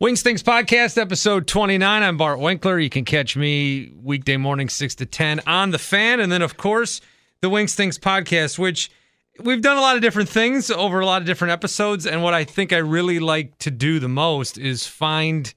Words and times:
Wings 0.00 0.22
Things 0.22 0.44
Podcast, 0.44 0.96
episode 0.96 1.48
29. 1.48 2.04
I'm 2.04 2.16
Bart 2.16 2.38
Winkler. 2.38 2.78
You 2.78 2.88
can 2.88 3.04
catch 3.04 3.36
me 3.36 3.90
weekday 4.00 4.36
morning, 4.36 4.68
6 4.68 4.94
to 4.94 5.06
10 5.06 5.40
on 5.44 5.72
The 5.72 5.78
Fan. 5.78 6.20
And 6.20 6.30
then, 6.30 6.40
of 6.40 6.56
course, 6.56 7.00
the 7.40 7.50
Wings 7.50 7.74
Things 7.74 7.98
Podcast, 7.98 8.60
which 8.60 8.92
we've 9.40 9.60
done 9.60 9.76
a 9.76 9.80
lot 9.80 9.96
of 9.96 10.02
different 10.02 10.28
things 10.28 10.70
over 10.70 11.00
a 11.00 11.04
lot 11.04 11.20
of 11.20 11.26
different 11.26 11.50
episodes. 11.50 12.06
And 12.06 12.22
what 12.22 12.32
I 12.32 12.44
think 12.44 12.72
I 12.72 12.76
really 12.76 13.18
like 13.18 13.58
to 13.58 13.72
do 13.72 13.98
the 13.98 14.08
most 14.08 14.56
is 14.56 14.86
find 14.86 15.52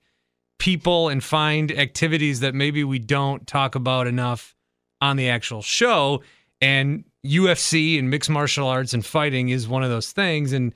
people 0.57 1.07
and 1.07 1.23
find 1.23 1.71
activities 1.71 2.39
that 2.39 2.55
maybe 2.55 2.83
we 2.83 2.97
don't 2.97 3.45
talk 3.45 3.75
about 3.75 4.07
enough 4.07 4.55
on 5.01 5.17
the 5.17 5.29
actual 5.29 5.61
show. 5.61 6.23
And 6.59 7.03
UFC 7.23 7.99
and 7.99 8.09
mixed 8.09 8.31
martial 8.31 8.67
arts 8.67 8.95
and 8.95 9.05
fighting 9.05 9.49
is 9.49 9.67
one 9.67 9.83
of 9.83 9.91
those 9.91 10.11
things. 10.11 10.51
And 10.51 10.73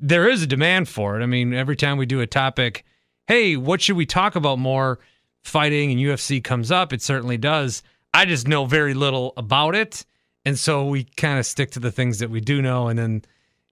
there 0.00 0.28
is 0.28 0.44
a 0.44 0.46
demand 0.46 0.88
for 0.88 1.18
it. 1.18 1.24
I 1.24 1.26
mean, 1.26 1.52
every 1.52 1.74
time 1.74 1.98
we 1.98 2.06
do 2.06 2.20
a 2.20 2.26
topic, 2.28 2.84
hey, 3.30 3.56
what 3.56 3.80
should 3.80 3.96
we 3.96 4.06
talk 4.06 4.34
about 4.34 4.58
more? 4.58 4.98
Fighting 5.44 5.92
and 5.92 6.00
UFC 6.00 6.42
comes 6.42 6.72
up. 6.72 6.92
It 6.92 7.00
certainly 7.00 7.36
does. 7.36 7.84
I 8.12 8.24
just 8.24 8.48
know 8.48 8.64
very 8.64 8.92
little 8.92 9.34
about 9.36 9.76
it. 9.76 10.04
And 10.44 10.58
so 10.58 10.86
we 10.86 11.04
kind 11.04 11.38
of 11.38 11.46
stick 11.46 11.70
to 11.72 11.78
the 11.78 11.92
things 11.92 12.18
that 12.18 12.28
we 12.28 12.40
do 12.40 12.60
know. 12.60 12.88
And 12.88 12.98
then, 12.98 13.22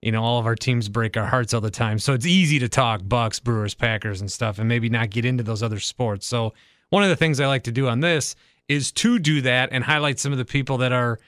you 0.01 0.13
know, 0.13 0.23
all 0.23 0.39
of 0.39 0.47
our 0.47 0.55
teams 0.55 0.89
break 0.89 1.17
our 1.17 1.27
hearts 1.27 1.53
all 1.55 1.61
the 1.61 1.73
time. 1.73 1.99
So 1.99 2.13
it's 2.13 2.25
easy 2.25 2.61
to 2.61 2.69
talk 2.69 3.01
Bucks, 3.05 3.41
Brewers, 3.41 3.75
Packers, 3.75 4.21
and 4.21 4.31
stuff, 4.31 4.61
and 4.61 4.69
maybe 4.69 4.89
not 4.89 5.11
get 5.11 5.25
into 5.25 5.43
those 5.43 5.65
other 5.65 5.81
sports. 5.81 6.25
So 6.25 6.55
one 6.91 7.03
of 7.03 7.09
the 7.09 7.17
things 7.17 7.41
I 7.41 7.49
like 7.49 7.65
to 7.65 7.73
do 7.73 7.89
on 7.89 7.99
this 7.99 8.37
is 8.69 8.93
to 8.93 9.19
do 9.19 9.41
that 9.41 9.71
and 9.73 9.83
highlight 9.83 10.21
some 10.21 10.31
of 10.31 10.39
the 10.39 10.45
people 10.45 10.79
that 10.79 10.93
are, 10.93 11.19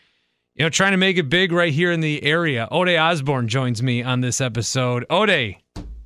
you 0.55 0.65
know, 0.65 0.71
trying 0.71 0.93
to 0.93 0.99
make 0.99 1.17
it 1.17 1.29
big 1.29 1.51
right 1.51 1.73
here 1.73 1.91
in 1.91 1.99
the 1.99 2.23
area. 2.23 2.69
Ode 2.71 2.91
Osbourne 2.91 3.49
joins 3.49 3.83
me 3.83 4.05
on 4.05 4.21
this 4.21 4.41
episode. 4.41 5.05
Ode, 5.11 5.57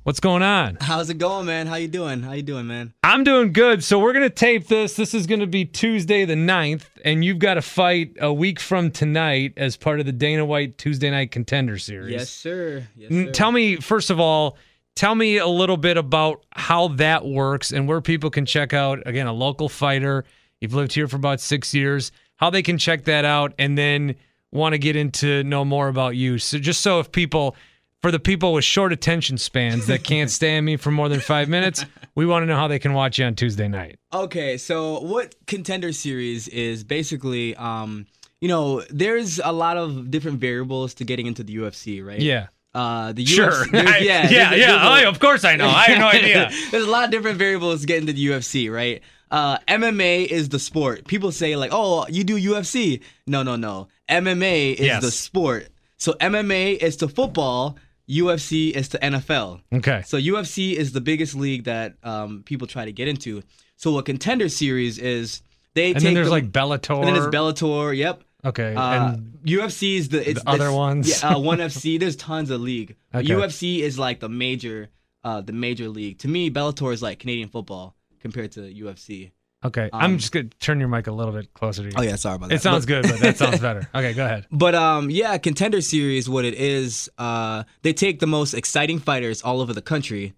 What's 0.05 0.19
going 0.19 0.43
on? 0.43 0.77
How's 0.81 1.09
it 1.09 1.17
going, 1.17 1.47
man? 1.47 1.65
How 1.65 1.77
you 1.77 1.87
doing? 1.87 2.21
How 2.21 2.33
you 2.33 2.43
doing, 2.43 2.67
man? 2.67 2.93
I'm 3.03 3.23
doing 3.23 3.51
good. 3.51 3.83
So 3.83 3.97
we're 3.97 4.13
gonna 4.13 4.29
tape 4.29 4.67
this. 4.67 4.95
This 4.95 5.15
is 5.15 5.25
gonna 5.25 5.47
be 5.47 5.65
Tuesday 5.65 6.25
the 6.25 6.35
9th, 6.35 6.83
and 7.03 7.25
you've 7.25 7.39
got 7.39 7.57
a 7.57 7.61
fight 7.63 8.15
a 8.21 8.31
week 8.31 8.59
from 8.59 8.91
tonight 8.91 9.53
as 9.57 9.77
part 9.77 9.99
of 9.99 10.05
the 10.05 10.11
Dana 10.11 10.45
White 10.45 10.77
Tuesday 10.77 11.09
Night 11.09 11.31
Contender 11.31 11.79
Series. 11.79 12.11
Yes, 12.11 12.29
sir. 12.29 12.87
Yes, 12.95 13.09
sir. 13.09 13.31
Tell 13.31 13.51
me 13.51 13.77
first 13.77 14.11
of 14.11 14.19
all, 14.19 14.59
tell 14.95 15.15
me 15.15 15.37
a 15.37 15.47
little 15.47 15.75
bit 15.75 15.97
about 15.97 16.45
how 16.51 16.89
that 16.89 17.25
works 17.25 17.71
and 17.71 17.87
where 17.87 17.99
people 17.99 18.29
can 18.29 18.45
check 18.45 18.75
out 18.75 19.01
again 19.07 19.25
a 19.25 19.33
local 19.33 19.69
fighter. 19.69 20.23
You've 20.61 20.75
lived 20.75 20.93
here 20.93 21.07
for 21.07 21.15
about 21.15 21.41
six 21.41 21.73
years. 21.73 22.11
How 22.35 22.51
they 22.51 22.61
can 22.61 22.77
check 22.77 23.05
that 23.05 23.25
out, 23.25 23.55
and 23.57 23.75
then 23.75 24.17
want 24.51 24.73
to 24.73 24.77
get 24.77 24.95
into 24.95 25.43
know 25.43 25.65
more 25.65 25.87
about 25.87 26.15
you. 26.15 26.37
So 26.37 26.59
just 26.59 26.81
so 26.81 26.99
if 26.99 27.11
people 27.11 27.55
for 28.01 28.11
the 28.11 28.19
people 28.19 28.53
with 28.53 28.63
short 28.63 28.93
attention 28.93 29.37
spans 29.37 29.87
that 29.87 30.03
can't 30.03 30.29
stand 30.39 30.65
me 30.65 30.77
for 30.77 30.91
more 30.91 31.09
than 31.09 31.19
five 31.19 31.49
minutes, 31.49 31.85
we 32.13 32.25
want 32.25 32.43
to 32.43 32.47
know 32.47 32.55
how 32.55 32.67
they 32.67 32.79
can 32.79 32.93
watch 32.93 33.17
you 33.19 33.25
on 33.25 33.35
Tuesday 33.35 33.67
night. 33.67 33.97
Okay, 34.13 34.57
so 34.57 34.99
what 35.01 35.33
Contender 35.47 35.91
Series 35.91 36.47
is 36.49 36.83
basically, 36.83 37.55
um, 37.55 38.05
you 38.41 38.47
know, 38.47 38.81
there's 38.89 39.39
a 39.43 39.51
lot 39.51 39.77
of 39.77 40.11
different 40.11 40.39
variables 40.39 40.93
to 40.95 41.03
getting 41.03 41.25
into 41.25 41.43
the 41.43 41.55
UFC, 41.55 42.05
right? 42.05 42.19
Yeah. 42.19 42.47
Uh, 42.75 43.13
the 43.13 43.25
sure. 43.25 43.51
UFC, 43.51 43.73
yeah, 43.73 43.81
yeah, 43.83 43.97
there's- 44.27 44.31
yeah. 44.31 44.49
there's 44.51 44.65
a- 45.01 45.05
Oh, 45.05 45.09
of 45.09 45.19
course 45.19 45.43
I 45.45 45.55
know. 45.55 45.67
I 45.67 45.83
have 45.85 45.97
no 45.99 46.07
idea. 46.19 46.51
There's 46.71 46.85
a 46.85 46.89
lot 46.91 47.05
of 47.05 47.11
different 47.11 47.37
variables 47.39 47.81
to 47.81 47.87
get 47.87 47.99
into 48.01 48.13
the 48.13 48.25
UFC, 48.27 48.71
right? 48.71 49.01
Uh, 49.31 49.57
MMA 49.67 50.27
is 50.27 50.49
the 50.49 50.59
sport. 50.59 51.07
People 51.07 51.31
say 51.31 51.55
like, 51.55 51.71
"Oh, 51.73 52.05
you 52.07 52.23
do 52.23 52.37
UFC." 52.39 53.01
No, 53.25 53.41
no, 53.43 53.55
no. 53.55 53.87
MMA 54.07 54.73
is 54.75 54.79
Yes. 54.81 55.01
the 55.01 55.09
sport. 55.09 55.69
So 55.97 56.13
MMA 56.21 56.77
is 56.77 56.97
to 56.97 57.07
football. 57.07 57.75
UFC 58.09 58.71
is 58.71 58.89
to 58.89 58.99
NFL. 58.99 59.61
Okay. 59.73 60.03
So 60.05 60.17
UFC 60.17 60.73
is 60.73 60.91
the 60.91 61.01
biggest 61.01 61.35
league 61.35 61.63
that 61.65 61.95
um, 62.03 62.43
people 62.43 62.67
try 62.67 62.85
to 62.85 62.91
get 62.91 63.07
into. 63.07 63.41
So 63.77 63.91
what 63.91 64.05
Contender 64.05 64.49
Series 64.49 64.97
is, 64.99 65.41
they 65.73 65.87
And 65.87 65.95
take 65.95 66.03
then 66.03 66.13
there's 66.13 66.27
the- 66.27 66.31
like 66.31 66.51
Bellator. 66.51 66.99
and 66.99 67.07
then 67.07 67.15
it's 67.15 67.25
Bellator. 67.27 67.95
Yep. 67.95 68.23
Okay. 68.45 68.75
Uh, 68.75 69.13
and 69.13 69.39
UFC 69.43 69.95
is 69.97 70.09
the, 70.09 70.29
it's 70.29 70.43
the 70.43 70.49
other 70.49 70.71
ones? 70.71 71.21
Yeah, 71.23 71.29
uh, 71.35 71.39
one 71.39 71.57
FC. 71.71 71.99
There's 71.99 72.15
tons 72.15 72.51
of 72.51 72.61
league. 72.61 72.95
Okay. 73.13 73.27
UFC 73.27 73.79
is 73.79 73.97
like 73.97 74.19
the 74.19 74.29
major, 74.29 74.89
uh, 75.23 75.41
the 75.41 75.51
major 75.53 75.89
league. 75.89 76.19
To 76.19 76.27
me, 76.27 76.51
Bellator 76.51 76.93
is 76.93 77.01
like 77.01 77.19
Canadian 77.19 77.49
football 77.49 77.95
compared 78.19 78.51
to 78.53 78.61
UFC. 78.61 79.31
Okay. 79.65 79.89
I'm 79.93 80.11
um, 80.11 80.17
just 80.17 80.31
gonna 80.31 80.49
turn 80.59 80.79
your 80.79 80.89
mic 80.89 81.07
a 81.07 81.11
little 81.11 81.33
bit 81.33 81.53
closer 81.53 81.83
to 81.83 81.89
you. 81.89 81.93
Oh 81.97 82.01
yeah, 82.01 82.15
sorry 82.15 82.35
about 82.35 82.49
that. 82.49 82.55
It 82.55 82.61
sounds 82.61 82.85
good, 82.85 83.03
but 83.03 83.19
that 83.19 83.37
sounds 83.37 83.59
better. 83.59 83.89
Okay, 83.95 84.13
go 84.13 84.25
ahead. 84.25 84.45
But 84.51 84.75
um, 84.75 85.09
yeah, 85.09 85.37
Contender 85.37 85.81
Series, 85.81 86.27
what 86.29 86.43
it 86.43 86.53
is, 86.55 87.09
uh, 87.17 87.63
they 87.81 87.93
take 87.93 88.19
the 88.19 88.27
most 88.27 88.53
exciting 88.53 88.99
fighters 88.99 89.41
all 89.41 89.61
over 89.61 89.73
the 89.73 89.81
country, 89.81 90.33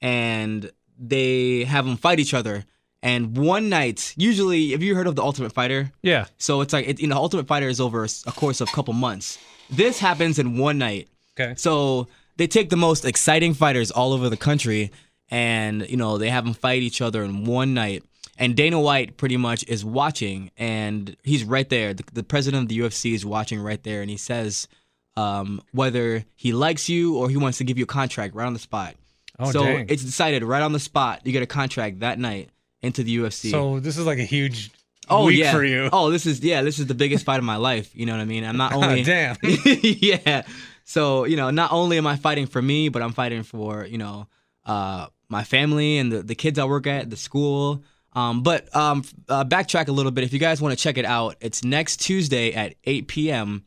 and 0.00 0.70
they 0.98 1.64
have 1.64 1.84
them 1.84 1.96
fight 1.96 2.20
each 2.20 2.34
other. 2.34 2.64
And 3.02 3.36
one 3.36 3.68
night, 3.68 4.14
usually, 4.16 4.70
have 4.70 4.82
you 4.82 4.94
heard 4.94 5.06
of 5.06 5.14
the 5.14 5.22
Ultimate 5.22 5.52
Fighter? 5.52 5.92
Yeah. 6.02 6.26
So 6.38 6.60
it's 6.62 6.72
like, 6.72 6.88
it, 6.88 7.00
you 7.00 7.06
know, 7.06 7.16
Ultimate 7.16 7.46
Fighter 7.46 7.68
is 7.68 7.80
over 7.80 8.04
a 8.04 8.32
course 8.32 8.60
of 8.60 8.68
a 8.68 8.72
couple 8.72 8.94
months. 8.94 9.38
This 9.70 10.00
happens 10.00 10.38
in 10.38 10.58
one 10.58 10.78
night. 10.78 11.08
Okay. 11.38 11.54
So 11.56 12.08
they 12.36 12.46
take 12.46 12.70
the 12.70 12.76
most 12.76 13.04
exciting 13.04 13.54
fighters 13.54 13.90
all 13.90 14.12
over 14.12 14.28
the 14.28 14.36
country, 14.36 14.90
and 15.28 15.88
you 15.88 15.96
know 15.96 16.18
they 16.18 16.30
have 16.30 16.44
them 16.44 16.54
fight 16.54 16.82
each 16.82 17.00
other 17.00 17.22
in 17.22 17.44
one 17.44 17.74
night. 17.74 18.04
And 18.38 18.54
Dana 18.54 18.80
White 18.80 19.16
pretty 19.16 19.36
much 19.36 19.64
is 19.66 19.84
watching, 19.84 20.50
and 20.56 21.16
he's 21.22 21.44
right 21.44 21.68
there. 21.68 21.94
The, 21.94 22.04
the 22.12 22.22
president 22.22 22.64
of 22.64 22.68
the 22.68 22.78
UFC 22.80 23.14
is 23.14 23.24
watching 23.24 23.60
right 23.60 23.82
there, 23.82 24.02
and 24.02 24.10
he 24.10 24.18
says 24.18 24.68
um, 25.16 25.62
whether 25.72 26.24
he 26.34 26.52
likes 26.52 26.88
you 26.88 27.16
or 27.16 27.30
he 27.30 27.36
wants 27.36 27.58
to 27.58 27.64
give 27.64 27.78
you 27.78 27.84
a 27.84 27.88
contract 27.88 28.34
right 28.34 28.46
on 28.46 28.52
the 28.52 28.58
spot. 28.58 28.94
Oh, 29.38 29.50
so 29.50 29.62
dang. 29.62 29.86
it's 29.88 30.02
decided 30.02 30.44
right 30.44 30.62
on 30.62 30.72
the 30.72 30.80
spot. 30.80 31.20
You 31.24 31.32
get 31.32 31.42
a 31.42 31.46
contract 31.46 32.00
that 32.00 32.18
night 32.18 32.50
into 32.82 33.02
the 33.02 33.16
UFC. 33.18 33.50
So 33.50 33.80
this 33.80 33.96
is 33.98 34.06
like 34.06 34.18
a 34.18 34.24
huge 34.24 34.70
oh 35.08 35.26
week 35.26 35.38
yeah. 35.38 35.52
for 35.52 35.64
you. 35.64 35.88
Oh, 35.92 36.10
this 36.10 36.26
is 36.26 36.40
yeah, 36.40 36.62
this 36.62 36.78
is 36.78 36.86
the 36.86 36.94
biggest 36.94 37.24
fight 37.24 37.38
of 37.38 37.44
my 37.44 37.56
life. 37.56 37.94
You 37.94 38.06
know 38.06 38.12
what 38.12 38.20
I 38.20 38.26
mean? 38.26 38.44
I'm 38.44 38.56
not 38.56 38.72
only 38.74 39.02
Damn. 39.02 39.36
yeah. 39.42 40.42
So, 40.84 41.24
you 41.24 41.36
know, 41.36 41.50
not 41.50 41.72
only 41.72 41.98
am 41.98 42.06
I 42.06 42.16
fighting 42.16 42.46
for 42.46 42.62
me, 42.62 42.88
but 42.88 43.02
I'm 43.02 43.12
fighting 43.12 43.42
for, 43.42 43.84
you 43.84 43.98
know, 43.98 44.28
uh, 44.64 45.08
my 45.28 45.42
family 45.42 45.98
and 45.98 46.12
the, 46.12 46.22
the 46.22 46.34
kids 46.34 46.58
I 46.58 46.64
work 46.64 46.86
at, 46.86 47.10
the 47.10 47.16
school. 47.16 47.82
Um, 48.16 48.42
but 48.42 48.74
um, 48.74 49.04
uh, 49.28 49.44
backtrack 49.44 49.86
a 49.88 49.92
little 49.92 50.10
bit. 50.10 50.24
If 50.24 50.32
you 50.32 50.38
guys 50.38 50.60
want 50.60 50.76
to 50.76 50.82
check 50.82 50.96
it 50.98 51.04
out, 51.04 51.36
it's 51.40 51.62
next 51.62 51.98
Tuesday 52.00 52.52
at 52.54 52.74
8 52.84 53.06
p.m. 53.08 53.64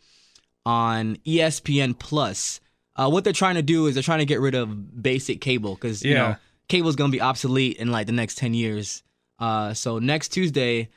on 0.66 1.18
ESPN 1.18 1.98
Plus. 1.98 2.60
Uh, 2.96 3.10
what 3.10 3.24
they're 3.24 3.32
trying 3.32 3.56
to 3.56 3.62
do 3.62 3.86
is 3.86 3.94
they're 3.94 4.04
trying 4.04 4.20
to 4.20 4.26
get 4.26 4.40
rid 4.42 4.56
of 4.56 5.02
basic 5.02 5.40
cable 5.40 5.76
because 5.76 6.04
you 6.04 6.14
Yeah. 6.14 6.18
know 6.30 6.36
cable's 6.68 6.96
gonna 6.96 7.12
be 7.12 7.22
obsolete 7.22 7.78
in 7.78 7.92
like 7.92 8.08
the 8.08 8.12
next 8.14 8.38
10 8.40 8.54
years. 8.54 9.04
Uh, 9.40 9.74
so 9.74 10.00
next 10.00 10.30
Tuesday, 10.30 10.90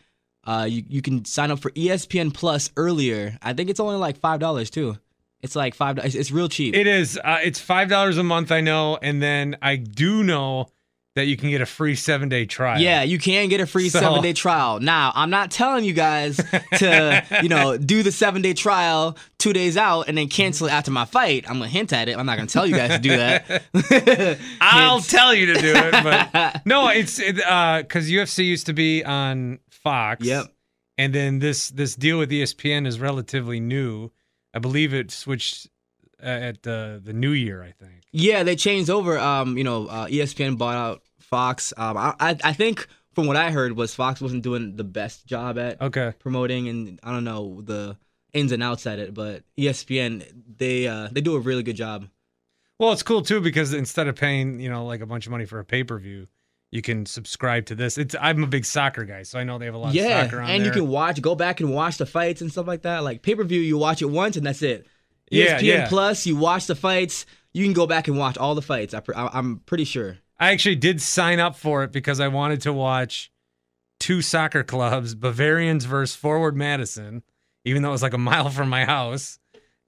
uh, 0.45 0.67
you 0.69 0.83
you 0.89 1.01
can 1.03 1.25
sign 1.25 1.51
up 1.53 1.61
for 1.61 1.71
ESPN 1.73 2.33
Plus 2.35 2.71
earlier. 2.77 3.39
I 3.41 3.53
think 3.53 3.71
it's 3.71 3.79
only 3.79 3.97
like 3.97 4.19
five 4.19 4.41
dollars 4.41 4.69
too. 4.71 4.99
It's 5.43 5.55
like 5.55 5.75
five. 5.75 5.99
It's, 5.99 6.15
it's 6.15 6.33
real 6.33 6.49
cheap. 6.49 6.75
It 6.75 6.87
is. 6.89 7.19
Uh, 7.23 7.39
it's 7.45 7.61
five 7.61 7.89
dollars 7.89 8.17
a 8.19 8.25
month. 8.25 8.51
I 8.51 8.61
know, 8.63 8.97
and 9.01 9.23
then 9.23 9.57
I 9.63 9.77
do 9.77 10.25
know 10.25 10.69
that 11.15 11.27
you 11.27 11.37
can 11.37 11.51
get 11.51 11.61
a 11.61 11.67
free 11.67 11.95
seven 11.95 12.29
day 12.29 12.47
trial. 12.47 12.81
Yeah, 12.81 13.03
you 13.03 13.19
can 13.19 13.49
get 13.49 13.61
a 13.61 13.67
free 13.67 13.89
So- 13.91 14.01
seven 14.01 14.23
day 14.23 14.33
trial. 14.33 14.81
Now, 14.81 15.13
I'm 15.15 15.29
not 15.31 15.51
telling 15.51 15.85
you 15.85 15.93
guys 15.93 16.37
to, 16.79 17.25
you 17.43 17.49
know, 17.49 17.77
do 17.93 18.03
the 18.03 18.13
seven 18.13 18.41
day 18.43 18.55
trial 18.55 19.17
two 19.39 19.53
days 19.53 19.77
out 19.77 20.09
and 20.09 20.17
then 20.17 20.29
cancel 20.29 20.69
it 20.69 20.73
after 20.73 20.91
my 20.91 21.05
fight. 21.05 21.45
I'm 21.49 21.59
gonna 21.59 21.69
hint 21.69 21.93
at 21.93 22.09
it. 22.09 22.17
I'm 22.17 22.25
not 22.27 22.37
gonna 22.37 22.49
tell 22.49 22.67
you 22.67 22.75
guys 22.75 22.93
to 22.93 22.99
do 22.99 23.17
that. 23.17 24.39
I'll 24.61 25.01
tell 25.01 25.35
you 25.35 25.47
to 25.53 25.55
do 25.61 25.73
it, 25.75 25.93
but 26.05 26.63
no, 26.67 26.89
it's 26.89 27.19
it, 27.19 27.41
uh 27.45 27.83
because 27.83 28.11
UFC 28.11 28.47
used 28.47 28.67
to 28.67 28.73
be 28.73 29.05
on 29.05 29.59
Fox. 29.71 30.25
Yep. 30.25 30.47
And 30.99 31.15
then 31.15 31.39
this 31.41 31.69
this 31.71 31.95
deal 31.95 32.19
with 32.19 32.31
ESPN 32.31 32.87
is 32.87 33.01
relatively 33.01 33.61
new. 33.61 34.11
I 34.55 34.59
believe 34.59 34.93
it 34.95 35.11
switched 35.11 35.69
at 36.23 36.63
the 36.63 37.01
the 37.03 37.13
new 37.13 37.33
year. 37.33 37.63
I 37.63 37.73
think. 37.73 38.03
Yeah, 38.13 38.43
they 38.43 38.57
changed 38.57 38.91
over. 38.91 39.19
Um, 39.19 39.57
you 39.57 39.65
know, 39.65 39.87
uh, 39.87 40.07
ESPN 40.07 40.57
bought 40.59 40.77
out 40.77 41.03
Fox. 41.19 41.73
Um, 41.77 41.97
I, 41.97 42.15
I 42.21 42.37
I 42.45 42.53
think 42.53 42.87
from 43.15 43.27
what 43.27 43.37
I 43.37 43.51
heard 43.51 43.77
was 43.77 43.95
Fox 43.95 44.21
wasn't 44.21 44.43
doing 44.43 44.77
the 44.77 44.85
best 44.85 45.27
job 45.27 45.59
at 45.59 45.81
Okay. 45.81 46.13
promoting, 46.19 46.69
and 46.69 47.01
I 47.03 47.11
don't 47.13 47.25
know 47.25 47.61
the 47.63 47.97
ins 48.33 48.53
and 48.53 48.63
outs 48.63 48.87
at 48.87 48.99
it, 48.99 49.13
but 49.15 49.45
ESPN 49.59 50.27
they 50.59 50.87
uh 50.87 51.09
they 51.13 51.21
do 51.21 51.35
a 51.37 51.41
really 51.41 51.63
good 51.63 51.77
job. 51.77 52.07
Well, 52.79 52.93
it's 52.93 53.03
cool 53.03 53.23
too 53.23 53.41
because 53.41 53.73
instead 53.73 54.09
of 54.09 54.17
paying 54.17 54.59
you 54.61 54.69
know 54.71 54.85
like 54.87 55.01
a 55.01 55.07
bunch 55.07 55.27
of 55.27 55.31
money 55.31 55.45
for 55.45 55.59
a 55.59 55.65
pay 55.65 55.85
per 55.85 55.99
view, 55.99 56.27
you 56.71 56.83
can 56.83 57.07
subscribe 57.07 57.67
to 57.67 57.75
this. 57.75 57.97
It's 57.99 58.15
I'm 58.21 58.43
a 58.43 58.47
big 58.47 58.65
soccer 58.65 59.05
guy, 59.05 59.23
so 59.23 59.39
I 59.39 59.45
know 59.45 59.59
they 59.59 59.67
have 59.67 59.75
a 59.75 59.79
lot 59.79 59.91
of 59.91 59.95
Yeah, 59.95 60.25
soccer 60.25 60.41
on 60.41 60.51
and 60.51 60.65
you 60.65 60.71
can 60.73 60.89
watch, 60.89 61.21
go 61.21 61.35
back 61.35 61.61
and 61.61 61.73
watch 61.73 61.99
the 61.99 62.07
fights 62.07 62.41
and 62.41 62.51
stuff 62.51 62.67
like 62.67 62.83
that. 62.83 63.05
Like 63.05 63.23
pay 63.23 63.35
per 63.35 63.45
view, 63.45 63.61
you 63.61 63.79
watch 63.79 64.03
it 64.03 64.07
once 64.07 64.37
and 64.37 64.47
that's 64.47 64.63
it. 64.63 64.87
Yeah, 65.33 65.59
ESPN 65.59 65.63
yeah. 65.63 65.89
Plus, 65.89 66.27
you 66.27 66.37
watch 66.37 66.67
the 66.67 66.75
fights. 66.75 67.27
You 67.53 67.65
can 67.65 67.73
go 67.73 67.87
back 67.87 68.09
and 68.09 68.17
watch 68.17 68.39
all 68.39 68.55
the 68.55 68.63
fights. 68.63 68.95
I, 68.95 69.01
pre- 69.01 69.15
I, 69.15 69.29
I'm 69.33 69.59
pretty 69.67 69.85
sure. 69.85 70.19
I 70.39 70.53
actually 70.53 70.77
did 70.77 71.01
sign 71.01 71.39
up 71.41 71.57
for 71.57 71.85
it 71.85 71.93
because 71.93 72.19
I 72.21 72.29
wanted 72.29 72.63
to 72.63 72.73
watch 72.73 73.31
two 74.01 74.21
soccer 74.23 74.65
clubs, 74.65 75.15
Bavarians 75.15 75.85
versus 75.85 76.17
Forward 76.17 76.57
Madison, 76.57 77.23
even 77.65 77.83
though 77.83 77.91
it 77.91 77.93
was 77.93 78.03
like 78.03 78.15
a 78.15 78.19
mile 78.19 78.51
from 78.51 78.69
my 78.69 78.85
house. 78.85 79.39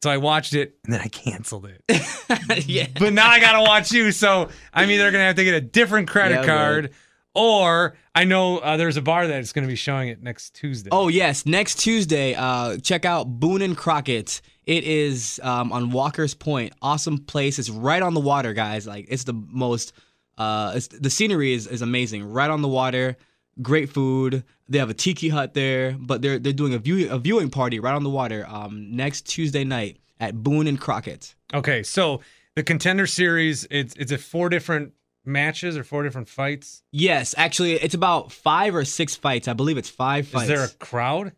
So 0.02 0.10
I 0.10 0.18
watched 0.18 0.52
it 0.54 0.76
and 0.84 0.92
then 0.92 1.00
I 1.00 1.08
canceled 1.08 1.66
it. 1.66 1.82
yeah. 2.68 2.86
but 2.98 3.12
now 3.14 3.28
I 3.28 3.40
gotta 3.40 3.60
watch 3.62 3.90
you. 3.90 4.12
So 4.12 4.50
I'm 4.72 4.90
either 4.90 5.10
gonna 5.10 5.24
have 5.24 5.36
to 5.36 5.44
get 5.44 5.54
a 5.54 5.60
different 5.62 6.08
credit 6.08 6.40
Yeah, 6.40 6.46
card, 6.46 6.90
or 7.34 7.96
I 8.14 8.24
know 8.24 8.58
uh, 8.58 8.76
there's 8.76 8.98
a 8.98 9.02
bar 9.02 9.26
that's 9.26 9.52
gonna 9.52 9.66
be 9.66 9.76
showing 9.76 10.08
it 10.10 10.22
next 10.22 10.54
Tuesday. 10.54 10.90
Oh 10.92 11.08
yes, 11.08 11.46
next 11.46 11.76
Tuesday, 11.80 12.34
uh, 12.34 12.76
check 12.78 13.04
out 13.06 13.24
Boone 13.24 13.62
and 13.62 13.76
Crockett. 13.76 14.42
It 14.66 14.84
is 14.84 15.40
um, 15.42 15.72
on 15.72 15.90
Walker's 15.90 16.34
Point. 16.34 16.72
Awesome 16.80 17.18
place. 17.18 17.58
It's 17.58 17.70
right 17.70 18.02
on 18.02 18.14
the 18.14 18.20
water, 18.20 18.52
guys. 18.52 18.86
Like 18.86 19.06
it's 19.08 19.24
the 19.24 19.34
most. 19.34 19.92
Uh, 20.36 20.72
it's, 20.74 20.88
the 20.88 21.10
scenery 21.10 21.52
is, 21.52 21.66
is 21.66 21.82
amazing. 21.82 22.24
Right 22.24 22.50
on 22.50 22.62
the 22.62 22.68
water. 22.68 23.16
Great 23.62 23.88
food. 23.90 24.42
They 24.68 24.78
have 24.78 24.90
a 24.90 24.94
tiki 24.94 25.28
hut 25.28 25.54
there, 25.54 25.96
but 25.98 26.22
they're 26.22 26.38
they're 26.38 26.52
doing 26.52 26.74
a 26.74 26.78
view 26.78 27.10
a 27.10 27.18
viewing 27.18 27.50
party 27.50 27.78
right 27.78 27.94
on 27.94 28.02
the 28.02 28.10
water. 28.10 28.44
Um, 28.48 28.96
next 28.96 29.26
Tuesday 29.26 29.64
night 29.64 29.98
at 30.18 30.42
Boone 30.42 30.66
and 30.66 30.80
Crockett. 30.80 31.34
Okay, 31.52 31.82
so 31.82 32.20
the 32.56 32.62
contender 32.62 33.06
series, 33.06 33.66
it's 33.70 33.94
it's 33.96 34.10
a 34.10 34.18
four 34.18 34.48
different 34.48 34.92
matches 35.24 35.76
or 35.76 35.84
four 35.84 36.02
different 36.02 36.28
fights. 36.28 36.82
Yes, 36.90 37.34
actually, 37.36 37.74
it's 37.74 37.94
about 37.94 38.32
five 38.32 38.74
or 38.74 38.84
six 38.84 39.14
fights. 39.14 39.46
I 39.46 39.52
believe 39.52 39.78
it's 39.78 39.90
five 39.90 40.26
fights. 40.26 40.44
Is 40.44 40.48
there 40.48 40.64
a 40.64 40.68
crowd? 40.84 41.32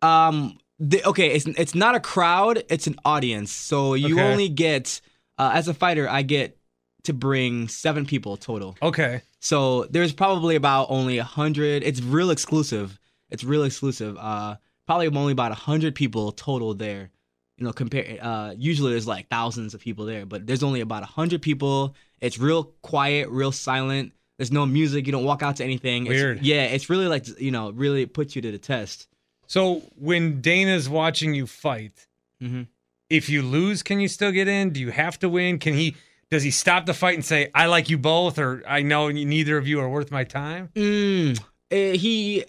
Um. 0.00 0.58
The, 0.80 1.04
okay, 1.08 1.28
it's 1.34 1.46
it's 1.46 1.74
not 1.74 1.94
a 1.96 2.00
crowd. 2.00 2.62
It's 2.68 2.86
an 2.86 2.96
audience. 3.04 3.50
So 3.50 3.94
you 3.94 4.14
Okay. 4.14 4.30
only 4.30 4.48
get 4.48 5.00
uh, 5.36 5.50
as 5.54 5.66
a 5.68 5.74
fighter, 5.74 6.08
I 6.08 6.22
get 6.22 6.56
to 7.04 7.12
bring 7.12 7.68
seven 7.68 8.06
people 8.06 8.36
total. 8.36 8.76
Okay. 8.82 9.22
So 9.40 9.84
there's 9.84 10.12
probably 10.12 10.56
about 10.56 10.86
only 10.90 11.18
a 11.18 11.24
hundred. 11.24 11.82
It's 11.82 12.00
real 12.02 12.30
exclusive. 12.30 12.98
It's 13.30 13.42
real 13.44 13.64
exclusive. 13.64 14.16
Uh, 14.18 14.56
probably 14.86 15.08
only 15.08 15.32
about 15.32 15.52
a 15.52 15.56
hundred 15.56 15.94
people 15.94 16.32
total 16.32 16.74
there. 16.74 17.10
You 17.56 17.64
know, 17.64 17.72
compare. 17.72 18.18
Uh, 18.20 18.54
usually 18.56 18.92
there's 18.92 19.06
like 19.06 19.28
thousands 19.28 19.74
of 19.74 19.80
people 19.80 20.04
there, 20.06 20.26
but 20.26 20.46
there's 20.46 20.62
only 20.62 20.80
about 20.80 21.02
a 21.02 21.06
hundred 21.06 21.42
people. 21.42 21.96
It's 22.20 22.38
real 22.38 22.64
quiet, 22.82 23.28
real 23.30 23.50
silent. 23.52 24.12
There's 24.38 24.52
no 24.52 24.64
music. 24.64 25.06
You 25.06 25.12
don't 25.12 25.24
walk 25.24 25.42
out 25.42 25.56
to 25.56 25.64
anything. 25.64 26.06
It's- 26.06 26.20
Weird. 26.22 26.42
yeah, 26.42 26.64
it's 26.66 26.88
really 26.88 27.08
like 27.08 27.26
you 27.40 27.50
know, 27.50 27.70
really 27.70 28.06
puts 28.06 28.36
you 28.36 28.42
to 28.42 28.52
the 28.52 28.58
test. 28.58 29.08
So 29.48 29.82
when 29.96 30.40
Dana's 30.40 30.88
watching 30.88 31.34
you 31.34 31.46
fight, 31.48 32.06
hmm 32.40 32.62
if 33.10 33.30
you 33.30 33.40
lose, 33.40 33.82
can 33.82 34.00
you 34.00 34.06
still 34.08 34.30
get 34.30 34.48
in? 34.48 34.68
Do 34.68 34.80
you 34.80 34.90
have 34.90 35.18
to 35.20 35.30
win? 35.30 35.58
Can 35.58 35.72
he? 35.72 35.96
Does 36.30 36.42
he 36.42 36.50
stop 36.50 36.84
the 36.84 36.92
fight 36.92 37.14
and 37.14 37.24
say, 37.24 37.48
"I 37.54 37.64
like 37.64 37.88
you 37.88 37.96
both," 37.96 38.38
or 38.38 38.62
"I 38.68 38.82
know 38.82 39.08
neither 39.10 39.56
of 39.56 39.66
you 39.66 39.80
are 39.80 39.88
worth 39.88 40.10
my 40.10 40.24
time"? 40.24 40.68
Mm, 40.74 41.40
eh, 41.70 41.92
he, 41.96 42.44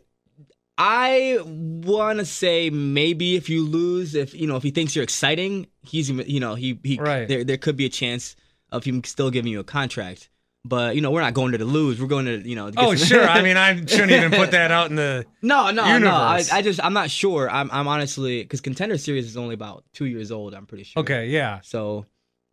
I 0.78 1.40
want 1.46 2.20
to 2.20 2.26
say 2.26 2.70
maybe 2.70 3.38
if 3.38 3.48
you 3.48 3.66
lose, 3.66 4.16
if 4.16 4.34
you 4.34 4.48
know, 4.48 4.58
if 4.58 4.64
he 4.64 4.72
thinks 4.72 4.96
you're 4.96 5.04
exciting, 5.04 5.68
he's 5.82 6.10
you 6.10 6.42
know 6.42 6.56
he 6.56 6.78
he 6.84 7.00
Right. 7.00 7.28
there 7.28 7.46
there 7.46 7.58
could 7.58 7.78
be 7.78 7.86
a 7.86 7.90
chance 7.90 8.36
of 8.70 8.84
him 8.84 9.02
still 9.06 9.32
giving 9.32 9.52
you 9.52 9.62
a 9.62 9.64
contract. 9.64 10.30
But 10.66 10.96
you 10.96 11.02
know, 11.02 11.12
we're 11.12 11.22
not 11.22 11.34
going 11.34 11.54
to 11.54 11.58
the 11.58 11.66
lose. 11.66 12.02
We're 12.02 12.08
going 12.08 12.26
to 12.26 12.48
you 12.48 12.56
know. 12.56 12.70
to 12.70 12.80
Oh, 12.80 12.96
sure. 12.96 13.24
I 13.24 13.42
mean, 13.48 13.56
I 13.58 13.76
shouldn't 13.86 14.12
even 14.12 14.32
put 14.32 14.52
that 14.52 14.72
out 14.72 14.90
in 14.90 14.96
the. 14.96 15.26
no, 15.42 15.72
no, 15.72 15.98
no. 15.98 16.12
I, 16.12 16.44
I 16.52 16.62
just 16.62 16.84
I'm 16.84 16.94
not 16.94 17.10
sure. 17.10 17.50
I'm 17.50 17.70
I'm 17.72 17.88
honestly 17.88 18.44
because 18.44 18.60
contender 18.62 18.98
series 18.98 19.26
is 19.26 19.38
only 19.38 19.54
about 19.54 19.84
two 19.94 20.06
years 20.06 20.32
old. 20.32 20.54
I'm 20.54 20.66
pretty 20.66 20.84
sure. 20.84 21.00
Okay, 21.02 21.28
yeah. 21.28 21.62
So, 21.64 22.06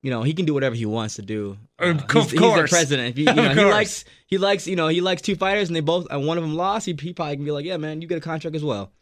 you 0.03 0.11
know, 0.11 0.23
he 0.23 0.35
can 0.35 0.47
do 0.47 0.55
whatever 0.55 0.77
he 0.77 0.87
wants 0.87 1.17
to 1.17 1.23
do. 1.23 1.59
Of 1.81 1.97
Uh, 1.97 2.03
co- 2.07 2.21
he's, 2.23 2.33
of 2.35 2.39
he's 2.39 2.55
the 2.55 2.67
president. 2.69 3.09
If 3.11 3.19
you, 3.19 3.29
Of 3.29 3.37
know, 3.37 3.55
he 3.55 3.65
likes 3.65 4.05
he 4.29 4.39
likes 4.39 4.69
you 4.69 4.77
know 4.77 4.87
he 4.87 5.01
likes 5.01 5.21
two 5.21 5.35
fighters 5.35 5.69
and 5.69 5.75
they 5.75 5.81
both 5.81 6.07
and 6.11 6.27
one 6.27 6.39
of 6.39 6.45
them 6.45 6.55
lost. 6.55 6.87
He, 6.87 6.97
he 7.01 7.13
probably 7.13 7.37
can 7.37 7.45
be 7.45 7.51
like, 7.51 7.65
yeah, 7.65 7.77
man, 7.77 8.01
you 8.03 8.07
get 8.09 8.19
a 8.19 8.21
contract 8.21 8.55
as 8.55 8.63
well. 8.65 8.93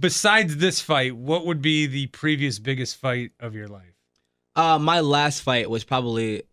Besides 0.00 0.56
this 0.56 0.80
fight, 0.80 1.14
what 1.14 1.44
would 1.44 1.60
be 1.60 1.86
the 1.86 2.06
previous 2.06 2.58
biggest 2.58 2.96
fight 2.96 3.32
of 3.38 3.54
your 3.54 3.68
life? 3.68 3.92
Uh, 4.56 4.78
my 4.78 5.00
last 5.00 5.40
fight 5.40 5.68
was 5.68 5.84
probably 5.84 6.44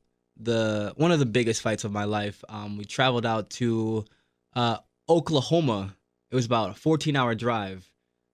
the 0.43 0.93
one 0.97 1.11
of 1.11 1.19
the 1.19 1.25
biggest 1.25 1.61
fights 1.61 1.83
of 1.83 1.91
my 1.91 2.05
life. 2.05 2.43
Um, 2.49 2.77
we 2.77 2.85
traveled 2.85 3.25
out 3.25 3.49
to 3.51 4.05
uh, 4.55 4.77
Oklahoma. 5.07 5.95
It 6.29 6.35
was 6.35 6.45
about 6.45 6.71
a 6.71 6.73
14 6.73 7.15
hour 7.15 7.35
drive. 7.35 7.87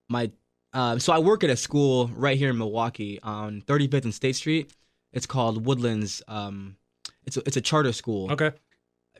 My 0.10 0.32
uh, 0.74 1.00
so 1.00 1.14
I 1.14 1.20
work 1.20 1.44
at 1.44 1.50
a 1.50 1.58
school 1.58 2.08
right 2.16 2.38
here 2.38 2.50
in 2.50 2.58
Milwaukee 2.58 3.20
on 3.24 3.62
35th 3.62 4.04
and 4.04 4.14
State 4.14 4.36
Street. 4.36 4.72
It's 5.14 5.26
called 5.26 5.66
Woodlands. 5.66 6.22
Um, 6.28 6.76
it's 7.26 7.38
a, 7.38 7.42
it's 7.46 7.58
a 7.58 7.62
charter 7.62 7.94
school. 7.94 8.32
Okay. 8.32 8.52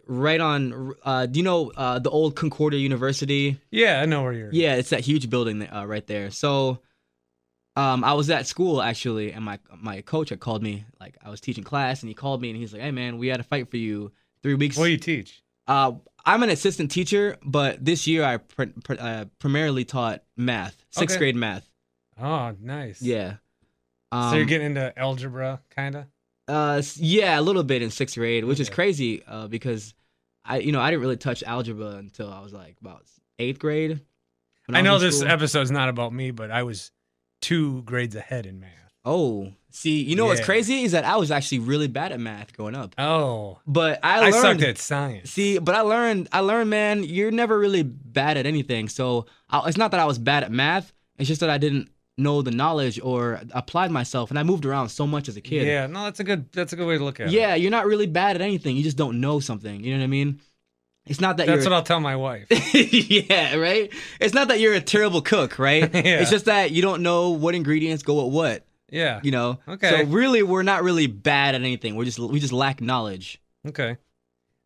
right 0.06 0.40
on. 0.40 0.94
Uh, 1.04 1.26
do 1.26 1.40
you 1.40 1.44
know 1.44 1.72
uh, 1.76 2.00
the 2.00 2.10
old 2.10 2.36
Concordia 2.36 2.80
University? 2.80 3.60
Yeah, 3.72 4.02
I 4.02 4.06
know 4.06 4.24
where 4.24 4.34
you're. 4.34 4.50
Yeah, 4.52 4.76
it's 4.76 4.90
that 4.92 5.02
huge 5.02 5.30
building 5.30 5.64
uh, 5.68 5.86
right 5.86 6.06
there. 6.06 6.30
So, 6.32 6.80
um, 7.78 8.04
I 8.04 8.14
was 8.14 8.30
at 8.30 8.48
school 8.48 8.82
actually, 8.82 9.32
and 9.32 9.46
my 9.46 9.60
my 9.78 10.02
coach 10.02 10.30
had 10.30 10.40
called 10.40 10.64
me. 10.64 10.86
Like 11.00 11.16
I 11.24 11.30
was 11.30 11.40
teaching 11.40 11.64
class, 11.64 12.02
and 12.02 12.10
he 12.10 12.14
called 12.16 12.42
me, 12.42 12.50
and 12.50 12.58
he's 12.58 12.74
like, 12.74 12.82
"Hey 12.82 12.92
man, 12.92 13.18
we 13.18 13.28
had 13.28 13.40
a 13.40 13.44
fight 13.44 13.70
for 13.70 13.78
you 13.78 14.12
three 14.42 14.56
weeks." 14.56 14.78
What 14.78 14.86
do 14.86 14.92
you 14.92 14.98
teach? 14.98 15.44
Uh, 15.68 15.94
I'm 16.26 16.44
an 16.44 16.50
assistant 16.50 16.92
teacher, 16.92 17.38
but 17.44 17.84
this 17.84 18.08
year 18.08 18.24
I 18.24 18.38
pr- 18.38 18.64
pr- 18.84 18.94
uh, 19.00 19.26
primarily 19.40 19.86
taught 19.86 20.24
math, 20.36 20.76
sixth 20.90 21.16
Okay. 21.16 21.20
grade 21.20 21.36
math. 21.36 21.70
Oh, 22.20 22.56
nice. 22.60 23.02
Yeah. 23.02 23.36
Um, 24.12 24.32
so 24.32 24.38
you're 24.38 24.46
getting 24.46 24.68
into 24.68 24.98
algebra, 24.98 25.62
kind 25.70 25.96
of. 25.96 26.06
Uh, 26.48 26.82
yeah, 26.96 27.40
a 27.40 27.42
little 27.42 27.64
bit 27.64 27.82
in 27.82 27.92
sixth 27.92 28.16
grade, 28.16 28.46
which 28.46 28.60
is 28.60 28.70
crazy. 28.70 29.22
Uh, 29.28 29.48
because 29.48 29.94
I, 30.46 30.60
you 30.60 30.72
know, 30.72 30.80
I 30.80 30.90
didn't 30.90 31.02
really 31.02 31.18
touch 31.18 31.44
algebra 31.44 31.92
until 31.98 32.32
I 32.32 32.40
was 32.42 32.54
like 32.54 32.78
about 32.82 33.04
eighth 33.38 33.60
grade. 33.60 34.00
when 34.66 34.76
I 34.78 34.82
know 34.82 34.98
this 34.98 35.20
school. 35.20 35.30
episode's 35.32 35.72
not 35.72 35.90
about 35.90 36.14
me, 36.14 36.32
but 36.32 36.50
I 36.50 36.64
was 36.64 36.92
two 37.42 37.82
grades 37.84 38.16
ahead 38.16 38.46
in 38.46 38.60
math. 38.60 38.72
Oh, 39.06 39.54
see, 39.70 40.02
you 40.04 40.16
know 40.18 40.26
what's 40.26 40.44
crazy 40.44 40.84
is 40.84 40.92
that 40.92 41.06
I 41.06 41.16
was 41.16 41.32
actually 41.32 41.60
really 41.60 41.88
bad 41.88 42.12
at 42.12 42.20
math 42.20 42.52
growing 42.58 42.76
up, 42.76 42.94
Oh, 42.98 43.60
but 43.66 44.00
I 44.04 44.18
I, 44.18 44.20
learned. 44.32 44.34
sucked 44.36 44.62
at 44.64 44.78
science. 44.78 45.32
See, 45.32 45.60
but 45.60 45.76
I 45.76 45.82
learned. 45.82 46.28
I 46.34 46.42
learned, 46.42 46.70
man. 46.70 47.04
You're 47.04 47.32
never 47.32 47.58
really 47.58 47.84
bad 47.84 48.36
at 48.38 48.46
anything. 48.46 48.90
So 48.90 49.26
I, 49.50 49.66
it's 49.68 49.78
not 49.78 49.92
that 49.92 50.00
I 50.02 50.06
was 50.06 50.18
bad 50.20 50.44
at 50.44 50.52
math. 50.52 50.92
It's 51.18 51.28
just 51.30 51.40
that 51.40 51.50
I 51.50 51.58
didn't 51.58 51.90
know 52.18 52.42
the 52.42 52.52
knowledge 52.52 53.00
or 53.02 53.40
applied 53.52 53.92
myself, 53.92 54.30
and 54.30 54.38
I 54.38 54.44
moved 54.44 54.66
around 54.66 54.90
so 54.90 55.08
much 55.08 55.30
as 55.30 55.38
a 55.38 55.42
kid. 55.42 55.66
Yeah, 55.68 55.88
no, 55.88 56.04
that's 56.04 56.20
a 56.20 56.24
good. 56.26 56.52
That's 56.52 56.74
a 56.74 56.76
good 56.76 56.88
way 56.88 56.98
to 56.98 57.04
look 57.04 57.20
at 57.22 57.28
it. 57.28 57.34
Yeah, 57.34 57.56
you're 57.56 57.72
not 57.72 57.86
really 57.86 58.08
bad 58.08 58.36
at 58.36 58.42
anything. 58.42 58.76
You 58.76 58.84
just 58.84 58.98
don't 58.98 59.22
know 59.22 59.40
something. 59.40 59.84
You 59.84 59.94
know 59.94 60.00
what 60.00 60.04
I 60.04 60.08
mean? 60.08 60.42
It's 61.10 61.22
not 61.22 61.38
that 61.38 61.48
that's 61.48 61.66
what 61.66 61.74
I'll 61.74 61.84
tell 61.84 62.00
my 62.00 62.16
wife. 62.16 62.48
yeah, 62.74 63.56
right. 63.56 63.92
It's 64.20 64.34
not 64.34 64.50
that 64.50 64.60
you're 64.60 64.74
a 64.74 64.82
terrible 64.82 65.22
cook, 65.22 65.60
right? 65.60 65.90
Yeah. 66.08 66.22
It's 66.22 66.30
just 66.30 66.46
that 66.46 66.72
you 66.72 66.82
don't 66.82 67.02
know 67.02 67.32
what 67.32 67.56
ingredients 67.56 68.04
go 68.04 68.24
with 68.24 68.34
what. 68.34 68.66
Yeah. 68.90 69.20
You 69.24 69.32
know. 69.32 69.60
Okay. 69.68 69.90
So 69.90 70.04
really, 70.06 70.44
we're 70.44 70.64
not 70.64 70.84
really 70.84 71.08
bad 71.08 71.56
at 71.56 71.62
anything. 71.62 71.96
We're 71.96 72.06
just 72.06 72.20
we 72.20 72.40
just 72.40 72.54
lack 72.54 72.82
knowledge. 72.82 73.42
Okay. 73.68 73.98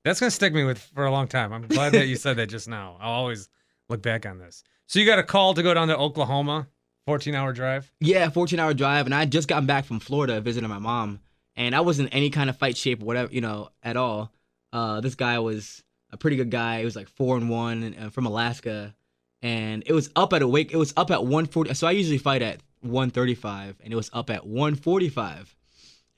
That's 0.03 0.19
gonna 0.19 0.31
stick 0.31 0.53
me 0.53 0.63
with 0.63 0.79
for 0.79 1.05
a 1.05 1.11
long 1.11 1.27
time. 1.27 1.53
I'm 1.53 1.67
glad 1.67 1.93
that 1.93 2.07
you 2.07 2.15
said 2.15 2.38
that 2.38 2.47
just 2.47 2.67
now. 2.67 2.97
I'll 2.99 3.11
always 3.11 3.50
look 3.89 4.01
back 4.01 4.25
on 4.25 4.39
this. 4.39 4.63
So 4.88 5.00
you 5.00 5.05
got 5.05 5.19
a 5.19 5.24
call 5.24 5.53
to 5.53 5.63
go 5.63 5.74
down 5.74 5.88
to 5.88 5.98
Oklahoma, 5.98 6.67
14 7.05 7.33
hour 7.36 7.53
drive. 7.53 7.91
Yeah, 8.00 8.29
14 8.29 8.60
hour 8.60 8.74
drive, 8.74 9.05
and 9.05 9.15
I 9.15 9.19
had 9.19 9.31
just 9.31 9.48
gotten 9.48 9.65
back 9.65 9.86
from 9.86 10.00
Florida 10.00 10.41
visiting 10.41 10.69
my 10.69 10.79
mom, 10.79 11.19
and 11.55 11.75
I 11.75 11.81
wasn't 11.81 12.10
in 12.10 12.13
any 12.13 12.29
kind 12.29 12.50
of 12.50 12.57
fight 12.57 12.77
shape, 12.77 13.00
whatever, 13.00 13.31
you 13.31 13.41
know, 13.41 13.69
at 13.83 13.95
all. 13.95 14.31
Uh, 14.74 15.01
this 15.01 15.15
guy 15.15 15.39
was 15.39 15.83
a 16.12 16.18
pretty 16.18 16.38
good 16.38 16.51
guy. 16.51 16.80
He 16.80 16.86
was 16.86 16.96
like 16.96 17.10
four 17.10 17.38
and 17.38 17.50
one, 17.50 17.84
and, 17.84 17.96
and 17.96 18.13
from 18.13 18.25
Alaska, 18.25 18.94
and 19.41 19.84
it 19.86 19.94
was 19.94 20.10
up 20.15 20.34
at 20.34 20.41
a 20.41 20.48
wake. 20.48 20.72
It 20.72 20.77
was 20.77 20.94
up 20.98 21.12
at 21.12 21.22
140. 21.22 21.74
So 21.74 21.88
I 21.88 21.91
usually 21.91 22.18
fight 22.18 22.41
at 22.41 22.60
135, 22.82 23.77
and 23.84 23.94
it 23.94 23.96
was 23.96 24.10
up 24.13 24.30
at 24.30 24.46
145. 24.46 25.56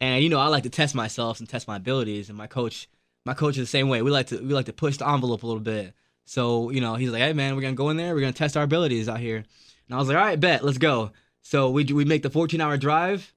And 0.01 0.23
you 0.23 0.29
know, 0.29 0.39
I 0.39 0.47
like 0.47 0.63
to 0.63 0.69
test 0.69 0.95
myself 0.95 1.39
and 1.39 1.47
test 1.47 1.67
my 1.67 1.77
abilities, 1.77 2.29
and 2.29 2.37
my 2.37 2.47
coach, 2.47 2.89
my 3.25 3.33
coach 3.33 3.57
is 3.57 3.63
the 3.63 3.67
same 3.67 3.89
way. 3.89 4.01
We 4.01 4.11
like 4.11 4.27
to 4.27 4.37
we 4.37 4.53
like 4.53 4.65
to 4.65 4.73
push 4.73 4.97
the 4.97 5.07
envelope 5.07 5.43
a 5.43 5.47
little 5.47 5.61
bit. 5.61 5.93
So 6.25 6.69
you 6.71 6.81
know, 6.81 6.95
he's 6.95 7.09
like, 7.09 7.21
"Hey 7.21 7.33
man, 7.33 7.55
we're 7.55 7.61
gonna 7.61 7.73
go 7.73 7.89
in 7.89 7.97
there. 7.97 8.13
We're 8.13 8.21
gonna 8.21 8.33
test 8.33 8.57
our 8.57 8.63
abilities 8.63 9.07
out 9.07 9.19
here." 9.19 9.37
And 9.37 9.95
I 9.95 9.97
was 9.97 10.07
like, 10.07 10.17
"All 10.17 10.23
right, 10.23 10.39
bet, 10.39 10.63
let's 10.63 10.77
go." 10.77 11.11
So 11.41 11.69
we 11.69 11.85
we 11.85 12.05
make 12.05 12.23
the 12.23 12.29
14 12.29 12.59
hour 12.61 12.77
drive. 12.77 13.33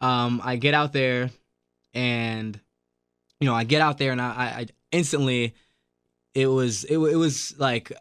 Um, 0.00 0.40
I 0.42 0.56
get 0.56 0.74
out 0.74 0.92
there, 0.92 1.30
and 1.94 2.58
you 3.38 3.46
know, 3.46 3.54
I 3.54 3.64
get 3.64 3.80
out 3.80 3.98
there, 3.98 4.12
and 4.12 4.20
I, 4.20 4.28
I, 4.28 4.44
I 4.60 4.66
instantly, 4.92 5.54
it 6.34 6.46
was 6.46 6.84
it, 6.84 6.98
it 6.98 7.16
was 7.16 7.58
like 7.58 7.92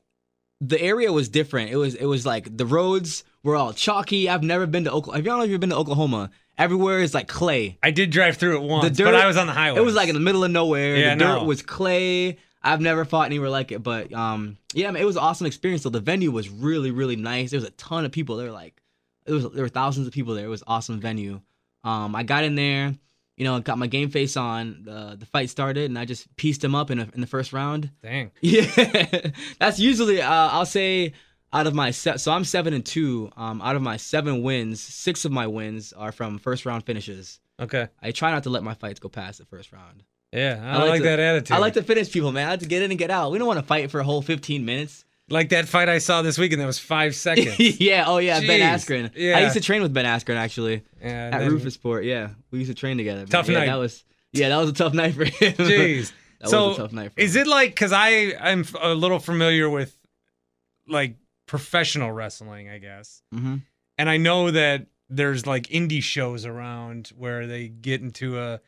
the 0.61 0.81
area 0.81 1.11
was 1.11 1.29
different. 1.29 1.71
It 1.71 1.77
was 1.77 1.95
it 1.95 2.05
was 2.05 2.25
like 2.25 2.55
the 2.55 2.65
roads 2.65 3.23
were 3.43 3.55
all 3.55 3.73
chalky. 3.73 4.29
I've 4.29 4.43
never 4.43 4.67
been 4.67 4.83
to 4.85 4.91
Oklahoma. 4.91 5.17
Have 5.17 5.25
y'all 5.25 5.41
ever 5.41 5.57
been 5.57 5.69
to 5.69 5.77
Oklahoma? 5.77 6.31
Everywhere 6.57 6.99
is 6.99 7.13
like 7.13 7.27
clay. 7.27 7.77
I 7.81 7.91
did 7.91 8.09
drive 8.09 8.35
through 8.35 8.57
it 8.57 8.67
once, 8.67 8.97
dirt- 8.97 9.05
but 9.05 9.15
I 9.15 9.27
was 9.27 9.37
on 9.37 9.47
the 9.47 9.53
highway. 9.53 9.79
It 9.79 9.83
was 9.83 9.95
like 9.95 10.09
in 10.09 10.15
the 10.15 10.21
middle 10.21 10.43
of 10.43 10.51
nowhere. 10.51 10.97
Yeah, 10.97 11.15
the 11.15 11.23
dirt 11.23 11.39
no. 11.39 11.43
was 11.45 11.61
clay. 11.61 12.37
I've 12.61 12.81
never 12.81 13.05
fought 13.05 13.27
anywhere 13.27 13.49
like 13.49 13.71
it, 13.71 13.81
but 13.81 14.11
um, 14.11 14.57
yeah, 14.73 14.93
it 14.93 15.05
was 15.05 15.15
an 15.15 15.23
awesome 15.23 15.47
experience. 15.47 15.83
So 15.83 15.89
the 15.89 16.01
venue 16.01 16.31
was 16.31 16.49
really, 16.49 16.91
really 16.91 17.15
nice. 17.15 17.51
There 17.51 17.59
was 17.59 17.67
a 17.69 17.71
ton 17.71 18.03
of 18.03 18.11
people. 18.11 18.35
There 18.35 18.47
were 18.47 18.51
like, 18.51 18.81
there 19.25 19.35
was 19.35 19.49
there 19.51 19.63
were 19.63 19.69
thousands 19.69 20.07
of 20.07 20.13
people 20.13 20.33
there. 20.33 20.45
It 20.45 20.49
was 20.49 20.61
an 20.61 20.67
awesome 20.67 20.99
venue. 20.99 21.39
Um, 21.85 22.13
I 22.13 22.23
got 22.23 22.43
in 22.43 22.55
there, 22.55 22.93
you 23.39 23.45
know, 23.45 23.59
got 23.61 23.77
my 23.77 23.87
game 23.87 24.09
face 24.09 24.37
on. 24.37 24.81
The 24.83 25.15
the 25.17 25.25
fight 25.25 25.49
started, 25.49 25.85
and 25.85 25.97
I 25.97 26.05
just 26.05 26.33
pieced 26.35 26.63
him 26.63 26.75
up 26.75 26.91
in 26.91 26.99
a, 26.99 27.07
in 27.15 27.21
the 27.21 27.27
first 27.27 27.53
round. 27.53 27.89
Dang. 28.03 28.31
Yeah, 28.41 29.31
that's 29.59 29.79
usually 29.79 30.21
uh, 30.21 30.29
I'll 30.29 30.65
say 30.65 31.13
out 31.51 31.65
of 31.65 31.73
my 31.73 31.91
set, 31.91 32.19
so 32.19 32.31
I'm 32.31 32.43
seven 32.43 32.73
and 32.73 32.85
two. 32.85 33.31
Um, 33.37 33.61
out 33.61 33.75
of 33.75 33.81
my 33.81 33.97
seven 33.97 34.43
wins, 34.43 34.81
six 34.81 35.25
of 35.25 35.31
my 35.31 35.47
wins 35.47 35.93
are 35.93 36.11
from 36.11 36.37
first 36.37 36.65
round 36.65 36.85
finishes. 36.85 37.39
Okay. 37.59 37.87
I 38.01 38.11
try 38.11 38.31
not 38.31 38.43
to 38.43 38.49
let 38.49 38.61
my 38.63 38.73
fights 38.73 38.99
go 38.99 39.09
past 39.09 39.39
the 39.39 39.45
first 39.45 39.71
round. 39.71 40.03
Yeah, 40.31 40.59
I, 40.63 40.75
I 40.75 40.77
like 40.79 40.89
like, 40.89 41.01
to- 41.01 41.07
that 41.07 41.19
attitude. 41.19 41.55
I 41.55 41.59
like 41.59 41.73
to 41.73 41.83
finish 41.83 42.11
people, 42.11 42.31
man. 42.31 42.47
I 42.47 42.51
like 42.51 42.59
to 42.59 42.67
get 42.67 42.83
in 42.83 42.91
and 42.91 42.99
get 42.99 43.09
out. 43.09 43.31
We 43.31 43.39
don't 43.39 43.47
want 43.47 43.59
to 43.59 43.65
fight 43.65 43.89
for 43.89 43.99
a 43.99 44.03
whole 44.03 44.21
15 44.21 44.63
minutes. 44.63 45.05
Like 45.31 45.49
that 45.49 45.67
fight 45.67 45.89
I 45.89 45.97
saw 45.99 46.21
this 46.21 46.37
weekend. 46.37 46.61
That 46.61 46.65
was 46.67 46.79
five 46.79 47.15
seconds. 47.27 47.59
yeah. 47.79 48.05
Oh 48.07 48.17
yeah. 48.17 48.39
Ben 48.39 48.59
Askren. 48.61 49.11
Yeah. 49.15 49.37
I 49.37 49.41
used 49.41 49.53
to 49.55 49.61
train 49.61 49.81
with 49.81 49.93
Ben 49.93 50.05
Askren 50.05 50.35
actually 50.37 50.83
Yeah, 51.01 51.29
at 51.33 51.39
then- 51.39 51.51
Roufusport. 51.51 52.05
Yeah, 52.05 52.29
we 52.51 52.59
used 52.59 52.71
to 52.71 52.75
train 52.75 52.97
together. 52.97 53.25
Tough 53.25 53.47
yeah, 53.49 53.59
night. 53.59 53.65
That 53.67 53.75
was 53.75 54.03
yeah, 54.33 54.49
that 54.49 54.57
was 54.57 54.69
a 54.69 54.73
tough 54.73 54.93
night 54.93 55.13
for 55.15 55.25
him. 55.25 55.53
Jeez. 55.53 56.11
that 56.39 56.49
so 56.49 56.69
was 56.69 56.77
a 56.77 56.81
tough 56.83 56.93
night 56.93 57.11
for 57.13 57.19
him. 57.21 57.25
is 57.25 57.35
it 57.35 57.47
like 57.47 57.71
because 57.71 57.91
I 57.91 58.33
I'm 58.39 58.65
a 58.81 58.93
little 58.93 59.19
familiar 59.19 59.69
with 59.69 59.95
like 60.87 61.15
professional 61.45 62.11
wrestling, 62.11 62.69
I 62.69 62.77
guess, 62.79 63.21
Mm-hmm. 63.33 63.55
and 63.97 64.09
I 64.09 64.17
know 64.17 64.51
that 64.51 64.87
there's 65.09 65.47
like 65.47 65.67
indie 65.67 66.03
shows 66.03 66.45
around 66.45 67.07
where 67.17 67.47
they 67.47 67.67
get 67.67 68.01
into 68.01 68.39
a 68.39 68.59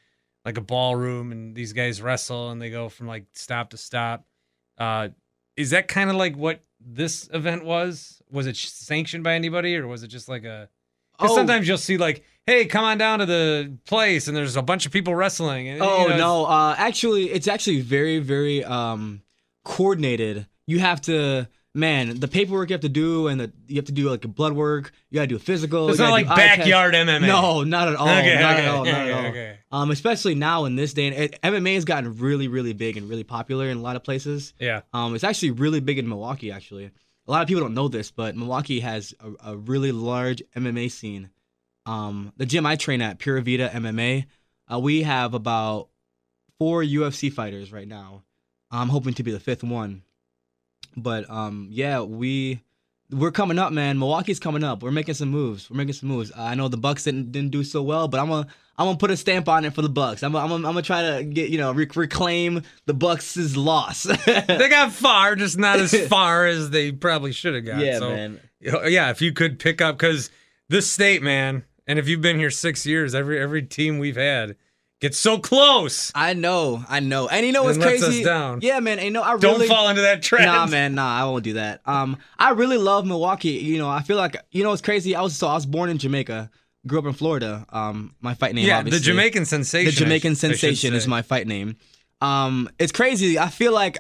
like 0.44 0.58
a 0.58 0.62
ballroom 0.62 1.32
and 1.32 1.56
these 1.56 1.74
guys 1.74 2.02
wrestle 2.02 2.50
and 2.50 2.60
they 2.62 2.72
go 2.72 2.90
from 2.90 3.06
like 3.08 3.26
stop 3.34 3.70
to 3.72 3.78
stop. 3.78 4.26
Uh, 4.78 5.10
is 5.62 5.70
that 5.72 5.88
kind 5.88 6.10
of 6.10 6.16
like 6.16 6.36
what 6.36 6.62
this 6.80 7.30
event 7.34 7.64
was? 7.64 8.22
Was 8.32 8.48
it 8.48 8.56
sanctioned 8.58 9.24
by 9.24 9.34
anybody 9.36 9.76
or 9.78 9.88
was 9.88 10.04
it 10.04 10.08
just 10.08 10.28
like 10.28 10.44
a? 10.44 10.70
Because 11.18 11.32
Oh. 11.32 11.36
sometimes 11.36 11.68
you'll 11.68 11.78
see 11.78 11.98
like, 11.98 12.24
hey, 12.48 12.66
come 12.66 12.84
on 12.84 12.98
down 12.98 13.20
to 13.20 13.26
the 13.26 13.78
place 13.86 14.28
and 14.28 14.36
there's 14.36 14.56
a 14.56 14.62
bunch 14.64 14.86
of 14.88 14.92
people 14.92 15.14
wrestling. 15.14 15.68
And, 15.68 15.78
you 15.80 15.86
Oh 15.86 16.08
know, 16.08 16.18
no, 16.18 16.46
uh, 16.46 16.76
actually, 16.78 17.30
it's 17.32 17.48
actually 17.48 17.82
very, 17.82 18.18
very 18.20 18.64
um, 18.64 19.22
coordinated. 19.64 20.48
You 20.66 20.80
have 20.80 21.02
to, 21.02 21.48
man, 21.74 22.20
the 22.20 22.28
paperwork 22.28 22.70
you 22.70 22.74
have 22.74 22.82
to 22.82 22.90
do, 22.90 23.28
and 23.28 23.40
the, 23.40 23.52
you 23.68 23.76
have 23.78 23.86
to 23.86 23.92
do 23.92 24.10
like 24.10 24.26
a 24.26 24.28
blood 24.28 24.54
work. 24.54 24.92
You 25.10 25.16
gotta 25.16 25.28
do 25.28 25.36
a 25.36 25.40
physical. 25.40 25.90
It's 25.90 26.00
not 26.00 26.12
like 26.12 26.28
do 26.28 26.34
eye 26.34 26.36
tests. 26.36 26.58
backyard 26.58 26.94
MMA. 26.94 27.28
No, 27.28 27.64
not 27.64 27.88
at 27.88 27.96
all. 27.96 28.08
Okay, 28.08 28.40
not 28.40 28.54
okay, 28.54 28.62
at 28.62 28.68
all. 28.68 28.86
Not 28.86 28.94
okay, 28.94 29.12
at 29.12 29.20
all. 29.20 29.26
okay. 29.28 29.58
Um, 29.72 29.92
especially 29.92 30.36
now 30.36 30.66
in 30.66 30.76
this 30.76 30.94
day, 30.94 31.08
and 31.08 31.16
it, 31.16 31.42
MMA 31.42 31.76
has 31.76 31.86
gotten 31.86 32.18
really, 32.18 32.48
really 32.48 32.74
big 32.74 32.98
and 32.98 33.10
really 33.10 33.24
popular 33.24 33.68
in 33.68 33.78
a 33.78 33.82
lot 33.82 33.96
of 33.96 34.04
places. 34.04 34.54
Yeah. 34.60 34.82
Um, 34.94 35.16
it's 35.16 35.24
actually 35.24 35.52
really 35.52 35.80
big 35.80 35.98
in 35.98 36.08
Milwaukee. 36.08 36.52
Actually, 36.52 36.86
a 36.86 37.32
lot 37.32 37.42
of 37.42 37.48
people 37.48 37.62
don't 37.62 37.74
know 37.74 37.88
this, 37.88 38.12
but 38.12 38.36
Milwaukee 38.36 38.82
has 38.82 39.14
a, 39.20 39.52
a 39.52 39.58
really 39.58 39.92
large 39.92 40.44
MMA 40.56 40.92
scene. 40.92 41.30
Um, 41.86 42.32
the 42.38 42.46
gym 42.46 42.66
I 42.66 42.76
train 42.76 43.02
at, 43.02 43.20
Pura 43.20 43.42
Vida 43.42 43.70
MMA, 43.70 44.26
uh, 44.72 44.80
we 44.80 45.04
have 45.04 45.34
about 45.34 45.90
four 46.60 46.84
UFC 46.84 47.32
fighters 47.32 47.72
right 47.72 47.88
now. 47.88 48.24
I'm 48.70 48.90
hoping 48.90 49.14
to 49.16 49.24
be 49.24 49.32
the 49.32 49.40
fifth 49.40 49.64
one. 49.64 50.04
But 50.96 51.30
um, 51.30 51.68
yeah, 51.72 52.02
we 52.02 52.62
we're 53.12 53.32
coming 53.32 53.60
up, 53.60 53.74
man. 53.74 54.00
Milwaukee's 54.00 54.40
coming 54.40 54.64
up. 54.64 54.84
We're 54.84 54.92
making 54.92 55.16
some 55.16 55.30
moves. 55.30 55.70
We're 55.70 55.78
making 55.78 55.94
some 55.94 56.10
moves. 56.10 56.32
I 56.36 56.56
know 56.56 56.68
the 56.68 56.78
Bucks 56.78 57.04
didn't 57.04 57.32
didn't 57.32 57.52
do 57.52 57.64
so 57.64 57.82
well, 57.84 58.08
but 58.08 58.20
I'm 58.20 58.30
gonna 58.30 58.48
I'm 58.78 58.88
gonna 58.88 58.98
put 58.98 59.12
a 59.12 59.18
stamp 59.18 59.48
on 59.48 59.66
it 59.66 59.74
for 59.74 59.82
the 59.82 59.90
Bucks. 59.90 60.24
I'm 60.24 60.32
gonna, 60.32 60.44
I'm 60.44 60.50
gonna, 60.50 60.68
I'm 60.68 60.74
gonna 60.74 60.82
try 60.82 61.18
to 61.18 61.24
get 61.24 61.50
you 61.50 61.58
know 61.58 61.72
rec- 61.72 61.96
reclaim 61.96 62.64
the 62.86 62.94
Bucks' 62.94 63.56
loss. 63.56 64.06
They 64.26 64.70
got 64.70 64.92
far, 64.92 65.36
just 65.36 65.58
not 65.58 65.80
as 65.80 65.94
far 66.08 66.46
as 66.48 66.70
they 66.70 66.92
probably 66.92 67.32
should 67.32 67.54
have 67.56 67.66
got. 67.66 67.80
yeah, 67.80 68.00
so, 68.00 68.10
man. 68.10 68.40
Yeah, 68.60 69.10
if 69.10 69.22
you 69.22 69.34
could 69.34 69.60
pick 69.60 69.82
up, 69.82 69.98
because 69.98 70.30
this 70.70 70.90
state, 70.90 71.22
man, 71.22 71.64
and 71.88 72.00
if 72.00 72.08
you've 72.08 72.22
been 72.22 72.38
here 72.38 72.52
six 72.52 72.86
years, 72.86 73.14
every 73.14 73.40
every 73.40 73.64
team 73.64 74.00
we've 74.00 74.16
had 74.16 74.56
gets 75.02 75.20
so 75.20 75.38
close. 75.40 76.12
I 76.16 76.34
know, 76.34 76.86
I 76.88 77.02
know, 77.02 77.28
and 77.28 77.46
you 77.46 77.52
know 77.52 77.64
what's 77.64 77.76
And 77.78 77.84
crazy? 77.84 78.22
Yeah, 78.22 78.80
man. 78.80 79.00
And 79.00 79.06
you 79.06 79.12
know, 79.12 79.24
I 79.24 79.36
Don't 79.38 79.56
really 79.56 79.68
fall 79.68 79.90
into 79.90 80.04
that 80.04 80.22
trap. 80.24 80.46
Nah, 80.46 80.66
man, 80.68 80.96
nah, 80.96 81.20
I 81.22 81.26
won't 81.26 81.44
do 81.44 81.54
that. 81.54 81.82
Um, 81.86 82.18
I 82.40 82.52
really 82.52 82.78
love 82.78 83.06
Milwaukee. 83.06 83.50
You 83.50 83.78
know, 83.80 83.90
I 83.90 84.02
feel 84.04 84.18
like 84.18 84.38
you 84.52 84.64
know 84.64 84.72
it's 84.72 84.82
crazy. 84.82 85.16
I 85.16 85.22
was 85.22 85.36
so 85.36 85.48
I 85.48 85.56
was 85.56 85.66
born 85.66 85.90
in 85.90 85.98
Jamaica, 85.98 86.50
grew 86.88 87.00
up 87.00 87.06
in 87.06 87.14
Florida. 87.14 87.66
Um, 87.70 88.16
my 88.22 88.34
fight 88.36 88.56
name, 88.56 88.68
Yeah, 88.68 88.78
obviously. 88.80 89.00
the 89.00 89.04
Jamaican 89.06 89.46
sensation. 89.46 89.86
the 89.86 89.92
Jamaican 89.92 90.32
I 90.32 90.36
sh- 90.36 90.38
I 90.38 90.48
sensation 90.48 90.94
is 90.94 91.08
my 91.08 91.22
fight 91.22 91.48
name. 91.48 91.76
Um, 92.22 92.70
it's 92.80 92.92
crazy. 92.92 93.38
I 93.40 93.50
feel 93.50 93.74
like 93.74 93.98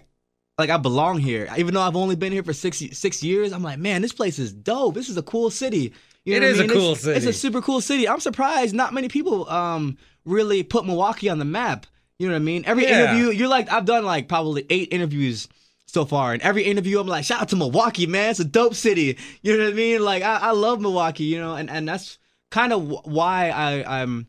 like 0.57 0.69
I 0.69 0.77
belong 0.77 1.17
here, 1.17 1.49
even 1.57 1.73
though 1.73 1.81
I've 1.81 1.95
only 1.95 2.15
been 2.15 2.31
here 2.31 2.43
for 2.43 2.53
six 2.53 2.77
six 2.91 3.23
years. 3.23 3.51
I'm 3.51 3.63
like, 3.63 3.79
man, 3.79 4.01
this 4.03 4.13
place 4.13 4.37
is 4.37 4.53
dope. 4.53 4.93
This 4.93 5.09
is 5.09 5.17
a 5.17 5.23
cool 5.23 5.49
city. 5.49 5.93
You 6.23 6.39
know 6.39 6.45
It 6.45 6.51
is 6.51 6.59
I 6.59 6.63
a 6.65 6.67
mean? 6.67 6.77
cool 6.77 6.91
It's- 6.91 7.07
It's 7.17 7.25
a 7.25 7.33
super 7.33 7.61
cool 7.63 7.81
city. 7.81 8.07
I'm 8.07 8.19
surprised 8.19 8.75
not 8.75 8.93
many 8.93 9.07
people 9.07 9.49
um 9.49 9.97
really 10.25 10.63
put 10.63 10.85
Milwaukee 10.85 11.29
on 11.29 11.39
the 11.39 11.45
map. 11.45 11.85
You 12.19 12.27
know 12.27 12.33
what 12.33 12.41
I 12.41 12.43
mean? 12.43 12.63
Every 12.65 12.83
Yeah. 12.83 13.13
interview, 13.13 13.31
you're 13.31 13.47
like, 13.47 13.71
I've 13.71 13.85
done 13.85 14.05
like 14.05 14.27
probably 14.27 14.65
eight 14.69 14.89
interviews 14.91 15.47
so 15.87 16.05
far, 16.05 16.33
and 16.33 16.41
every 16.41 16.63
interview, 16.63 16.99
I'm 16.99 17.07
like, 17.07 17.25
shout 17.25 17.41
out 17.41 17.49
to 17.49 17.55
Milwaukee, 17.55 18.07
man. 18.07 18.29
It's 18.31 18.39
a 18.39 18.45
dope 18.45 18.75
city. 18.75 19.17
You 19.41 19.57
know 19.57 19.63
what 19.65 19.73
I 19.73 19.75
mean? 19.75 20.03
Like, 20.03 20.23
I, 20.23 20.37
I 20.37 20.51
love 20.51 20.79
Milwaukee. 20.79 21.25
You 21.25 21.39
know, 21.39 21.55
and 21.55 21.69
and 21.69 21.87
that's 21.87 22.17
kind 22.49 22.71
of 22.73 22.87
why 23.05 23.49
I 23.49 24.01
I'm. 24.01 24.27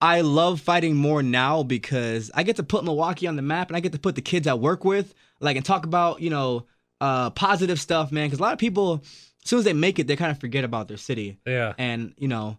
I 0.00 0.20
love 0.20 0.60
fighting 0.60 0.94
more 0.94 1.24
now 1.24 1.64
because 1.64 2.30
I 2.32 2.44
get 2.44 2.54
to 2.56 2.62
put 2.62 2.84
Milwaukee 2.84 3.26
on 3.26 3.34
the 3.34 3.42
map 3.42 3.66
and 3.68 3.76
I 3.76 3.80
get 3.80 3.90
to 3.94 3.98
put 3.98 4.14
the 4.14 4.22
kids 4.22 4.46
I 4.46 4.54
work 4.54 4.84
with, 4.84 5.12
like, 5.40 5.56
and 5.56 5.66
talk 5.66 5.84
about, 5.84 6.20
you 6.20 6.30
know, 6.30 6.66
uh, 7.00 7.30
positive 7.30 7.80
stuff, 7.80 8.12
man. 8.12 8.26
Because 8.28 8.38
a 8.38 8.42
lot 8.42 8.52
of 8.52 8.60
people, 8.60 9.02
as 9.42 9.50
soon 9.50 9.58
as 9.58 9.64
they 9.64 9.72
make 9.72 9.98
it, 9.98 10.06
they 10.06 10.14
kind 10.14 10.30
of 10.30 10.38
forget 10.38 10.62
about 10.62 10.86
their 10.86 10.98
city. 10.98 11.40
Yeah. 11.44 11.72
And, 11.78 12.14
you 12.16 12.28
know, 12.28 12.58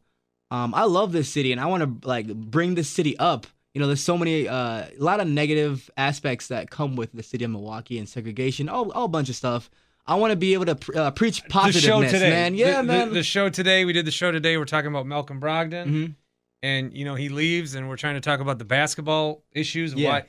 um, 0.52 0.74
I 0.74 0.84
love 0.86 1.12
this 1.12 1.30
city 1.30 1.52
and 1.52 1.60
I 1.62 1.66
want 1.68 2.02
to, 2.02 2.08
like, 2.08 2.28
bring 2.34 2.76
this 2.76 2.90
city 2.90 3.18
up. 3.18 3.46
You 3.74 3.82
know, 3.82 3.88
there's 3.88 4.04
so 4.04 4.18
many, 4.18 4.48
uh, 4.48 4.56
a 4.56 4.92
lot 4.98 5.20
of 5.20 5.28
negative 5.28 5.90
aspects 5.96 6.48
that 6.48 6.72
come 6.72 6.96
with 6.96 7.12
the 7.14 7.22
city 7.24 7.46
of 7.46 7.52
Milwaukee 7.52 8.00
and 8.00 8.10
segregation, 8.10 8.68
all, 8.68 8.92
all 8.92 9.08
bunch 9.08 9.30
of 9.30 9.36
stuff. 9.36 9.70
I 10.08 10.16
want 10.16 10.32
to 10.32 10.36
be 10.36 10.54
able 10.56 10.66
to 10.66 10.76
pre- 10.76 10.96
uh, 10.96 11.12
preach 11.12 11.44
The 11.44 11.72
show 11.72 12.02
today, 12.02 12.30
man. 12.32 12.56
Yeah, 12.56 12.72
The- 12.72 12.78
the- 12.78 12.84
man. 12.84 13.14
The, 13.14 13.22
show 13.24 13.50
today, 13.50 13.86
we 13.86 13.94
did 13.94 14.06
the 14.06 14.12
show 14.12 14.32
today. 14.32 14.58
We're 14.58 14.66
talking 14.66 14.90
about 14.90 15.06
Malcolm 15.06 15.40
Brogdon, 15.40 15.86
Mhm. 15.88 16.16
and 16.64 16.98
you 16.98 17.06
know 17.06 17.14
he 17.14 17.30
leaves, 17.30 17.76
and 17.76 17.88
we're 17.88 17.96
trying 17.96 18.16
to 18.16 18.22
talk 18.22 18.40
about 18.40 18.58
the 18.58 18.66
basketball 18.66 19.44
issues. 19.52 19.94
Yeah. 19.94 20.10
Why? 20.10 20.24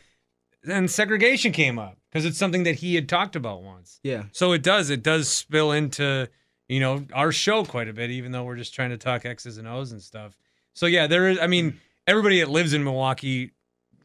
And 0.71 0.91
segregation 0.91 1.53
came 1.53 1.79
up 1.79 1.97
because 2.11 2.27
it's 2.27 2.37
something 2.37 2.65
that 2.65 2.75
he 2.77 2.95
had 2.95 3.09
talked 3.09 3.37
about 3.37 3.62
once. 3.62 3.99
Yeah. 4.03 4.25
So 4.33 4.53
it 4.53 4.62
does. 4.62 4.91
It 4.91 5.03
does 5.03 5.29
spill 5.29 5.73
into 5.73 6.29
you 6.71 6.81
know 6.81 7.05
our 7.12 7.33
show 7.33 7.65
quite 7.65 7.89
a 7.89 7.93
bit, 7.93 8.11
even 8.11 8.33
though 8.33 8.45
we're 8.45 8.57
just 8.57 8.75
trying 8.75 8.91
to 8.91 8.99
talk 8.99 9.25
X's 9.25 9.59
and 9.59 9.67
O's 9.67 9.93
and 9.93 10.00
stuff. 10.00 10.37
So 10.73 10.87
yeah, 10.87 11.07
there 11.07 11.29
is. 11.29 11.39
I 11.39 11.47
mean, 11.47 11.73
mm. 11.73 11.77
everybody 12.07 12.41
that 12.41 12.49
lives 12.49 12.73
in 12.73 12.85
Milwaukee 12.85 13.50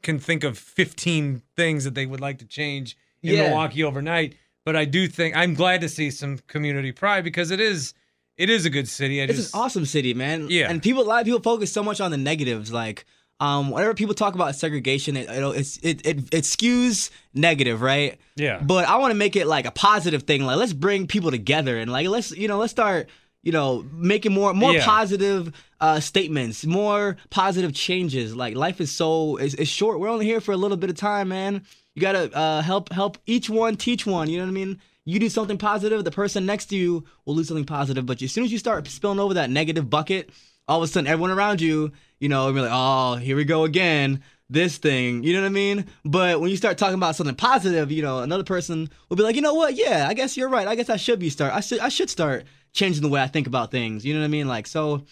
can 0.02 0.20
think 0.20 0.44
of 0.44 0.58
15 0.58 1.42
things 1.56 1.84
that 1.84 1.96
they 1.96 2.06
would 2.06 2.22
like 2.22 2.40
to 2.40 2.46
change 2.46 2.98
in 3.22 3.36
Yeah. 3.36 3.50
Milwaukee 3.50 3.84
overnight. 3.84 4.36
But 4.64 4.76
I 4.76 4.86
do 4.86 5.08
think 5.08 5.36
I'm 5.36 5.54
glad 5.54 5.82
to 5.82 5.90
see 5.90 6.10
some 6.10 6.40
community 6.48 6.92
pride 6.92 7.24
because 7.24 7.52
it 7.52 7.60
is 7.60 7.94
it 8.38 8.50
is 8.50 8.66
a 8.66 8.70
good 8.70 8.88
city. 8.88 9.22
I 9.22 9.26
It's 9.26 9.36
just 9.36 9.54
an 9.54 9.62
awesome 9.62 9.86
city, 9.86 10.14
man. 10.14 10.48
Yeah. 10.50 10.70
And 10.70 10.82
people, 10.82 11.04
a 11.04 11.06
lot 11.06 11.22
of 11.22 11.26
people 11.26 11.42
focus 11.42 11.72
so 11.72 11.84
much 11.84 12.02
on 12.02 12.12
the 12.12 12.18
negatives. 12.18 12.72
Like, 12.72 13.06
um, 13.40 13.70
whenever 13.72 13.94
people 13.94 14.16
talk 14.16 14.34
about 14.36 14.56
segregation, 14.56 15.18
it, 15.18 15.28
it's, 15.30 15.78
it, 15.78 16.06
it, 16.06 16.18
it 16.34 16.44
skews 16.44 17.10
negative, 17.34 17.82
right? 17.82 18.18
yeah. 18.36 18.60
But 18.62 18.88
I 18.88 18.98
want 18.98 19.12
to 19.12 19.16
make 19.18 19.36
it 19.36 19.46
like 19.48 19.66
a 19.66 19.72
positive 19.72 20.24
thing. 20.24 20.44
Like, 20.46 20.58
let's 20.58 20.74
bring 20.74 21.06
people 21.08 21.32
together 21.32 21.78
and 21.78 21.92
like, 21.92 22.08
let's, 22.08 22.32
you 22.32 22.48
know, 22.48 22.58
let's 22.58 22.72
start, 22.72 23.10
you 23.44 23.52
know, 23.52 23.86
making 23.94 24.32
more, 24.34 24.54
more 24.54 24.74
Yeah. 24.74 24.86
positive 24.86 25.52
uh, 25.82 26.00
statements, 26.00 26.66
more 26.66 27.18
positive 27.30 27.74
changes. 27.74 28.36
Like, 28.36 28.56
life 28.56 28.80
is 28.80 28.92
so, 28.92 29.36
it's, 29.38 29.54
it's 29.56 29.70
short. 29.70 30.00
We're 30.00 30.10
only 30.10 30.26
here 30.26 30.40
for 30.40 30.54
a 30.54 30.58
little 30.58 30.78
bit 30.78 30.90
of 30.90 30.96
time, 30.96 31.28
man. 31.28 31.64
You 31.94 32.02
gotta 32.02 32.34
uh, 32.36 32.62
help, 32.62 32.92
help 32.92 33.18
each 33.26 33.50
one 33.50 33.76
teach 33.76 34.06
one. 34.06 34.30
You 34.30 34.38
know 34.38 34.46
what 34.46 34.50
I 34.50 34.54
mean? 34.54 34.80
You 35.04 35.20
do 35.20 35.30
something 35.30 35.58
positive, 35.58 36.04
the 36.04 36.10
person 36.12 36.46
next 36.46 36.66
to 36.68 36.76
you 36.76 37.06
will 37.26 37.36
do 37.36 37.44
something 37.44 37.66
positive. 37.66 38.06
But 38.06 38.22
as 38.22 38.32
soon 38.32 38.44
as 38.46 38.52
you 38.52 38.58
start 38.58 38.88
spilling 38.88 39.20
over 39.20 39.36
that 39.36 39.50
negative 39.50 39.90
bucket, 39.90 40.30
all 40.68 40.78
of 40.82 40.84
a 40.84 40.88
sudden 40.88 41.06
everyone 41.08 41.30
around 41.32 41.62
you, 41.62 41.92
you 42.20 42.30
know, 42.30 42.46
will 42.46 42.54
be 42.54 42.62
like, 42.62 42.72
oh, 42.74 43.16
here 43.16 43.36
we 43.36 43.46
go 43.46 43.64
again. 43.64 44.22
This 44.48 44.78
thing, 44.78 45.24
you 45.24 45.34
know 45.34 45.42
what 45.42 45.48
I 45.48 45.50
mean? 45.50 45.88
But 46.04 46.40
when 46.40 46.52
you 46.52 46.58
start 46.58 46.78
talking 46.78 46.94
about 46.94 47.16
something 47.16 47.36
positive, 47.36 47.92
you 47.92 48.04
know, 48.04 48.20
another 48.20 48.44
person 48.44 48.90
will 49.10 49.18
be 49.18 49.24
like, 49.24 49.36
you 49.36 49.42
know 49.42 49.56
what? 49.56 49.74
Yeah, 49.74 50.06
I 50.08 50.14
guess 50.14 50.38
you're 50.38 50.50
right. 50.50 50.68
I 50.68 50.76
guess 50.76 50.88
I 50.88 50.98
should 50.98 51.18
be 51.18 51.32
start. 51.32 51.52
I 51.52 51.62
should 51.62 51.80
I 51.80 51.90
should 51.90 52.12
start 52.12 52.46
changing 52.72 53.02
the 53.02 53.10
way 53.10 53.22
I 53.22 53.28
think 53.28 53.48
about 53.48 53.72
things. 53.72 54.06
You 54.06 54.14
know 54.14 54.20
what 54.20 54.26
I 54.26 54.30
mean? 54.30 54.48
Like 54.48 54.68
so, 54.68 55.04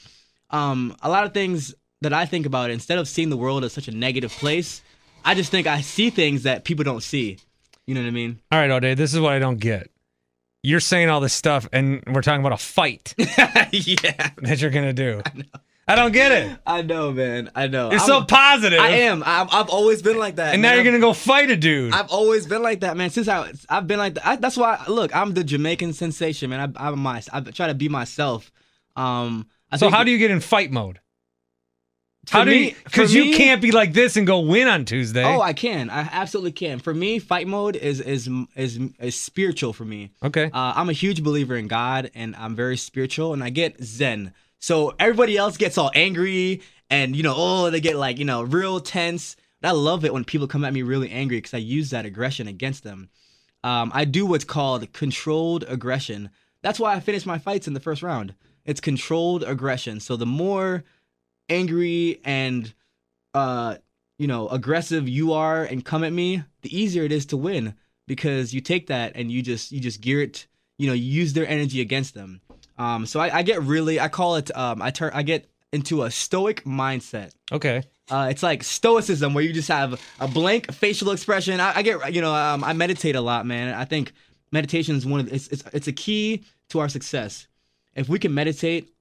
um, 0.52 0.96
a 1.02 1.10
lot 1.10 1.26
of 1.26 1.34
things 1.34 1.74
that 2.02 2.14
I 2.14 2.28
think 2.28 2.46
about 2.46 2.70
instead 2.70 3.00
of 3.00 3.08
seeing 3.08 3.32
the 3.32 3.38
world 3.38 3.64
as 3.64 3.74
such 3.74 3.88
a 3.88 3.92
negative 3.92 4.32
place, 4.32 4.84
I 5.26 5.34
just 5.34 5.50
think 5.50 5.66
I 5.66 5.82
see 5.82 6.12
things 6.12 6.44
that 6.44 6.64
people 6.64 6.84
don't 6.84 7.02
see. 7.02 7.40
You 7.88 7.96
know 7.96 8.02
what 8.02 8.08
I 8.08 8.12
mean? 8.12 8.40
All 8.52 8.60
right, 8.60 8.70
Ode, 8.70 8.98
this 8.98 9.14
is 9.14 9.20
what 9.20 9.34
I 9.34 9.40
don't 9.40 9.60
get. 9.60 9.90
You're 10.62 10.80
saying 10.80 11.10
all 11.10 11.20
this 11.20 11.34
stuff, 11.34 11.68
and 11.74 12.04
we're 12.08 12.22
talking 12.22 12.40
about 12.40 12.54
a 12.54 12.64
fight 12.64 13.14
yeah, 13.18 14.30
that 14.38 14.62
you're 14.62 14.70
gonna 14.70 14.94
do. 14.94 15.22
I, 15.88 15.96
don't 15.96 16.12
get 16.12 16.32
it. 16.32 16.58
I 16.66 16.82
know, 16.82 17.12
man. 17.12 17.52
I 17.56 17.68
know. 17.68 17.92
You're 17.92 18.00
I'm- 18.00 18.08
so 18.08 18.24
positive, 18.24 18.80
I 18.80 18.90
am. 18.90 19.24
I've, 19.26 19.48
I've 19.52 19.70
always 19.70 20.02
been 20.02 20.18
like 20.18 20.38
that. 20.38 20.54
and 20.54 20.62
man. 20.62 20.72
now 20.72 20.76
you're 20.76 20.86
gonna 20.86 21.00
go 21.00 21.14
fight 21.14 21.50
a 21.50 21.58
dude. 21.58 21.94
I've 21.94 22.10
always 22.12 22.48
been 22.48 22.62
like 22.62 22.82
that, 22.82 22.96
man. 22.96 23.10
Since 23.10 23.28
I 23.28 23.52
I've 23.70 23.88
been 23.88 24.00
like 24.00 24.14
that. 24.16 24.26
I, 24.26 24.36
that's 24.38 24.58
why. 24.58 24.82
Look, 24.88 25.16
I'm 25.16 25.34
the 25.34 25.44
Jamaican 25.44 25.94
sensation, 25.94 26.50
man. 26.50 26.74
I, 26.78 26.88
I'm 26.88 27.00
my. 27.00 27.22
I 27.32 27.42
try 27.42 27.68
to 27.68 27.74
be 27.74 27.90
myself. 27.90 28.52
Um. 28.96 29.48
I 29.72 29.78
so 29.78 29.90
how 29.90 30.04
do 30.04 30.12
you 30.12 30.18
get 30.20 30.32
in 30.32 30.40
fight 30.40 30.72
mode? 30.72 31.00
How 32.30 32.46
do 32.46 32.52
me- 32.52 32.70
you? 32.70 32.76
Because 32.86 33.14
you 33.14 33.36
can't 33.36 33.62
be 33.62 33.72
like 33.72 33.92
this 33.92 34.16
and 34.16 34.26
go 34.26 34.40
win 34.40 34.68
on 34.68 34.86
Tuesday. 34.86 35.26
Oh, 35.26 35.42
I 35.42 35.52
can. 35.52 35.90
I 35.90 36.08
absolutely 36.12 36.54
can. 36.54 36.80
For 36.80 36.94
me, 36.94 37.20
fight 37.20 37.48
mode 37.48 37.76
is 37.76 38.00
is 38.00 38.30
is 38.56 38.80
is 39.00 39.20
spiritual 39.20 39.74
for 39.74 39.84
me. 39.84 40.12
okay. 40.24 40.46
Uh, 40.46 40.74
I'm 40.76 40.90
a 40.90 40.94
huge 40.94 41.22
believer 41.24 41.58
in 41.58 41.68
God, 41.68 42.12
and 42.16 42.36
I'm 42.38 42.56
very 42.56 42.78
spiritual, 42.78 43.34
and 43.34 43.44
I 43.44 43.50
get 43.50 43.84
zen. 43.84 44.34
So 44.64 44.94
everybody 44.98 45.36
else 45.36 45.58
gets 45.58 45.78
all 45.78 45.92
angry, 45.94 46.62
and 46.90 47.18
you 47.18 47.22
know, 47.22 47.34
oh, 47.36 47.70
they 47.70 47.82
get 47.82 47.98
like 47.98 48.18
you 48.18 48.24
know, 48.24 48.44
real 48.44 48.80
tense. 48.80 49.36
I 49.62 49.72
love 49.72 50.06
it 50.06 50.14
when 50.14 50.24
people 50.24 50.48
come 50.48 50.64
at 50.64 50.72
me 50.72 50.84
really 50.84 51.12
angry 51.12 51.36
because 51.40 51.54
I 51.54 51.58
use 51.58 51.90
that 51.90 52.06
aggression 52.06 52.48
against 52.48 52.86
them. 52.86 53.10
Um, 53.66 53.92
I 53.94 54.06
do 54.06 54.26
what's 54.26 54.46
called 54.46 54.94
controlled 54.94 55.66
aggression. 55.68 56.30
That's 56.62 56.80
why 56.80 56.94
I 56.94 57.02
finish 57.02 57.26
my 57.26 57.40
fights 57.40 57.68
in 57.68 57.74
the 57.74 57.82
first 57.82 58.02
round. 58.02 58.36
It's 58.64 58.80
controlled 58.80 59.44
aggression. 59.44 60.00
So 60.00 60.16
the 60.16 60.26
more 60.26 60.86
angry 61.50 62.22
and 62.24 62.74
uh, 63.34 63.76
you 64.18 64.28
know, 64.28 64.48
aggressive 64.48 65.10
you 65.10 65.34
are 65.34 65.66
and 65.66 65.84
come 65.84 66.06
at 66.06 66.14
me, 66.14 66.42
the 66.62 66.74
easier 66.74 67.04
it 67.04 67.12
is 67.12 67.26
to 67.26 67.36
win 67.36 67.76
because 68.08 68.54
you 68.54 68.62
take 68.62 68.88
that 68.88 69.12
and 69.16 69.30
you 69.30 69.42
just 69.42 69.74
you 69.74 69.82
just 69.82 70.00
gear 70.00 70.22
it, 70.22 70.48
you 70.78 70.88
know, 70.88 70.94
you 70.94 71.04
use 71.04 71.34
their 71.34 71.48
energy 71.50 71.82
against 71.82 72.14
them. 72.14 72.40
Um, 72.78 73.06
so 73.06 73.20
I, 73.20 73.38
I 73.38 73.42
get 73.44 73.62
really, 73.62 74.00
I 74.00 74.08
call 74.08 74.36
it, 74.36 74.56
um, 74.56 74.82
I 74.82 74.92
turn, 74.92 75.12
I 75.14 75.24
get 75.24 75.48
into 75.72 76.04
a 76.04 76.12
stoic 76.12 76.64
mindset. 76.64 77.32
okay. 77.52 77.84
Uh, 78.12 78.28
it's 78.30 78.44
like 78.44 78.64
stoicism 78.64 79.34
where 79.34 79.44
you 79.44 79.54
just 79.54 79.70
have 79.70 80.00
a 80.20 80.28
blank 80.28 80.72
facial 80.74 81.12
expression. 81.12 81.62
I, 81.62 81.78
I 81.78 81.82
get, 81.84 82.14
you 82.14 82.22
know, 82.22 82.36
um, 82.36 82.62
I 82.64 82.74
meditate 82.74 83.16
a 83.16 83.22
lot, 83.22 83.46
man. 83.46 83.74
I 83.74 83.86
think 83.86 84.12
meditation 84.52 84.98
is 84.98 85.06
one 85.06 85.22
of 85.22 85.32
it's, 85.32 85.48
it's 85.48 85.64
it's 85.72 85.88
a 85.88 85.94
key 85.94 86.44
to 86.70 86.80
our 86.80 86.90
success. 86.90 87.48
If 87.96 88.10
we 88.10 88.20
can 88.20 88.34
meditate, 88.34 88.92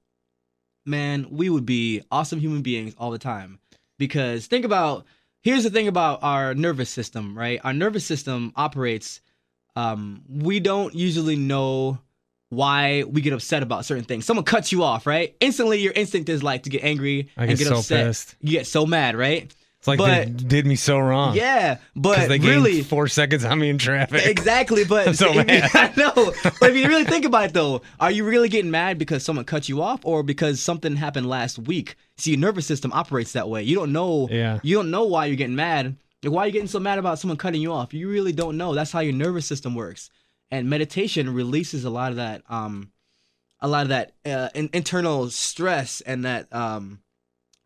man, 0.87 1.27
we 1.31 1.51
would 1.51 1.67
be 1.67 2.03
awesome 2.13 2.39
human 2.39 2.63
beings 2.63 2.95
all 2.97 3.11
the 3.11 3.19
time. 3.19 3.59
Because 3.99 4.47
think 4.47 4.65
about 4.65 5.05
here's 5.43 5.65
the 5.65 5.71
thing 5.71 5.89
about 5.89 6.23
our 6.23 6.55
nervous 6.55 6.89
system, 6.89 7.37
right? 7.37 7.61
Our 7.65 7.73
nervous 7.73 8.05
system 8.05 8.53
operates. 8.55 9.21
Um, 9.75 10.23
we 10.29 10.61
don't 10.61 10.95
usually 10.95 11.37
know 11.37 11.99
why 12.53 13.03
we 13.05 13.23
get 13.23 13.33
upset 13.33 13.63
about 13.63 13.87
certain 13.87 14.05
things. 14.05 14.27
Someone 14.27 14.45
cuts 14.45 14.73
you 14.73 14.83
off, 14.83 15.07
right? 15.07 15.35
Instantly, 15.41 15.81
your 15.81 15.95
instinct 15.95 16.29
is 16.29 16.43
like 16.43 16.65
to 16.65 16.71
get 16.71 16.85
angry 16.85 17.31
I 17.37 17.47
and 17.47 17.59
get 17.59 17.67
so 17.67 17.77
upset. 17.79 18.07
pissed. 18.07 18.35
You 18.41 18.51
get 18.51 18.67
so 18.67 18.85
mad, 18.85 19.17
right? 19.17 19.51
It's 19.79 19.89
like 19.89 19.99
they 19.99 20.27
did 20.31 20.65
me 20.67 20.77
so 20.77 20.99
wrong. 20.99 21.35
Yeah, 21.35 21.79
but 21.97 22.29
they 22.29 22.39
really, 22.39 22.83
four 22.83 23.09
seconds 23.09 23.45
on 23.45 23.59
me 23.59 23.69
in 23.71 23.79
traffic. 23.79 24.27
exactly. 24.27 24.85
But 24.85 25.09
I'm 25.09 25.15
so 25.15 25.33
if 25.35 25.37
you- 25.51 25.71
I 25.81 25.93
know. 25.97 26.33
But 26.61 26.71
if 26.71 26.77
you 26.77 26.87
really 26.87 27.05
think 27.05 27.25
about 27.25 27.47
it, 27.47 27.53
though, 27.55 27.81
are 27.99 28.11
you 28.11 28.25
really 28.25 28.49
getting 28.49 28.71
mad 28.71 28.97
because 28.99 29.25
someone 29.25 29.45
cut 29.47 29.69
you 29.69 29.83
off, 29.83 30.01
or 30.05 30.23
because 30.23 30.63
something 30.63 30.95
happened 30.95 31.29
last 31.29 31.59
week? 31.59 31.97
See, 32.19 32.31
your 32.33 32.39
nervous 32.41 32.67
system 32.67 32.93
operates 32.93 33.33
that 33.33 33.49
way. 33.49 33.63
You 33.65 33.75
don't 33.75 33.93
know. 33.93 34.29
Yeah. 34.31 34.61
You 34.63 34.77
don't 34.77 34.91
know 34.93 35.05
why 35.05 35.25
you're 35.27 35.37
getting 35.37 35.57
mad. 35.57 35.97
Like, 36.23 36.33
why 36.33 36.43
are 36.43 36.47
you 36.47 36.53
getting 36.53 36.69
so 36.69 36.79
mad 36.79 37.01
about 37.01 37.19
someone 37.19 37.37
cutting 37.39 37.61
you 37.63 37.73
off? 37.73 37.93
You 37.93 38.09
really 38.09 38.33
don't 38.33 38.57
know. 38.57 38.75
That's 38.75 38.93
how 38.93 39.01
your 39.01 39.15
nervous 39.15 39.47
system 39.47 39.75
works. 39.75 40.11
And 40.53 40.71
meditation 40.71 41.33
releases 41.35 41.85
a 41.85 41.91
lot 41.91 42.11
of 42.13 42.17
that. 42.19 42.43
Um, 42.49 42.93
a 43.59 43.67
lot 43.67 43.83
of 43.83 43.89
that 43.89 44.13
uh, 44.25 44.51
in- 44.55 44.71
internal 44.73 45.31
stress 45.31 46.01
and 46.03 46.25
that 46.25 46.53
um, 46.55 47.01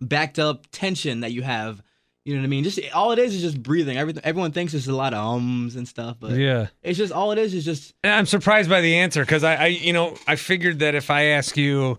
backed 0.01 0.39
up 0.39 0.67
tension 0.73 1.21
that 1.21 1.33
you 1.33 1.43
have. 1.43 1.83
You 2.25 2.35
know 2.35 2.41
what 2.41 2.47
I 2.47 2.49
mean? 2.49 2.65
Just 2.65 2.81
all 2.95 3.13
it 3.13 3.19
is 3.19 3.35
is 3.35 3.41
just 3.43 3.63
breathing. 3.63 3.97
Everything 3.97 4.23
everyone 4.25 4.53
thinks 4.53 4.73
it's 4.75 4.89
a 4.89 4.93
lot 4.93 5.15
of 5.15 5.25
ums 5.25 5.77
and 5.77 5.87
stuff, 5.87 6.17
but 6.19 6.33
Yeah. 6.33 6.69
it's 6.83 6.99
just 6.99 7.13
all 7.13 7.31
it 7.33 7.39
is 7.39 7.55
is 7.55 7.65
just 7.65 7.95
And 8.03 8.13
I'm 8.13 8.27
surprised 8.27 8.69
by 8.71 8.81
the 8.81 8.97
answer 8.97 9.23
because 9.23 9.45
I, 9.45 9.55
I, 9.55 9.67
you 9.67 9.93
know, 9.93 10.17
I 10.27 10.37
figured 10.37 10.79
that 10.81 10.95
if 10.95 11.11
I 11.11 11.23
ask 11.27 11.57
you, 11.57 11.99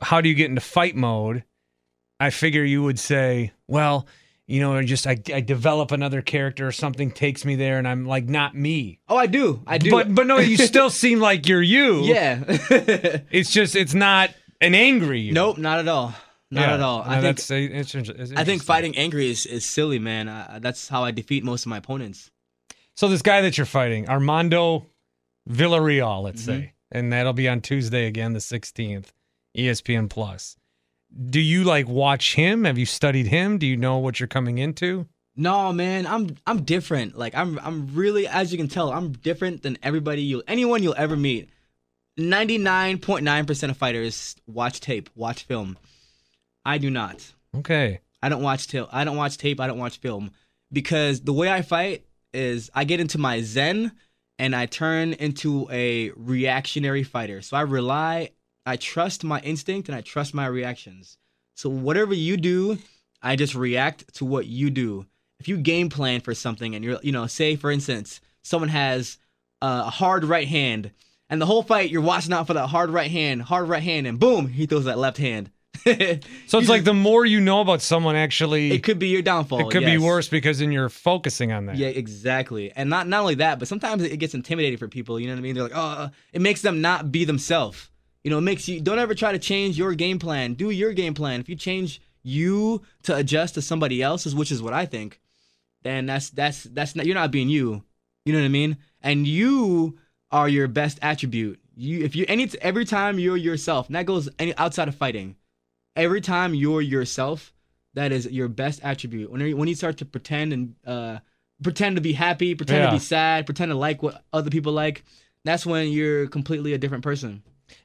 how 0.00 0.20
do 0.22 0.28
you 0.28 0.34
get 0.34 0.48
into 0.48 0.62
fight 0.62 0.96
mode, 0.96 1.44
I 2.18 2.30
figure 2.30 2.64
you 2.64 2.82
would 2.82 2.98
say, 2.98 3.52
well, 3.68 4.06
you 4.50 4.60
know, 4.60 4.74
I 4.74 4.84
just 4.84 5.06
I, 5.06 5.16
I 5.32 5.40
develop 5.40 5.92
another 5.92 6.22
character 6.22 6.66
or 6.66 6.72
something 6.72 7.10
takes 7.10 7.44
me 7.44 7.54
there, 7.56 7.78
and 7.78 7.86
I'm 7.86 8.04
like 8.06 8.28
not 8.28 8.54
me. 8.54 9.00
oh 9.08 9.16
I 9.16 9.26
do 9.26 9.62
I 9.66 9.78
do 9.78 9.90
But 9.90 10.14
but 10.14 10.26
no, 10.26 10.38
you 10.38 10.56
still 10.56 10.90
seem 11.02 11.20
like 11.20 11.46
you're 11.48 11.62
you. 11.62 12.02
yeah 12.04 12.42
It's 13.30 13.50
just 13.52 13.76
it's 13.76 13.94
not 13.94 14.30
an 14.60 14.74
angry 14.74 15.20
you. 15.20 15.32
nope 15.32 15.56
not 15.58 15.78
at 15.78 15.88
all 15.88 16.14
not 16.50 16.60
Yeah. 16.68 16.74
at 16.74 16.80
all 16.80 16.98
No, 17.04 17.10
I 17.10 17.20
think 17.20 17.36
that's 17.38 17.50
it's, 17.50 17.94
it's 17.94 18.32
I 18.36 18.44
think 18.44 18.62
fighting 18.62 18.96
angry 18.96 19.30
is, 19.30 19.46
is 19.46 19.64
silly 19.64 19.98
man 19.98 20.28
I, 20.28 20.58
that's 20.58 20.88
how 20.88 21.04
I 21.04 21.12
defeat 21.12 21.44
most 21.44 21.64
of 21.64 21.70
my 21.70 21.76
opponents 21.78 22.30
So 22.96 23.08
this 23.08 23.22
guy 23.22 23.40
that 23.42 23.56
you're 23.56 23.66
fighting, 23.66 24.08
Armando 24.08 24.86
Villarreal, 25.48 26.22
let's 26.22 26.42
Mm-hmm. 26.42 26.60
say, 26.60 26.72
and 26.92 27.12
that'll 27.12 27.32
be 27.32 27.48
on 27.48 27.60
Tuesday 27.60 28.06
again, 28.06 28.32
the 28.34 28.40
16th, 28.40 29.06
ESPN 29.56 30.08
Plus. 30.10 30.56
Do 31.28 31.40
you 31.40 31.64
like 31.64 31.88
watch 31.88 32.34
him? 32.34 32.64
Have 32.64 32.78
you 32.78 32.86
studied 32.86 33.26
him? 33.26 33.58
Do 33.58 33.66
you 33.66 33.76
know 33.76 33.98
what 33.98 34.20
you're 34.20 34.26
coming 34.26 34.58
into? 34.58 35.06
No, 35.36 35.72
man, 35.72 36.06
I'm 36.06 36.36
I'm 36.46 36.62
different. 36.62 37.16
Like 37.16 37.34
I'm 37.34 37.58
I'm 37.60 37.94
really 37.94 38.26
as 38.26 38.52
you 38.52 38.58
can 38.58 38.68
tell, 38.68 38.92
I'm 38.92 39.12
different 39.12 39.62
than 39.62 39.78
everybody 39.82 40.22
you 40.22 40.42
anyone 40.46 40.82
you'll 40.82 40.94
ever 40.96 41.16
meet. 41.16 41.50
99.9% 42.18 43.70
of 43.70 43.76
fighters 43.76 44.36
watch 44.46 44.80
tape, 44.80 45.08
watch 45.14 45.44
film. 45.44 45.78
I 46.64 46.76
do 46.78 46.90
not. 46.90 47.32
Okay. 47.56 48.00
I 48.22 48.28
don't 48.28 48.42
watch 48.42 48.66
tape. 48.66 48.86
I 48.92 49.04
don't 49.04 49.16
watch 49.16 49.38
tape. 49.38 49.60
I 49.60 49.66
don't 49.66 49.78
watch 49.78 49.98
film 49.98 50.32
because 50.70 51.22
the 51.22 51.32
way 51.32 51.50
I 51.50 51.62
fight 51.62 52.04
is 52.34 52.70
I 52.74 52.84
get 52.84 53.00
into 53.00 53.18
my 53.18 53.40
zen 53.40 53.92
and 54.38 54.54
I 54.54 54.66
turn 54.66 55.14
into 55.14 55.68
a 55.70 56.10
reactionary 56.10 57.02
fighter. 57.02 57.42
So 57.42 57.56
I 57.56 57.62
rely, 57.62 58.30
I 58.66 58.76
trust 58.76 59.24
my 59.24 59.40
instinct 59.40 59.88
and 59.88 59.96
I 59.96 60.00
trust 60.00 60.34
my 60.34 60.46
reactions. 60.46 61.16
So 61.54 61.68
whatever 61.68 62.14
you 62.14 62.36
do, 62.36 62.78
I 63.22 63.36
just 63.36 63.54
react 63.54 64.14
to 64.14 64.24
what 64.24 64.46
you 64.46 64.70
do. 64.70 65.06
If 65.38 65.48
you 65.48 65.56
game 65.56 65.88
plan 65.88 66.20
for 66.20 66.34
something 66.34 66.74
and 66.74 66.84
you're, 66.84 66.98
you 67.02 67.12
know, 67.12 67.26
say 67.26 67.56
for 67.56 67.70
instance, 67.70 68.20
someone 68.42 68.68
has 68.68 69.18
a 69.62 69.84
hard 69.84 70.24
right 70.24 70.48
hand 70.48 70.90
and 71.28 71.40
the 71.40 71.46
whole 71.46 71.62
fight 71.62 71.90
you're 71.90 72.02
watching 72.02 72.32
out 72.32 72.46
for 72.46 72.54
that 72.54 72.66
hard 72.68 72.90
right 72.90 73.10
hand, 73.10 73.42
hard 73.42 73.68
right 73.68 73.82
hand, 73.82 74.06
and 74.06 74.18
boom, 74.18 74.48
he 74.48 74.66
throws 74.66 74.84
that 74.84 74.98
left 74.98 75.18
hand. 75.18 75.50
So 76.46 76.58
it's 76.58 76.68
like 76.68 76.84
the 76.84 76.92
more 76.92 77.24
you 77.24 77.40
know 77.40 77.60
about 77.60 77.80
someone, 77.80 78.16
actually, 78.16 78.72
it 78.72 78.82
could 78.82 78.98
be 78.98 79.08
your 79.08 79.22
downfall. 79.22 79.60
it 79.60 79.70
could 79.70 79.84
be 79.84 79.98
worse 79.98 80.28
because 80.28 80.58
then 80.58 80.72
you're 80.72 80.88
focusing 80.88 81.52
on 81.52 81.66
that. 81.66 81.76
Yeah, 81.76 81.88
exactly. 81.88 82.72
And 82.72 82.90
not 82.90 83.06
not 83.06 83.20
only 83.20 83.36
that, 83.36 83.58
but 83.58 83.68
sometimes 83.68 84.02
it 84.02 84.16
gets 84.16 84.34
intimidating 84.34 84.78
for 84.78 84.88
people. 84.88 85.20
You 85.20 85.28
know 85.28 85.34
what 85.34 85.38
I 85.38 85.42
mean? 85.42 85.54
They're 85.54 85.64
like, 85.64 85.76
oh, 85.76 85.80
uh, 85.80 85.94
uh, 85.94 86.08
it 86.32 86.42
makes 86.42 86.62
them 86.62 86.80
not 86.80 87.12
be 87.12 87.24
themselves. 87.24 87.88
You 88.24 88.30
know, 88.30 88.38
it 88.38 88.42
makes 88.42 88.68
you 88.68 88.80
don't 88.80 88.98
ever 88.98 89.14
try 89.14 89.32
to 89.32 89.38
change 89.38 89.78
your 89.78 89.94
game 89.94 90.18
plan. 90.18 90.54
Do 90.54 90.70
your 90.70 90.92
game 90.92 91.14
plan. 91.14 91.40
If 91.40 91.48
you 91.48 91.56
change 91.56 92.00
you 92.22 92.82
to 93.04 93.16
adjust 93.16 93.54
to 93.54 93.62
somebody 93.62 94.02
else's, 94.02 94.34
which 94.34 94.52
is 94.52 94.60
what 94.62 94.74
I 94.74 94.84
think, 94.86 95.20
then 95.82 96.06
that's 96.06 96.30
that's 96.30 96.64
that's 96.64 96.94
not 96.94 97.06
you're 97.06 97.14
not 97.14 97.30
being 97.30 97.48
you. 97.48 97.82
You 98.26 98.32
know 98.34 98.40
what 98.40 98.44
I 98.44 98.48
mean? 98.48 98.76
And 99.00 99.26
you 99.26 99.98
are 100.30 100.48
your 100.48 100.68
best 100.68 100.98
attribute. 101.00 101.60
You 101.74 102.04
if 102.04 102.14
you 102.14 102.26
any 102.28 102.48
every 102.60 102.84
time 102.84 103.18
you're 103.18 103.38
yourself, 103.38 103.86
and 103.86 103.96
that 103.96 104.04
goes 104.06 104.28
any 104.38 104.54
outside 104.56 104.88
of 104.88 104.94
fighting. 104.94 105.36
Every 105.96 106.20
time 106.20 106.54
you're 106.54 106.82
yourself, 106.82 107.52
that 107.94 108.12
is 108.12 108.26
your 108.26 108.48
best 108.48 108.80
attribute. 108.84 109.30
When 109.30 109.40
you, 109.40 109.56
when 109.56 109.66
you 109.68 109.74
start 109.74 109.96
to 109.98 110.04
pretend 110.04 110.52
and 110.52 110.74
uh, 110.86 111.18
pretend 111.62 111.96
to 111.96 112.02
be 112.02 112.12
happy, 112.12 112.54
pretend 112.54 112.78
Yeah. 112.80 112.86
to 112.90 112.92
be 112.96 113.00
sad, 113.00 113.44
pretend 113.44 113.70
to 113.70 113.74
like 113.74 114.02
what 114.02 114.22
other 114.32 114.50
people 114.50 114.72
like, 114.72 115.04
that's 115.44 115.66
when 115.66 115.88
you're 115.88 116.28
completely 116.28 116.74
a 116.74 116.78
different 116.78 117.02
person. 117.02 117.42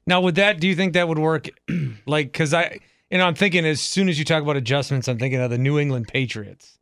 Now, 0.08 0.22
with 0.22 0.36
that, 0.36 0.60
do 0.60 0.68
you 0.68 0.76
think 0.76 0.94
that 0.94 1.08
would 1.08 1.20
work? 1.20 1.50
like, 2.06 2.32
because 2.32 2.54
I, 2.54 2.80
you 3.10 3.18
know, 3.18 3.26
I'm 3.26 3.36
thinking 3.36 3.66
as 3.66 3.82
soon 3.82 4.10
as 4.10 4.18
you 4.20 4.26
talk 4.26 4.42
about 4.44 4.56
adjustments, 4.58 5.08
I'm 5.08 5.18
thinking 5.20 5.40
of 5.42 5.50
the 5.52 5.58
New 5.58 5.80
England 5.80 6.08
Patriots 6.08 6.78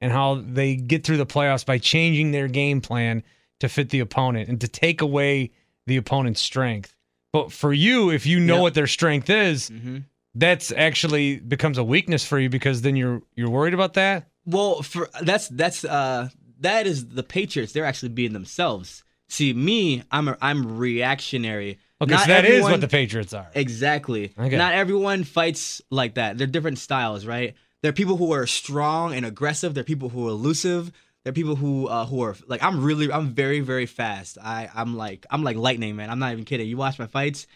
and 0.00 0.12
how 0.12 0.36
they 0.46 0.76
get 0.76 1.04
through 1.04 1.16
the 1.18 1.26
playoffs 1.26 1.64
by 1.64 1.78
changing 1.78 2.30
their 2.32 2.48
game 2.48 2.80
plan 2.80 3.22
to 3.60 3.68
fit 3.68 3.90
the 3.90 4.00
opponent 4.00 4.48
and 4.48 4.60
to 4.60 4.68
take 4.68 5.00
away 5.00 5.50
the 5.86 5.96
opponent's 5.96 6.40
strength. 6.40 6.94
But 7.32 7.52
for 7.52 7.72
you, 7.72 8.10
if 8.10 8.26
you 8.26 8.40
know 8.40 8.54
Yep. 8.56 8.62
what 8.62 8.74
their 8.74 8.86
strength 8.86 9.30
is, 9.30 9.70
Mm-hmm. 9.70 9.98
that's 10.34 10.70
actually 10.72 11.38
becomes 11.40 11.78
a 11.78 11.84
weakness 11.84 12.24
for 12.26 12.38
you 12.38 12.48
because 12.50 12.82
then 12.82 12.96
you're 12.96 13.22
you're 13.34 13.48
worried 13.50 13.72
about 13.74 13.94
that. 13.94 14.28
Well, 14.44 14.82
for 14.82 15.08
that's 15.22 15.48
that's 15.48 15.84
uh 15.84 16.28
that 16.60 16.86
is 16.86 17.06
the 17.08 17.22
Patriots. 17.22 17.72
They're 17.72 17.84
actually 17.84 18.10
being 18.10 18.32
themselves. 18.32 19.02
See, 19.28 19.52
me, 19.52 20.02
I'm 20.10 20.28
a, 20.28 20.38
I'm 20.40 20.78
reactionary. 20.78 21.78
Okay, 22.00 22.10
Not 22.12 22.20
so 22.20 22.26
that 22.26 22.44
is 22.44 22.50
everyone- 22.50 22.70
what 22.72 22.80
the 22.82 22.88
Patriots 22.88 23.32
are. 23.32 23.48
Exactly. 23.54 24.32
Okay. 24.38 24.56
Not 24.56 24.74
everyone 24.74 25.24
fights 25.24 25.80
like 25.90 26.14
that. 26.14 26.36
They're 26.36 26.46
different 26.46 26.78
styles, 26.78 27.24
right? 27.24 27.54
There 27.82 27.88
are 27.90 27.94
people 27.94 28.16
who 28.16 28.32
are 28.32 28.46
strong 28.46 29.14
and 29.14 29.24
aggressive. 29.24 29.74
There 29.74 29.80
are 29.80 29.84
people 29.84 30.08
who 30.10 30.26
are 30.26 30.30
elusive. 30.30 30.92
There 31.24 31.30
are 31.30 31.34
people 31.34 31.56
who 31.56 31.86
uh, 31.88 32.04
who 32.06 32.22
are 32.22 32.36
like 32.46 32.62
I'm 32.62 32.84
really 32.84 33.10
I'm 33.10 33.28
very 33.34 33.60
very 33.60 33.86
fast. 33.86 34.38
I 34.42 34.68
I'm 34.74 34.96
like 34.96 35.26
I'm 35.30 35.42
like 35.42 35.56
lightning, 35.56 35.96
man. 35.96 36.10
I'm 36.10 36.18
not 36.18 36.32
even 36.32 36.44
kidding. 36.44 36.68
You 36.68 36.76
watch 36.76 36.98
my 36.98 37.06
fights, 37.06 37.46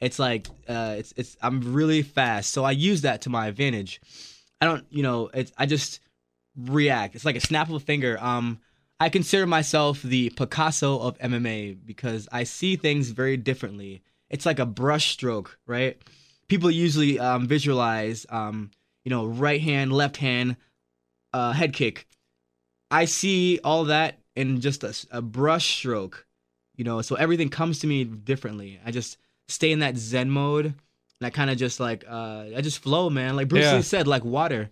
it's 0.00 0.18
like 0.18 0.48
uh, 0.68 0.96
it's 0.98 1.12
it's 1.16 1.36
I'm 1.42 1.72
really 1.74 2.02
fast. 2.02 2.52
So 2.52 2.64
I 2.64 2.70
use 2.72 3.02
that 3.02 3.22
to 3.22 3.30
my 3.30 3.46
advantage. 3.48 4.00
I 4.60 4.66
don't 4.66 4.84
you 4.90 5.02
know 5.02 5.30
it's 5.32 5.52
I 5.58 5.66
just 5.66 6.00
react. 6.56 7.14
It's 7.14 7.24
like 7.24 7.36
a 7.36 7.40
snap 7.40 7.68
of 7.68 7.74
a 7.74 7.80
finger. 7.80 8.18
Um, 8.20 8.58
I 9.00 9.08
consider 9.08 9.46
myself 9.46 10.02
the 10.02 10.28
Picasso 10.30 10.98
of 10.98 11.18
MMA 11.18 11.78
because 11.86 12.28
I 12.30 12.44
see 12.44 12.76
things 12.76 13.10
very 13.10 13.38
differently. 13.38 14.02
It's 14.28 14.44
like 14.44 14.58
a 14.58 14.66
brushstroke, 14.66 15.48
right? 15.66 15.96
People 16.48 16.70
usually 16.70 17.18
um, 17.18 17.46
visualize, 17.46 18.26
um, 18.28 18.70
you 19.04 19.10
know, 19.10 19.24
right 19.26 19.60
hand, 19.60 19.92
left 19.92 20.18
hand, 20.18 20.56
uh, 21.32 21.52
head 21.52 21.72
kick. 21.72 22.06
I 22.90 23.06
see 23.06 23.58
all 23.64 23.84
that 23.84 24.18
in 24.36 24.60
just 24.60 24.84
a, 24.84 24.94
a 25.10 25.22
brush 25.22 25.76
stroke, 25.78 26.26
you 26.76 26.84
know. 26.84 27.00
So 27.00 27.14
everything 27.14 27.48
comes 27.48 27.78
to 27.80 27.86
me 27.86 28.04
differently. 28.04 28.80
I 28.84 28.90
just 28.90 29.16
stay 29.48 29.72
in 29.72 29.78
that 29.78 29.96
Zen 29.96 30.28
mode, 30.30 30.66
and 30.66 30.74
I 31.22 31.30
kind 31.30 31.50
of 31.50 31.56
just 31.56 31.80
like 31.80 32.04
uh, 32.06 32.46
I 32.54 32.60
just 32.60 32.82
flow, 32.82 33.08
man. 33.08 33.34
Like 33.36 33.48
Bruce 33.48 33.64
Yeah. 33.64 33.76
Lee 33.76 33.82
said, 33.82 34.06
like 34.06 34.24
water. 34.24 34.70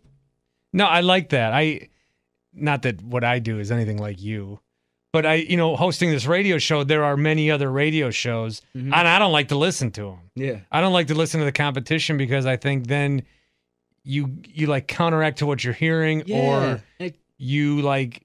No, 0.72 0.84
I 0.84 1.00
like 1.00 1.30
that. 1.30 1.52
I 1.54 1.88
not 2.60 2.82
that 2.82 3.02
what 3.02 3.24
I 3.24 3.38
do 3.38 3.58
is 3.58 3.70
anything 3.70 3.98
like 3.98 4.20
you, 4.20 4.60
but 5.12 5.24
I, 5.24 5.34
you 5.34 5.56
know, 5.56 5.74
hosting 5.76 6.10
this 6.10 6.26
radio 6.26 6.58
show, 6.58 6.84
there 6.84 7.04
are 7.04 7.16
many 7.16 7.50
other 7.50 7.70
radio 7.70 8.10
shows, 8.10 8.60
Mhm. 8.76 8.92
and 8.94 8.94
I 9.08 9.18
don't 9.18 9.32
like 9.32 9.48
to 9.48 9.56
listen 9.56 9.90
to 9.92 10.02
them. 10.02 10.18
Yeah. 10.34 10.58
I 10.70 10.80
don't 10.80 10.92
like 10.92 11.06
to 11.08 11.14
listen 11.14 11.40
to 11.40 11.46
the 11.46 11.52
competition 11.52 12.16
because 12.18 12.44
I 12.46 12.56
think 12.56 12.86
then 12.88 13.22
you 14.04 14.38
you 14.44 14.66
like 14.66 14.86
counteract 14.86 15.38
to 15.38 15.46
what 15.46 15.64
you're 15.64 15.74
hearing, 15.74 16.30
or 16.32 16.82
It- 16.98 17.16
you 17.38 17.80
like 17.82 18.22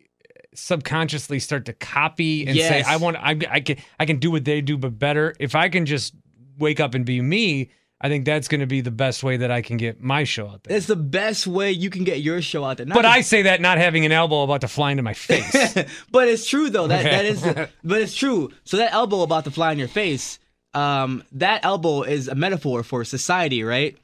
subconsciously 0.56 1.40
start 1.40 1.66
to 1.66 1.74
copy 1.74 2.46
and 2.46 2.56
say, 2.58 2.84
"I 2.84 2.98
want, 2.98 3.18
I, 3.18 3.38
I 3.50 3.60
can, 3.60 3.78
I 4.00 4.06
can 4.06 4.18
do 4.18 4.32
what 4.32 4.46
they 4.46 4.62
do, 4.62 4.78
but 4.78 4.98
better." 5.00 5.36
If 5.40 5.56
I 5.56 5.70
can 5.70 5.86
just 5.86 6.14
wake 6.58 6.80
up 6.80 6.94
and 6.94 7.06
be 7.06 7.22
me, 7.22 7.70
I 8.04 8.10
think 8.10 8.26
that's 8.26 8.50
going 8.50 8.60
to 8.60 8.68
be 8.68 8.82
the 8.82 8.92
best 8.92 9.24
way 9.24 9.38
that 9.38 9.50
I 9.50 9.62
can 9.62 9.78
get 9.78 10.02
my 10.02 10.26
show 10.26 10.48
out 10.48 10.64
there. 10.66 10.76
it's 10.76 10.88
the 10.88 10.96
best 10.98 11.48
way 11.48 11.72
you 11.72 11.90
can 11.90 12.04
get 12.04 12.20
your 12.22 12.42
show 12.42 12.66
out 12.66 12.76
there. 12.78 12.86
Not 12.86 12.96
But 12.96 13.04
just- 13.04 13.16
I 13.18 13.22
say 13.22 13.42
that 13.44 13.62
not 13.62 13.78
having 13.78 14.06
an 14.06 14.12
elbow 14.12 14.44
about 14.44 14.62
to 14.62 14.68
fly 14.68 14.92
into 14.92 15.04
my 15.04 15.14
face. 15.14 15.74
but 16.12 16.28
it's 16.28 16.46
true 16.46 16.70
though. 16.70 16.88
That 16.88 17.04
that 17.04 17.26
is, 17.26 17.42
but 17.84 18.02
it's 18.02 18.14
true. 18.14 18.52
So 18.66 18.78
that 18.78 18.92
elbow 18.94 19.22
about 19.22 19.46
to 19.46 19.52
fly 19.52 19.72
in 19.72 19.80
your 19.80 19.88
face, 19.88 20.38
um, 20.74 21.24
that 21.32 21.64
elbow 21.64 22.02
is 22.04 22.28
a 22.28 22.36
metaphor 22.36 22.84
for 22.84 23.06
society, 23.06 23.64
right? 23.64 23.98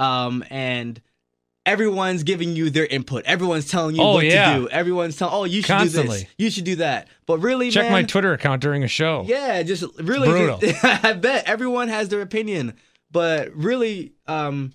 Um, 0.00 0.42
and 0.50 1.00
everyone's 1.66 2.22
giving 2.24 2.56
you 2.56 2.70
their 2.70 2.86
input. 2.86 3.24
Everyone's 3.24 3.70
telling 3.70 3.96
you 3.96 4.02
Oh, 4.02 4.14
what 4.14 4.24
yeah. 4.26 4.54
to 4.54 4.60
do. 4.62 4.68
Everyone's 4.68 5.16
telling, 5.16 5.34
oh, 5.34 5.44
you 5.44 5.62
should 5.62 5.78
do 5.78 5.88
this. 5.88 6.24
You 6.36 6.50
should 6.50 6.64
do 6.64 6.76
that. 6.76 7.08
But 7.26 7.38
really, 7.38 7.70
Check 7.70 7.84
man, 7.84 7.92
my 7.92 8.02
Twitter 8.02 8.32
account 8.32 8.60
during 8.62 8.84
a 8.84 8.88
show. 8.88 9.24
yeah, 9.26 9.62
just 9.62 9.84
really, 9.98 10.28
Brutal. 10.28 10.58
I 10.82 11.12
bet 11.14 11.48
everyone 11.48 11.88
has 11.88 12.08
their 12.08 12.20
opinion, 12.20 12.74
but 13.14 13.54
really, 13.54 14.12
um, 14.26 14.72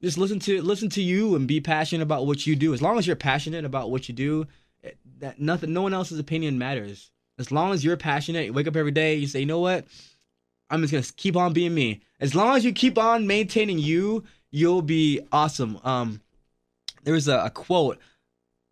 just 0.00 0.16
listen 0.16 0.38
to 0.40 0.62
listen 0.62 0.88
to 0.90 1.02
you 1.02 1.34
and 1.34 1.46
be 1.48 1.60
passionate 1.60 2.02
about 2.04 2.26
what 2.26 2.46
you 2.46 2.54
do. 2.56 2.72
As 2.72 2.80
long 2.80 2.96
as 2.98 3.06
you're 3.06 3.16
passionate 3.16 3.64
about 3.64 3.90
what 3.90 4.08
you 4.08 4.14
do, 4.14 4.46
it- 4.82 4.96
that 5.18 5.40
nothing, 5.40 5.72
no 5.72 5.82
one 5.82 5.92
else's 5.92 6.18
opinion 6.18 6.56
matters. 6.58 7.10
As 7.38 7.50
long 7.50 7.72
as 7.72 7.84
you're 7.84 7.96
passionate, 7.96 8.46
you 8.46 8.52
wake 8.52 8.68
up 8.68 8.76
every 8.76 8.92
day, 8.92 9.16
you 9.16 9.26
say, 9.26 9.40
you 9.40 9.46
know 9.46 9.58
what, 9.60 9.86
I'm 10.70 10.80
just 10.82 10.92
gonna 10.92 11.04
keep 11.16 11.36
on 11.36 11.52
being 11.52 11.74
me. 11.74 12.00
As 12.20 12.34
long 12.34 12.56
as 12.56 12.64
you 12.64 12.72
keep 12.72 12.96
on 12.96 13.26
maintaining 13.26 13.78
you, 13.78 14.24
you'll 14.50 14.82
be 14.82 15.20
awesome. 15.32 15.78
Um, 15.84 16.20
there 17.02 17.14
was 17.14 17.26
a, 17.28 17.38
a 17.46 17.50
quote. 17.50 17.98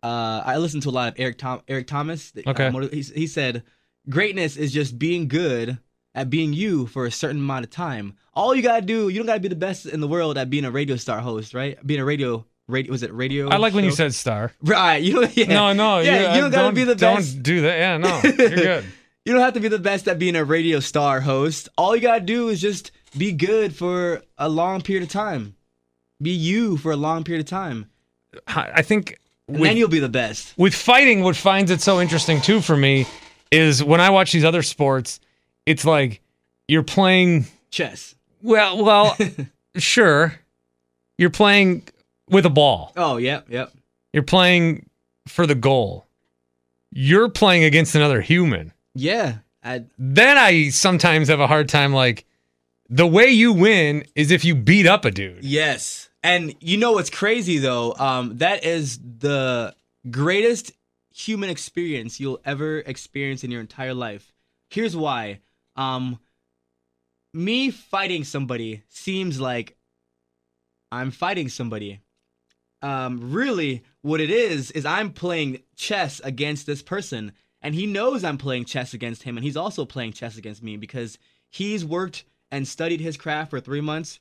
Uh, 0.01 0.41
I 0.45 0.57
listened 0.57 0.83
to 0.83 0.89
a 0.89 0.91
lot 0.91 1.09
of 1.09 1.19
Eric 1.19 1.37
Tom 1.37 1.61
Eric 1.67 1.87
Thomas. 1.87 2.31
uh, 2.37 2.49
Okay. 2.51 2.69
motiv- 2.69 2.91
he, 2.93 3.01
he 3.21 3.27
said, 3.27 3.63
"Greatness 4.09 4.55
is 4.57 4.71
just 4.71 4.97
being 4.99 5.27
good 5.27 5.77
at 6.15 6.29
being 6.29 6.53
you 6.53 6.85
for 6.87 7.05
a 7.05 7.11
certain 7.11 7.37
amount 7.37 7.65
of 7.65 7.71
time. 7.71 8.15
All 8.33 8.53
you 8.55 8.61
gotta 8.61 8.85
do, 8.85 9.09
you 9.09 9.17
don't 9.17 9.25
gotta 9.25 9.39
be 9.39 9.47
the 9.47 9.55
best 9.55 9.85
in 9.85 9.99
the 9.99 10.07
world 10.07 10.37
at 10.37 10.49
being 10.49 10.65
a 10.65 10.71
radio 10.71 10.95
star 10.95 11.19
host, 11.19 11.53
right? 11.53 11.77
Being 11.85 11.99
a 11.99 12.05
radio, 12.05 12.45
radio 12.67 12.91
was 12.91 13.03
it 13.03 13.13
radio? 13.13 13.49
I 13.49 13.57
like 13.57 13.73
when 13.73 13.85
you 13.85 13.91
said 13.91 14.13
star. 14.13 14.51
right. 14.61 15.01
You 15.01 15.21
know, 15.21 15.27
yeah. 15.33 15.45
No, 15.45 15.73
no, 15.73 15.99
yeah. 15.99 16.35
You, 16.35 16.41
don't 16.41 16.51
gotta 16.51 16.75
be 16.75 16.83
the 16.83 16.95
best. 16.95 17.33
Don't 17.35 17.43
do 17.43 17.61
that. 17.61 17.77
Yeah, 17.77 17.97
no, 17.97 18.21
you're 18.23 18.49
good. 18.49 18.85
You 19.25 19.33
don't 19.33 19.41
have 19.41 19.53
to 19.53 19.59
be 19.59 19.69
the 19.69 19.79
best 19.79 20.07
at 20.07 20.19
being 20.19 20.35
a 20.35 20.43
radio 20.43 20.79
star 20.79 21.21
host. 21.21 21.69
All 21.77 21.95
you 21.95 22.01
gotta 22.01 22.21
do 22.21 22.49
is 22.49 22.61
just 22.61 22.91
be 23.17 23.31
good 23.31 23.75
for 23.75 24.21
a 24.37 24.49
long 24.49 24.81
period 24.81 25.03
of 25.03 25.09
time. 25.09 25.55
Be 26.21 26.31
you 26.31 26.77
for 26.77 26.91
a 26.91 26.95
long 26.95 27.23
period 27.23 27.45
of 27.45 27.49
time, 27.49 27.89
I 28.47 28.71
I 28.75 28.81
think 28.81 29.19
and 29.47 29.59
with, 29.59 29.69
then 29.69 29.77
you'll 29.77 29.89
be 29.89 29.99
the 29.99 30.09
best. 30.09 30.53
with 30.57 30.73
fighting, 30.73 31.21
what 31.21 31.35
finds 31.35 31.69
it 31.69 31.81
so 31.81 31.99
interesting 31.99 32.39
too 32.41 32.61
for 32.61 32.77
me 32.77 33.05
is 33.51 33.83
when 33.83 33.99
I 33.99 34.09
watch 34.09 34.31
these 34.31 34.45
other 34.45 34.63
sports, 34.63 35.19
it's 35.65 35.85
like 35.85 36.21
you're 36.67 36.83
playing. 36.83 37.45
Chess. 37.71 38.15
Well, 38.41 38.83
well, 38.83 39.17
sure, 39.77 40.39
you're 41.17 41.29
playing 41.29 41.87
with 42.29 42.45
a 42.45 42.49
ball. 42.49 42.91
Oh, 42.97 43.17
yep, 43.17 43.47
yep. 43.49 43.71
You're 44.11 44.23
playing 44.23 44.89
for 45.27 45.47
the 45.47 45.55
goal. 45.55 46.05
You're 46.91 47.29
playing 47.29 47.63
against 47.63 47.95
another 47.95 48.21
human. 48.21 48.73
Yeah. 48.93 49.37
I, 49.63 49.85
Then 49.97 50.37
I 50.37 50.69
sometimes 50.69 51.29
have 51.29 51.39
a 51.39 51.47
hard 51.47 51.69
time 51.69 51.93
like 51.93 52.25
the 52.89 53.07
way 53.07 53.27
you 53.27 53.53
win 53.53 54.05
is 54.13 54.29
if 54.29 54.43
you 54.45 54.53
beat 54.55 54.85
up 54.85 55.05
a 55.05 55.11
dude. 55.11 55.43
yes. 55.43 56.09
And 56.25 56.55
you 56.61 56.77
know 56.77 56.93
what's 56.93 57.09
crazy 57.09 57.57
though? 57.57 57.95
Um, 57.97 58.37
that 58.37 58.63
is 58.63 58.97
the 58.99 59.75
greatest 60.09 60.71
human 61.13 61.49
experience 61.49 62.19
you'll 62.19 62.39
ever 62.45 62.79
experience 62.79 63.43
in 63.43 63.51
your 63.51 63.59
entire 63.61 63.93
life. 63.93 64.31
Here's 64.69 64.95
why. 64.95 65.39
Um, 65.75 66.19
me 67.33 67.71
fighting 67.71 68.23
somebody 68.23 68.83
seems 68.89 69.39
like 69.39 69.75
I'm 70.91 71.11
fighting 71.11 71.49
somebody. 71.49 71.99
Um, 72.81 73.31
really, 73.31 73.83
what 74.01 74.19
it 74.21 74.29
is 74.29 74.69
is 74.71 74.85
I'm 74.85 75.11
playing 75.11 75.63
chess 75.75 76.19
against 76.23 76.65
this 76.65 76.81
person, 76.81 77.31
and 77.61 77.73
he 77.73 77.87
knows 77.87 78.23
I'm 78.23 78.37
playing 78.37 78.65
chess 78.65 78.93
against 78.93 79.23
him, 79.23 79.37
and 79.37 79.43
he's 79.43 79.57
also 79.57 79.85
playing 79.85 80.13
chess 80.13 80.37
against 80.37 80.61
me 80.61 80.77
because 80.77 81.17
he's 81.49 81.85
worked 81.85 82.25
and 82.51 82.67
studied 82.67 82.99
his 82.99 83.17
craft 83.17 83.49
for 83.49 83.59
three 83.59 83.81
months. 83.81 84.19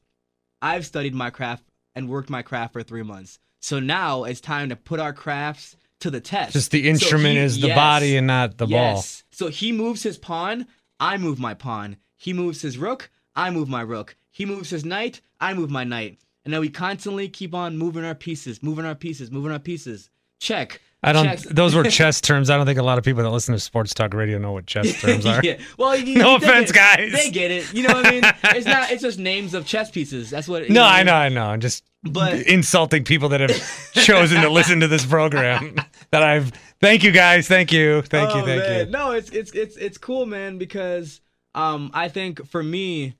I've 0.62 0.86
studied 0.86 1.14
my 1.14 1.30
craft 1.30 1.64
and 1.94 2.08
worked 2.08 2.30
my 2.30 2.42
craft 2.42 2.72
for 2.72 2.82
three 2.82 3.02
months. 3.02 3.38
So 3.60 3.78
now 3.80 4.24
it's 4.24 4.40
time 4.40 4.68
to 4.70 4.76
put 4.76 5.00
our 5.00 5.12
crafts 5.12 5.76
to 6.00 6.10
the 6.10 6.20
test. 6.20 6.52
Just 6.52 6.70
the 6.70 6.82
So 6.84 6.88
instrument 6.88 7.34
he- 7.34 7.42
is 7.44 7.60
the 7.60 7.68
yes. 7.68 7.76
body 7.76 8.16
and 8.16 8.26
not 8.28 8.58
the 8.58 8.66
ball. 8.66 8.94
Yes. 8.94 9.24
So 9.32 9.48
he 9.48 9.72
moves 9.72 10.02
his 10.04 10.18
pawn, 10.18 10.66
I 11.02 11.16
move 11.16 11.40
my 11.40 11.52
pawn. 11.52 11.96
He 12.16 12.32
moves 12.32 12.62
his 12.62 12.78
rook, 12.78 13.10
I 13.34 13.50
move 13.50 13.68
my 13.68 13.80
rook. 13.80 14.14
He 14.30 14.46
moves 14.46 14.70
his 14.70 14.84
knight, 14.84 15.20
I 15.40 15.52
move 15.52 15.68
my 15.68 15.82
knight. 15.82 16.20
And 16.44 16.54
then 16.54 16.60
we 16.60 16.68
constantly 16.68 17.28
keep 17.28 17.56
on 17.56 17.76
moving 17.76 18.04
our 18.04 18.14
pieces, 18.14 18.62
moving 18.62 18.84
our 18.84 18.94
pieces, 18.94 19.28
moving 19.28 19.50
our 19.50 19.58
pieces. 19.58 20.10
Check. 20.38 20.80
I 21.04 21.12
don't. 21.12 21.38
Those 21.54 21.74
were 21.74 21.82
chess 21.90 22.20
terms. 22.20 22.48
I 22.48 22.56
don't 22.56 22.66
think 22.66 22.78
a 22.78 22.82
lot 22.82 22.96
of 22.98 23.04
people 23.04 23.22
that 23.24 23.30
listen 23.30 23.54
to 23.54 23.60
sports 23.60 23.92
talk 23.92 24.14
radio 24.14 24.38
know 24.38 24.52
what 24.52 24.66
chess 24.66 25.00
terms 25.00 25.26
are. 25.26 25.40
yeah. 25.44 25.58
Well, 25.76 25.96
you, 25.96 26.16
No 26.18 26.36
offense, 26.36 26.70
it. 26.70 26.74
guys. 26.74 27.12
They 27.12 27.30
get 27.30 27.50
it. 27.50 27.72
You 27.74 27.82
know 27.88 27.94
what 27.94 28.06
I 28.06 28.10
mean? 28.10 28.22
It's 28.56 28.66
not. 28.66 28.90
It's 28.92 29.02
just 29.02 29.18
names 29.18 29.54
of 29.54 29.66
chess 29.66 29.90
pieces. 29.90 30.30
That's 30.30 30.46
what. 30.46 30.68
you 30.68 30.74
No, 30.74 30.82
what 30.82 30.92
I 30.92 31.02
know, 31.02 31.14
I 31.14 31.28
know. 31.28 31.46
I'm 31.46 31.60
just 31.60 31.82
But- 32.04 32.46
insulting 32.46 33.02
people 33.04 33.30
that 33.30 33.40
have 33.40 33.92
chosen 33.94 34.42
to 34.42 34.48
listen 34.48 34.80
to 34.80 34.88
this 34.88 35.04
program. 35.04 35.74
That 36.10 36.22
I've. 36.22 36.52
Thank 36.80 37.02
you, 37.04 37.10
guys. 37.12 37.48
Thank 37.48 37.72
you. 37.72 38.02
Thank 38.02 38.34
you. 38.34 38.40
Oh, 38.42 38.44
Thank 38.44 38.62
man. 38.62 38.86
you. 38.86 38.92
No, 38.92 39.10
it's 39.12 39.30
it's 39.30 39.52
it's 39.52 39.76
it's 39.76 39.98
cool, 39.98 40.26
man. 40.26 40.58
Because 40.58 41.20
um, 41.54 41.90
I 41.94 42.08
think 42.08 42.46
for 42.46 42.62
me, 42.62 43.14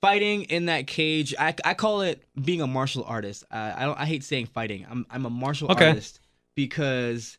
fighting 0.00 0.42
in 0.44 0.66
that 0.66 0.86
cage, 0.86 1.34
I, 1.38 1.54
I 1.64 1.74
call 1.74 2.02
it 2.02 2.22
being 2.42 2.60
a 2.60 2.66
martial 2.66 3.04
artist. 3.04 3.44
Uh, 3.50 3.72
I 3.76 3.84
don't. 3.84 3.98
I 3.98 4.04
hate 4.06 4.24
saying 4.24 4.46
fighting. 4.46 4.86
I'm 4.90 5.06
I'm 5.10 5.26
a 5.26 5.30
martial 5.30 5.70
Okay. 5.72 5.88
artist 5.88 6.20
because 6.54 7.38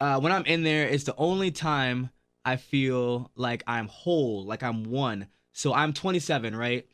uh, 0.00 0.20
when 0.20 0.32
I'm 0.32 0.44
in 0.46 0.62
there, 0.62 0.86
it's 0.86 1.04
the 1.04 1.16
only 1.16 1.50
time 1.50 2.10
I 2.44 2.56
feel 2.56 3.30
like 3.34 3.62
I'm 3.66 3.88
whole, 3.88 4.44
like 4.44 4.62
I'm 4.62 4.84
one. 4.84 5.28
So 5.52 5.72
I'm 5.72 5.92
27, 5.92 6.54
right? 6.54 6.86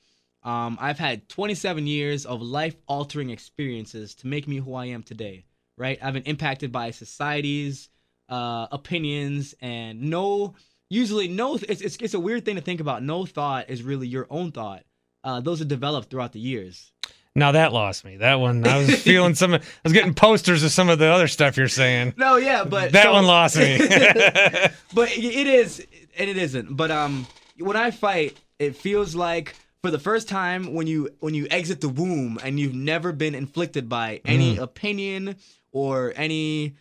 Um, 0.42 0.78
I've 0.80 0.98
had 0.98 1.28
27 1.28 1.86
years 1.86 2.24
of 2.24 2.40
life-altering 2.40 3.30
experiences 3.30 4.14
to 4.16 4.26
make 4.26 4.48
me 4.48 4.56
who 4.56 4.74
I 4.74 4.86
am 4.86 5.02
today, 5.02 5.44
right? 5.76 5.98
I've 6.02 6.14
been 6.14 6.22
impacted 6.22 6.72
by 6.72 6.92
society's 6.92 7.90
uh, 8.28 8.68
opinions, 8.72 9.54
and 9.60 10.02
no, 10.02 10.54
usually 10.88 11.28
no. 11.28 11.56
It's, 11.56 11.82
it's 11.82 11.96
it's 11.96 12.14
a 12.14 12.20
weird 12.20 12.44
thing 12.44 12.56
to 12.56 12.62
think 12.62 12.80
about. 12.80 13.02
No 13.02 13.26
thought 13.26 13.68
is 13.68 13.82
really 13.82 14.06
your 14.06 14.26
own 14.30 14.52
thought. 14.52 14.84
Uh, 15.22 15.40
those 15.40 15.60
are 15.60 15.66
developed 15.66 16.10
throughout 16.10 16.32
the 16.32 16.40
years. 16.40 16.92
Now 17.36 17.52
that 17.52 17.72
lost 17.72 18.04
me. 18.04 18.16
That 18.16 18.40
one. 18.40 18.66
I 18.66 18.78
was 18.78 19.02
feeling 19.02 19.34
some. 19.34 19.54
I 19.54 19.60
was 19.84 19.92
getting 19.92 20.14
posters 20.14 20.62
of 20.64 20.72
some 20.72 20.88
of 20.88 20.98
the 20.98 21.06
other 21.06 21.28
stuff 21.28 21.56
you're 21.56 21.68
saying. 21.68 22.14
No, 22.16 22.36
yeah, 22.36 22.64
but 22.64 22.92
That 22.92 23.04
so- 23.04 23.12
one 23.12 23.24
lost 23.26 23.56
me. 23.56 23.78
but 24.94 25.10
it 25.16 25.46
is 25.46 25.86
and 26.18 26.28
it 26.28 26.36
isn't 26.36 26.76
but 26.76 26.90
um 26.90 27.24
when 27.58 27.76
i 27.76 27.92
fight 27.92 28.36
it 28.58 28.74
feels 28.74 29.14
like 29.14 29.54
for 29.80 29.90
the 29.92 29.98
first 29.98 30.28
time 30.28 30.74
when 30.74 30.88
you 30.88 31.08
when 31.20 31.34
you 31.34 31.46
exit 31.52 31.80
the 31.80 31.88
womb 31.88 32.36
and 32.42 32.58
you've 32.58 32.74
never 32.74 33.12
been 33.12 33.34
inflicted 33.36 33.88
by 33.88 34.20
any 34.24 34.56
Mm. 34.56 34.62
opinion 34.62 35.36
or 35.70 36.12
any 36.16 36.74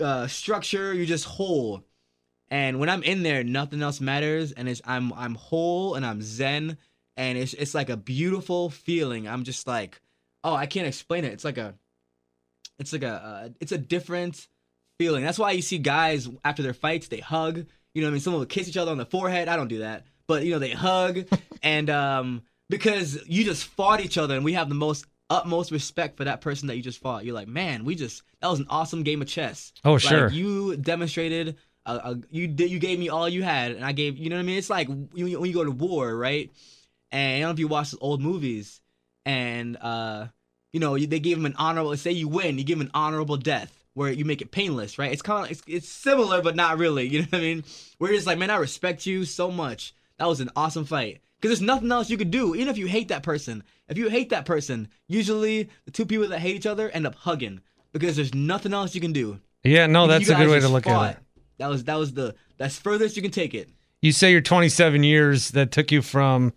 uh, 0.00 0.26
structure 0.26 0.92
you're 0.92 1.06
just 1.06 1.24
whole 1.24 1.84
and 2.50 2.80
when 2.80 2.88
i'm 2.88 3.04
in 3.04 3.22
there 3.22 3.44
nothing 3.44 3.80
else 3.80 4.00
matters 4.00 4.50
and 4.52 4.68
it's 4.68 4.82
i'm 4.84 5.12
i'm 5.12 5.36
whole 5.36 5.94
and 5.94 6.04
i'm 6.04 6.20
zen 6.20 6.76
and 7.18 7.36
it's 7.36 7.52
it's 7.52 7.74
like 7.74 7.90
a 7.90 7.96
beautiful 7.98 8.70
feeling 8.70 9.28
i'm 9.28 9.44
just 9.44 9.66
like 9.66 10.00
oh 10.44 10.54
i 10.54 10.64
can't 10.64 10.86
explain 10.86 11.24
it 11.24 11.32
it's 11.34 11.44
like 11.44 11.58
a 11.58 11.74
it's 12.78 12.92
like 12.92 13.02
a 13.02 13.12
uh, 13.12 13.48
it's 13.60 13.72
a 13.72 13.78
different 13.78 14.46
feeling. 14.98 15.24
That's 15.24 15.38
why 15.38 15.52
you 15.52 15.62
see 15.62 15.78
guys 15.78 16.28
after 16.44 16.62
their 16.62 16.74
fights, 16.74 17.08
they 17.08 17.20
hug. 17.20 17.66
You 17.94 18.02
know 18.02 18.06
what 18.06 18.10
I 18.10 18.12
mean? 18.12 18.20
Someone 18.20 18.40
will 18.40 18.46
kiss 18.46 18.68
each 18.68 18.76
other 18.76 18.90
on 18.90 18.98
the 18.98 19.06
forehead. 19.06 19.48
I 19.48 19.56
don't 19.56 19.68
do 19.68 19.78
that. 19.78 20.04
But 20.26 20.44
you 20.44 20.52
know, 20.52 20.58
they 20.58 20.70
hug 20.70 21.26
and 21.62 21.90
um 21.90 22.42
because 22.68 23.18
you 23.26 23.44
just 23.44 23.64
fought 23.64 24.00
each 24.00 24.18
other 24.18 24.34
and 24.36 24.44
we 24.44 24.52
have 24.52 24.68
the 24.68 24.74
most 24.74 25.06
utmost 25.30 25.70
respect 25.70 26.16
for 26.16 26.24
that 26.24 26.40
person 26.40 26.68
that 26.68 26.76
you 26.76 26.82
just 26.82 27.00
fought. 27.00 27.24
You're 27.24 27.34
like, 27.34 27.48
man, 27.48 27.84
we 27.84 27.94
just 27.94 28.22
that 28.40 28.48
was 28.48 28.60
an 28.60 28.66
awesome 28.68 29.02
game 29.02 29.22
of 29.22 29.28
chess. 29.28 29.72
Oh, 29.84 29.92
Like, 29.92 30.02
sure. 30.02 30.28
you 30.28 30.76
demonstrated. 30.76 31.56
A, 31.86 32.18
you 32.30 32.46
did. 32.48 32.70
You 32.70 32.78
gave 32.78 32.98
me 32.98 33.08
all 33.08 33.26
you 33.26 33.42
had, 33.42 33.72
and 33.72 33.82
I 33.82 33.92
gave. 33.92 34.18
You 34.18 34.28
know 34.28 34.36
what 34.36 34.40
I 34.40 34.44
mean? 34.44 34.58
It's 34.58 34.68
like 34.68 34.88
when 34.88 35.08
you, 35.14 35.40
when 35.40 35.48
you 35.48 35.54
go 35.54 35.64
to 35.64 35.70
war, 35.70 36.14
right? 36.14 36.52
And 37.10 37.36
I 37.36 37.40
don't 37.40 37.48
know 37.48 37.52
if 37.52 37.58
you 37.58 37.68
watch 37.68 37.94
old 38.00 38.20
movies, 38.20 38.80
and 39.24 39.76
uh, 39.80 40.26
you 40.72 40.80
know 40.80 40.98
they 40.98 41.20
gave 41.20 41.38
him 41.38 41.46
an 41.46 41.54
honorable. 41.58 41.96
Say 41.96 42.12
you 42.12 42.28
win, 42.28 42.58
you 42.58 42.64
give 42.64 42.78
him 42.78 42.86
an 42.86 42.90
honorable 42.94 43.36
death 43.36 43.72
where 43.94 44.12
you 44.12 44.24
make 44.24 44.40
it 44.40 44.52
painless, 44.52 44.98
right? 44.98 45.12
It's 45.12 45.22
kind 45.22 45.44
of 45.44 45.50
it's, 45.50 45.62
it's 45.66 45.88
similar, 45.88 46.40
but 46.40 46.56
not 46.56 46.78
really. 46.78 47.08
You 47.08 47.20
know 47.22 47.26
what 47.30 47.38
I 47.38 47.42
mean? 47.42 47.64
Where 47.98 48.10
you're 48.10 48.18
just 48.18 48.26
like, 48.26 48.38
man, 48.38 48.50
I 48.50 48.56
respect 48.56 49.06
you 49.06 49.24
so 49.24 49.50
much. 49.50 49.94
That 50.18 50.28
was 50.28 50.40
an 50.40 50.50
awesome 50.54 50.84
fight. 50.84 51.20
Because 51.40 51.58
there's 51.58 51.66
nothing 51.66 51.92
else 51.92 52.10
you 52.10 52.16
could 52.16 52.30
do, 52.32 52.54
even 52.54 52.68
if 52.68 52.78
you 52.78 52.86
hate 52.86 53.08
that 53.08 53.22
person. 53.22 53.62
If 53.88 53.96
you 53.96 54.08
hate 54.08 54.30
that 54.30 54.44
person, 54.44 54.88
usually 55.06 55.68
the 55.84 55.92
two 55.92 56.04
people 56.04 56.28
that 56.28 56.40
hate 56.40 56.56
each 56.56 56.66
other 56.66 56.90
end 56.90 57.06
up 57.06 57.14
hugging 57.14 57.60
because 57.92 58.16
there's 58.16 58.34
nothing 58.34 58.72
else 58.72 58.94
you 58.94 59.00
can 59.00 59.12
do. 59.12 59.40
Yeah, 59.62 59.86
no, 59.86 60.06
that's 60.06 60.28
a 60.28 60.34
good 60.34 60.48
way 60.48 60.60
to 60.60 60.68
look 60.68 60.84
fought. 60.84 61.10
at 61.10 61.16
it. 61.16 61.22
That 61.58 61.68
was 61.68 61.84
that 61.84 61.96
was 61.96 62.12
the 62.12 62.34
that's 62.56 62.78
furthest 62.78 63.16
you 63.16 63.22
can 63.22 63.30
take 63.30 63.54
it. 63.54 63.68
You 64.00 64.12
say 64.12 64.30
you're 64.30 64.40
27 64.40 65.02
years. 65.02 65.50
That 65.50 65.72
took 65.72 65.90
you 65.90 66.02
from 66.02 66.52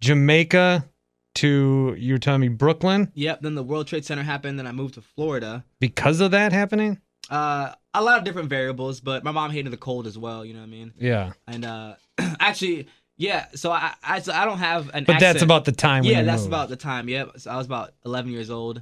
Jamaica 0.00 0.88
to 1.36 1.94
you 1.98 2.14
were 2.14 2.18
telling 2.18 2.40
me 2.40 2.48
Brooklyn 2.48 3.10
Yep. 3.14 3.42
Then 3.42 3.54
the 3.54 3.62
World 3.62 3.86
Trade 3.86 4.04
Center 4.04 4.22
happened. 4.22 4.58
Then 4.58 4.66
I 4.66 4.72
moved 4.72 4.94
to 4.94 5.02
Florida. 5.02 5.64
because 5.80 6.20
of 6.20 6.30
that 6.30 6.52
happening. 6.52 6.98
Uh, 7.28 7.72
a 7.92 8.02
lot 8.02 8.18
of 8.18 8.24
different 8.24 8.48
variables, 8.48 9.00
but 9.00 9.24
my 9.24 9.32
mom 9.32 9.50
hated 9.50 9.72
the 9.72 9.76
cold 9.76 10.06
as 10.06 10.16
well. 10.16 10.44
You 10.44 10.54
know 10.54 10.60
what 10.60 10.66
I 10.66 10.70
mean? 10.70 10.94
Yeah, 10.98 11.32
And 11.46 11.64
uh, 11.64 11.94
actually, 12.40 12.86
yeah. 13.16 13.46
So 13.54 13.72
I 13.72 13.94
I, 14.02 14.20
so 14.20 14.32
I 14.32 14.44
don't 14.44 14.58
have 14.58 14.82
an. 14.82 14.88
Accent. 14.88 15.06
But 15.06 15.12
that's 15.14 15.24
accent. 15.24 15.42
about 15.42 15.64
the 15.64 15.72
time. 15.72 16.02
When 16.04 16.12
yeah, 16.12 16.20
you 16.20 16.26
that's 16.26 16.42
moved. 16.42 16.52
about 16.52 16.68
the 16.68 16.76
time. 16.76 17.08
Yep. 17.08 17.32
So 17.40 17.50
I 17.50 17.56
was 17.56 17.66
about 17.66 17.94
11 18.04 18.30
years 18.30 18.48
old, 18.50 18.76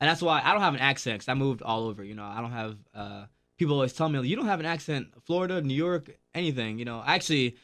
and 0.00 0.08
that's 0.08 0.22
why 0.22 0.40
I 0.42 0.52
don't 0.52 0.62
have 0.62 0.74
an 0.74 0.80
accent. 0.80 1.20
'cause 1.20 1.28
I 1.28 1.34
moved 1.34 1.62
all 1.62 1.84
over. 1.88 2.02
You 2.02 2.14
know, 2.14 2.24
I 2.24 2.40
don't 2.40 2.52
have. 2.52 2.76
Uh, 2.94 3.24
people 3.58 3.74
always 3.74 3.92
tell 3.92 4.08
me 4.08 4.26
you 4.26 4.36
don't 4.36 4.46
have 4.46 4.60
an 4.60 4.66
accent. 4.66 5.08
Florida, 5.26 5.60
New 5.60 5.74
York, 5.74 6.10
anything. 6.34 6.78
You 6.78 6.86
know, 6.86 7.02
actually, 7.04 7.56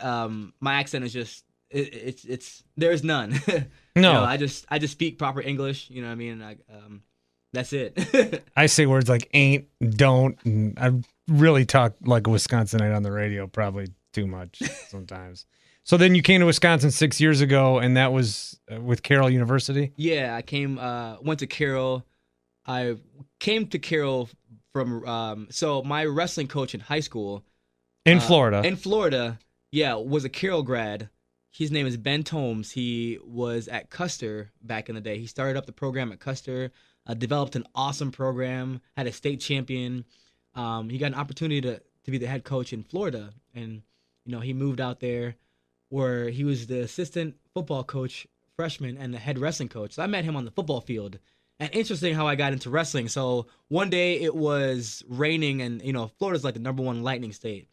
um, 0.00 0.52
my 0.60 0.74
accent 0.74 1.04
is 1.04 1.12
just 1.12 1.44
it, 1.70 1.94
it's 1.94 2.24
it's 2.24 2.62
there's 2.76 3.04
none. 3.04 3.34
You 3.96 4.02
No, 4.02 4.12
know, 4.12 4.24
I 4.24 4.36
just 4.36 4.66
I 4.68 4.78
just 4.78 4.92
speak 4.92 5.18
proper 5.18 5.40
English. 5.40 5.88
You 5.88 6.02
know 6.02 6.08
what 6.08 6.12
I 6.12 6.16
mean? 6.16 6.32
And 6.42 6.44
I 6.44 6.56
um, 6.70 7.02
that's 7.54 7.72
it. 7.72 8.44
I 8.56 8.66
say 8.66 8.84
words 8.86 9.08
like 9.08 9.28
ain't, 9.32 9.68
don't. 9.80 10.36
And 10.44 10.78
I 10.78 10.92
really 11.28 11.64
talk 11.64 11.94
like 12.02 12.26
a 12.26 12.30
Wisconsinite 12.30 12.94
on 12.94 13.02
the 13.02 13.10
radio, 13.12 13.46
probably 13.46 13.88
too 14.12 14.26
much 14.26 14.60
sometimes. 14.88 15.46
so 15.82 15.96
then 15.96 16.14
you 16.14 16.22
came 16.22 16.40
to 16.40 16.46
Wisconsin 16.46 16.90
six 16.90 17.20
years 17.20 17.40
ago, 17.40 17.78
and 17.78 17.96
that 17.96 18.12
was 18.12 18.60
uh, 18.70 18.80
with 18.80 19.02
Carroll 19.02 19.30
University. 19.30 19.92
Yeah, 19.96 20.36
I 20.36 20.42
came 20.42 20.78
uh 20.78 21.16
went 21.22 21.40
to 21.40 21.46
Carroll. 21.46 22.04
I 22.66 22.96
came 23.40 23.66
to 23.68 23.78
Carroll 23.78 24.28
from 24.72 25.06
um 25.08 25.48
so 25.50 25.82
my 25.82 26.04
wrestling 26.04 26.48
coach 26.48 26.74
in 26.74 26.80
high 26.80 27.00
school 27.00 27.44
In 28.04 28.18
uh, 28.18 28.20
Florida. 28.20 28.62
In 28.64 28.76
Florida, 28.76 29.38
yeah, 29.72 29.94
was 29.94 30.24
a 30.24 30.28
Carroll 30.28 30.62
grad. 30.62 31.08
His 31.56 31.70
name 31.70 31.86
is 31.86 31.96
Ben 31.96 32.22
Tomes. 32.22 32.70
He 32.70 33.18
was 33.24 33.66
at 33.66 33.88
Custer 33.88 34.50
back 34.62 34.90
in 34.90 34.94
the 34.94 35.00
day. 35.00 35.18
He 35.18 35.26
started 35.26 35.56
up 35.56 35.64
the 35.64 35.72
program 35.72 36.12
at 36.12 36.20
Custer, 36.20 36.70
uh, 37.06 37.14
developed 37.14 37.56
an 37.56 37.64
awesome 37.74 38.12
program, 38.12 38.82
had 38.94 39.06
a 39.06 39.12
state 39.12 39.40
champion. 39.40 40.04
Um, 40.54 40.90
he 40.90 40.98
got 40.98 41.06
an 41.06 41.14
opportunity 41.14 41.62
to 41.62 41.80
to 42.04 42.10
be 42.10 42.18
the 42.18 42.26
head 42.26 42.44
coach 42.44 42.74
in 42.74 42.82
Florida, 42.82 43.30
and 43.54 43.80
you 44.26 44.32
know 44.32 44.40
he 44.40 44.52
moved 44.52 44.82
out 44.82 45.00
there 45.00 45.36
where 45.88 46.28
he 46.28 46.44
was 46.44 46.66
the 46.66 46.80
assistant 46.80 47.36
football 47.54 47.84
coach 47.84 48.26
freshman 48.54 48.98
and 48.98 49.14
the 49.14 49.18
head 49.18 49.38
wrestling 49.38 49.70
coach. 49.70 49.92
So 49.92 50.02
I 50.02 50.08
met 50.08 50.24
him 50.24 50.36
on 50.36 50.44
the 50.44 50.50
football 50.50 50.82
field. 50.82 51.18
And 51.58 51.70
interesting 51.72 52.14
how 52.14 52.26
I 52.26 52.34
got 52.34 52.52
into 52.52 52.68
wrestling. 52.68 53.08
So 53.08 53.46
one 53.68 53.88
day 53.88 54.20
it 54.20 54.34
was 54.34 55.02
raining, 55.08 55.62
and 55.62 55.80
you 55.80 55.94
know 55.94 56.08
Florida's 56.18 56.44
like 56.44 56.52
the 56.52 56.60
number 56.60 56.82
one 56.82 57.02
lightning 57.02 57.32
state, 57.32 57.66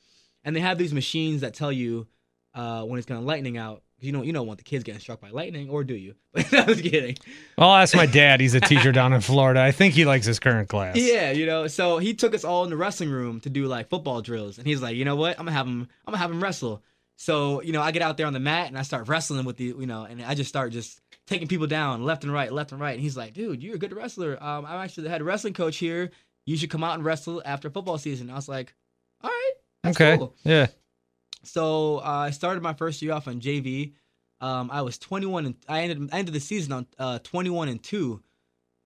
and 0.45 0.55
they 0.55 0.61
have 0.61 0.77
these 0.77 0.93
machines 0.93 1.41
that 1.41 1.53
tell 1.53 1.71
you 1.71 2.07
uh, 2.53 2.83
when 2.83 2.97
it's 2.97 3.05
gonna 3.05 3.21
lightning 3.21 3.57
out. 3.57 3.83
You 3.99 4.11
know, 4.11 4.21
you 4.21 4.33
don't 4.33 4.45
want 4.45 4.57
the 4.57 4.65
kids 4.65 4.83
getting 4.83 4.99
struck 4.99 5.21
by 5.21 5.29
lightning, 5.29 5.69
or 5.69 5.85
do 5.85 5.95
you? 5.95 6.15
But 6.33 6.53
I 6.53 6.65
was 6.65 6.81
kidding. 6.81 7.17
I'll 7.57 7.73
ask 7.73 7.95
my 7.95 8.05
dad. 8.05 8.41
He's 8.41 8.53
a 8.53 8.59
teacher 8.61 8.91
down 8.91 9.13
in 9.13 9.21
Florida. 9.21 9.61
I 9.61 9.71
think 9.71 9.93
he 9.93 10.03
likes 10.03 10.25
his 10.25 10.39
current 10.39 10.67
class. 10.67 10.97
Yeah, 10.97 11.31
you 11.31 11.45
know. 11.45 11.67
So 11.67 11.99
he 11.99 12.13
took 12.13 12.35
us 12.35 12.43
all 12.43 12.65
in 12.65 12.69
the 12.69 12.75
wrestling 12.75 13.11
room 13.11 13.39
to 13.41 13.49
do 13.49 13.67
like 13.67 13.89
football 13.89 14.21
drills, 14.21 14.57
and 14.57 14.67
he's 14.67 14.81
like, 14.81 14.97
you 14.97 15.05
know 15.05 15.15
what? 15.15 15.39
I'm 15.39 15.45
gonna 15.45 15.55
have 15.55 15.67
him. 15.67 15.87
I'm 16.05 16.11
gonna 16.11 16.17
have 16.17 16.31
him 16.31 16.43
wrestle. 16.43 16.83
So 17.15 17.61
you 17.61 17.71
know, 17.71 17.81
I 17.81 17.91
get 17.91 18.01
out 18.01 18.17
there 18.17 18.27
on 18.27 18.33
the 18.33 18.39
mat 18.39 18.67
and 18.67 18.77
I 18.77 18.81
start 18.81 19.07
wrestling 19.07 19.45
with 19.45 19.57
the, 19.57 19.65
you 19.65 19.85
know, 19.85 20.03
and 20.03 20.21
I 20.21 20.35
just 20.35 20.49
start 20.49 20.73
just 20.73 20.99
taking 21.27 21.47
people 21.47 21.67
down 21.67 22.03
left 22.03 22.23
and 22.23 22.33
right, 22.33 22.51
left 22.51 22.71
and 22.71 22.81
right. 22.81 22.93
And 22.93 23.01
he's 23.01 23.15
like, 23.15 23.33
dude, 23.33 23.63
you're 23.63 23.75
a 23.75 23.79
good 23.79 23.93
wrestler. 23.93 24.41
Um, 24.43 24.65
I'm 24.65 24.83
actually 24.83 25.03
the 25.03 25.09
head 25.09 25.21
wrestling 25.21 25.53
coach 25.53 25.77
here. 25.77 26.11
You 26.45 26.57
should 26.57 26.69
come 26.69 26.83
out 26.83 26.95
and 26.95 27.05
wrestle 27.05 27.41
after 27.45 27.69
football 27.69 27.97
season. 27.97 28.29
I 28.29 28.35
was 28.35 28.49
like, 28.49 28.73
all 29.21 29.29
right, 29.29 29.51
that's 29.83 29.97
okay. 29.97 30.17
cool. 30.17 30.35
Yeah. 30.43 30.67
So 31.43 31.97
uh, 31.97 32.01
I 32.27 32.29
started 32.31 32.63
my 32.63 32.73
first 32.73 33.01
year 33.01 33.13
off 33.13 33.27
on 33.27 33.39
JV. 33.39 33.93
Um, 34.41 34.69
I 34.71 34.81
was 34.81 34.97
21 34.97 35.45
and 35.45 35.55
I 35.69 35.81
ended 35.81 36.09
ended 36.11 36.33
the 36.33 36.39
season 36.39 36.73
on 36.73 36.87
uh, 36.99 37.19
21 37.19 37.69
and 37.69 37.81
two, 37.81 38.21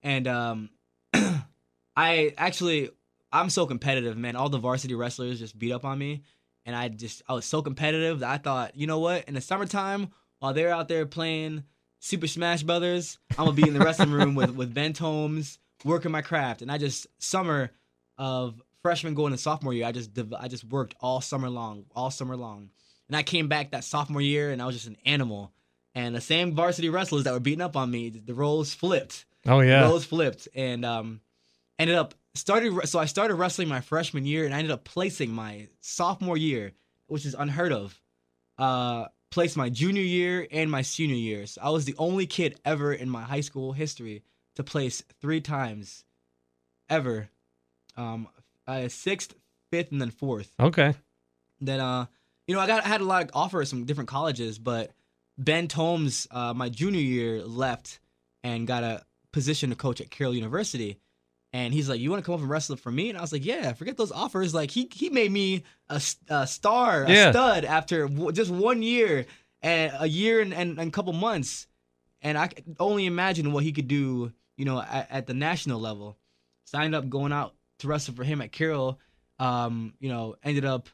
and 0.02 0.28
um, 0.28 0.70
I 1.96 2.32
actually 2.36 2.90
I'm 3.32 3.50
so 3.50 3.66
competitive, 3.66 4.16
man. 4.16 4.36
All 4.36 4.48
the 4.48 4.58
varsity 4.58 4.94
wrestlers 4.94 5.40
just 5.40 5.58
beat 5.58 5.72
up 5.72 5.84
on 5.84 5.98
me, 5.98 6.22
and 6.64 6.76
I 6.76 6.88
just 6.88 7.22
I 7.28 7.34
was 7.34 7.44
so 7.44 7.62
competitive 7.62 8.20
that 8.20 8.30
I 8.30 8.38
thought, 8.38 8.76
you 8.76 8.86
know 8.86 9.00
what? 9.00 9.24
In 9.24 9.34
the 9.34 9.40
summertime, 9.40 10.10
while 10.38 10.54
they're 10.54 10.70
out 10.70 10.88
there 10.88 11.06
playing 11.06 11.64
Super 11.98 12.28
Smash 12.28 12.62
Brothers, 12.62 13.18
I'm 13.32 13.46
gonna 13.46 13.52
be 13.52 13.66
in 13.66 13.74
the 13.74 13.80
wrestling 13.80 14.12
room 14.12 14.34
with 14.34 14.50
with 14.50 14.72
Ben 14.72 14.92
Tomes 14.92 15.58
working 15.84 16.12
my 16.12 16.22
craft, 16.22 16.62
and 16.62 16.70
I 16.70 16.78
just 16.78 17.06
summer 17.18 17.70
of 18.16 18.62
freshman 18.82 19.14
going 19.14 19.32
to 19.32 19.38
sophomore 19.38 19.74
year, 19.74 19.86
I 19.86 19.92
just 19.92 20.10
I 20.38 20.48
just 20.48 20.64
worked 20.64 20.94
all 21.00 21.20
summer 21.20 21.48
long, 21.48 21.84
all 21.94 22.10
summer 22.10 22.36
long, 22.36 22.70
and 23.08 23.16
I 23.16 23.22
came 23.22 23.48
back 23.48 23.70
that 23.70 23.84
sophomore 23.84 24.20
year, 24.20 24.50
and 24.50 24.60
I 24.62 24.66
was 24.66 24.76
just 24.76 24.86
an 24.86 24.96
animal. 25.04 25.52
And 25.94 26.14
the 26.14 26.20
same 26.20 26.54
varsity 26.54 26.90
wrestlers 26.90 27.24
that 27.24 27.32
were 27.32 27.40
beating 27.40 27.60
up 27.62 27.76
on 27.76 27.90
me, 27.90 28.10
the 28.10 28.34
roles 28.34 28.72
flipped 28.74 29.24
Oh 29.46 29.60
yeah. 29.60 29.82
roles 29.82 30.04
flipped 30.04 30.46
and 30.54 30.84
um 30.84 31.20
ended 31.78 31.96
up 31.96 32.14
started 32.34 32.86
so 32.88 32.98
I 32.98 33.06
started 33.06 33.34
wrestling 33.34 33.68
my 33.68 33.80
freshman 33.80 34.24
year 34.24 34.44
and 34.44 34.54
I 34.54 34.58
ended 34.58 34.70
up 34.70 34.84
placing 34.84 35.32
my 35.32 35.68
sophomore 35.80 36.36
year, 36.36 36.72
which 37.06 37.24
is 37.26 37.34
unheard 37.34 37.72
of. 37.72 38.00
Uh 38.58 39.06
placed 39.30 39.56
my 39.56 39.68
junior 39.68 40.02
year 40.02 40.46
and 40.50 40.70
my 40.70 40.82
senior 40.82 41.16
year. 41.16 41.46
So 41.46 41.60
I 41.62 41.70
was 41.70 41.84
the 41.84 41.94
only 41.98 42.26
kid 42.26 42.58
ever 42.64 42.92
in 42.92 43.10
my 43.10 43.22
high 43.22 43.42
school 43.42 43.72
history 43.72 44.22
to 44.56 44.64
place 44.64 45.02
three 45.20 45.40
times 45.40 46.04
ever. 46.88 47.28
Um 47.96 48.28
uh, 48.68 48.88
sixth, 48.88 49.34
fifth, 49.72 49.90
and 49.90 50.00
then 50.00 50.10
fourth. 50.10 50.52
Okay. 50.60 50.94
then 51.60 51.80
uh 51.80 52.06
you 52.46 52.54
know 52.54 52.60
i 52.60 52.66
got 52.68 52.84
I 52.84 52.88
had 52.88 53.00
a 53.00 53.04
lot 53.04 53.24
of 53.24 53.30
offers 53.34 53.68
from 53.70 53.84
different 53.84 54.08
colleges 54.08 54.58
but 54.58 54.92
ben 55.36 55.66
tomes 55.68 56.26
uh 56.30 56.54
my 56.54 56.68
junior 56.68 57.00
year 57.00 57.42
left 57.44 57.98
and 58.44 58.66
got 58.66 58.84
a 58.84 59.02
position 59.32 59.70
to 59.70 59.76
coach 59.76 60.00
at 60.00 60.10
carroll 60.10 60.34
university. 60.34 60.98
And 61.52 61.72
he's 61.74 61.88
like 61.88 61.98
you 62.00 62.10
want 62.10 62.22
to 62.22 62.26
come 62.26 62.34
up 62.34 62.40
and 62.40 62.48
wrestle 62.50 62.76
for 62.76 62.90
me? 62.92 63.08
And 63.08 63.18
i 63.18 63.20
was 63.20 63.32
like 63.32 63.44
yeah 63.44 63.72
forget 63.72 63.96
those 63.96 64.12
offers. 64.12 64.54
Like 64.54 64.70
he 64.70 64.88
he 64.92 65.10
made 65.10 65.32
me 65.32 65.64
a, 65.88 66.00
a 66.28 66.46
star 66.46 67.04
a 67.04 67.10
Yeah. 67.12 67.30
stud 67.32 67.64
after 67.64 68.06
w- 68.06 68.32
just 68.32 68.50
one 68.50 68.82
year 68.82 69.26
and 69.62 69.92
a 69.98 70.06
year 70.06 70.40
and, 70.40 70.52
and, 70.54 70.78
and 70.78 70.88
a 70.88 70.92
couple 70.92 71.12
months. 71.12 71.66
And 72.22 72.36
i 72.38 72.46
could 72.48 72.76
only 72.78 73.06
imagine 73.06 73.52
what 73.52 73.64
he 73.64 73.72
could 73.72 73.88
do 73.88 74.32
you 74.56 74.64
know 74.64 74.80
at, 74.80 75.08
at 75.10 75.26
the 75.26 75.34
national 75.34 75.80
level. 75.80 76.16
Signed 76.64 76.94
up 76.94 77.08
going 77.08 77.32
out 77.32 77.54
to 77.78 77.88
wrestle 77.88 78.14
for 78.14 78.24
him 78.24 78.40
at 78.40 78.52
carroll 78.52 78.98
um, 79.38 79.94
you 80.00 80.08
know, 80.08 80.36
ended 80.42 80.64
up 80.64 80.88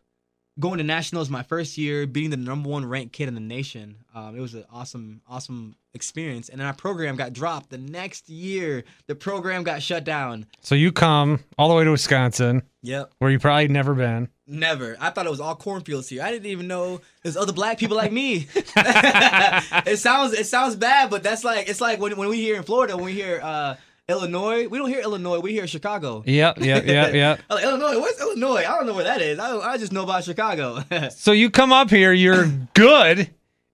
going 0.60 0.78
to 0.78 0.84
nationals 0.84 1.28
my 1.30 1.42
first 1.42 1.76
year, 1.76 2.06
beating 2.06 2.30
the 2.30 2.36
number 2.36 2.68
one 2.68 2.84
ranked 2.86 3.12
kid 3.12 3.26
in 3.26 3.34
the 3.34 3.40
nation. 3.40 3.96
Um, 4.14 4.36
it 4.36 4.40
was 4.40 4.54
an 4.54 4.64
awesome, 4.70 5.20
awesome 5.28 5.74
experience. 5.94 6.48
And 6.48 6.60
then 6.60 6.66
our 6.66 6.74
program 6.74 7.16
got 7.16 7.32
dropped 7.32 7.70
the 7.70 7.78
next 7.78 8.28
year. 8.28 8.84
The 9.06 9.16
program 9.16 9.64
got 9.64 9.82
shut 9.82 10.04
down. 10.04 10.46
So 10.60 10.76
you 10.76 10.92
come 10.92 11.40
all 11.58 11.68
the 11.68 11.74
way 11.74 11.84
to 11.84 11.90
Wisconsin, 11.90 12.62
Yep. 12.82 13.14
where 13.18 13.30
you 13.30 13.38
probably 13.40 13.66
never 13.68 13.94
been. 13.94 14.28
Never. 14.46 14.96
I 15.00 15.10
thought 15.10 15.26
it 15.26 15.30
was 15.30 15.40
all 15.40 15.56
cornfields 15.56 16.08
here. 16.08 16.22
I 16.22 16.30
didn't 16.30 16.46
even 16.46 16.68
know 16.68 17.00
there's 17.22 17.36
other 17.36 17.52
black 17.52 17.78
people 17.78 17.96
like 17.96 18.12
me. 18.12 18.46
it 18.54 19.98
sounds 19.98 20.34
it 20.34 20.46
sounds 20.46 20.76
bad, 20.76 21.08
but 21.08 21.22
that's 21.22 21.44
like 21.44 21.68
it's 21.68 21.80
like 21.80 21.98
when 21.98 22.14
when 22.16 22.28
we 22.28 22.36
hear 22.36 22.56
in 22.56 22.62
Florida, 22.62 22.94
when 22.94 23.06
we 23.06 23.14
hear 23.14 23.40
uh, 23.42 23.76
Illinois, 24.08 24.68
we 24.68 24.76
don't 24.78 24.88
hear 24.88 25.00
Illinois, 25.00 25.38
we 25.40 25.52
hear 25.52 25.66
Chicago. 25.66 26.22
Yep, 26.26 26.58
yep, 26.60 26.84
yep, 26.86 27.14
yep. 27.14 27.40
Like, 27.48 27.64
Illinois, 27.64 27.98
what's 27.98 28.20
Illinois? 28.20 28.58
I 28.58 28.76
don't 28.76 28.86
know 28.86 28.94
where 28.94 29.04
that 29.04 29.22
is. 29.22 29.38
I, 29.38 29.56
I 29.56 29.78
just 29.78 29.92
know 29.92 30.02
about 30.02 30.24
Chicago. 30.24 30.82
So 31.10 31.32
you 31.32 31.50
come 31.50 31.72
up 31.72 31.88
here, 31.88 32.12
you're 32.12 32.46
good, 32.74 33.18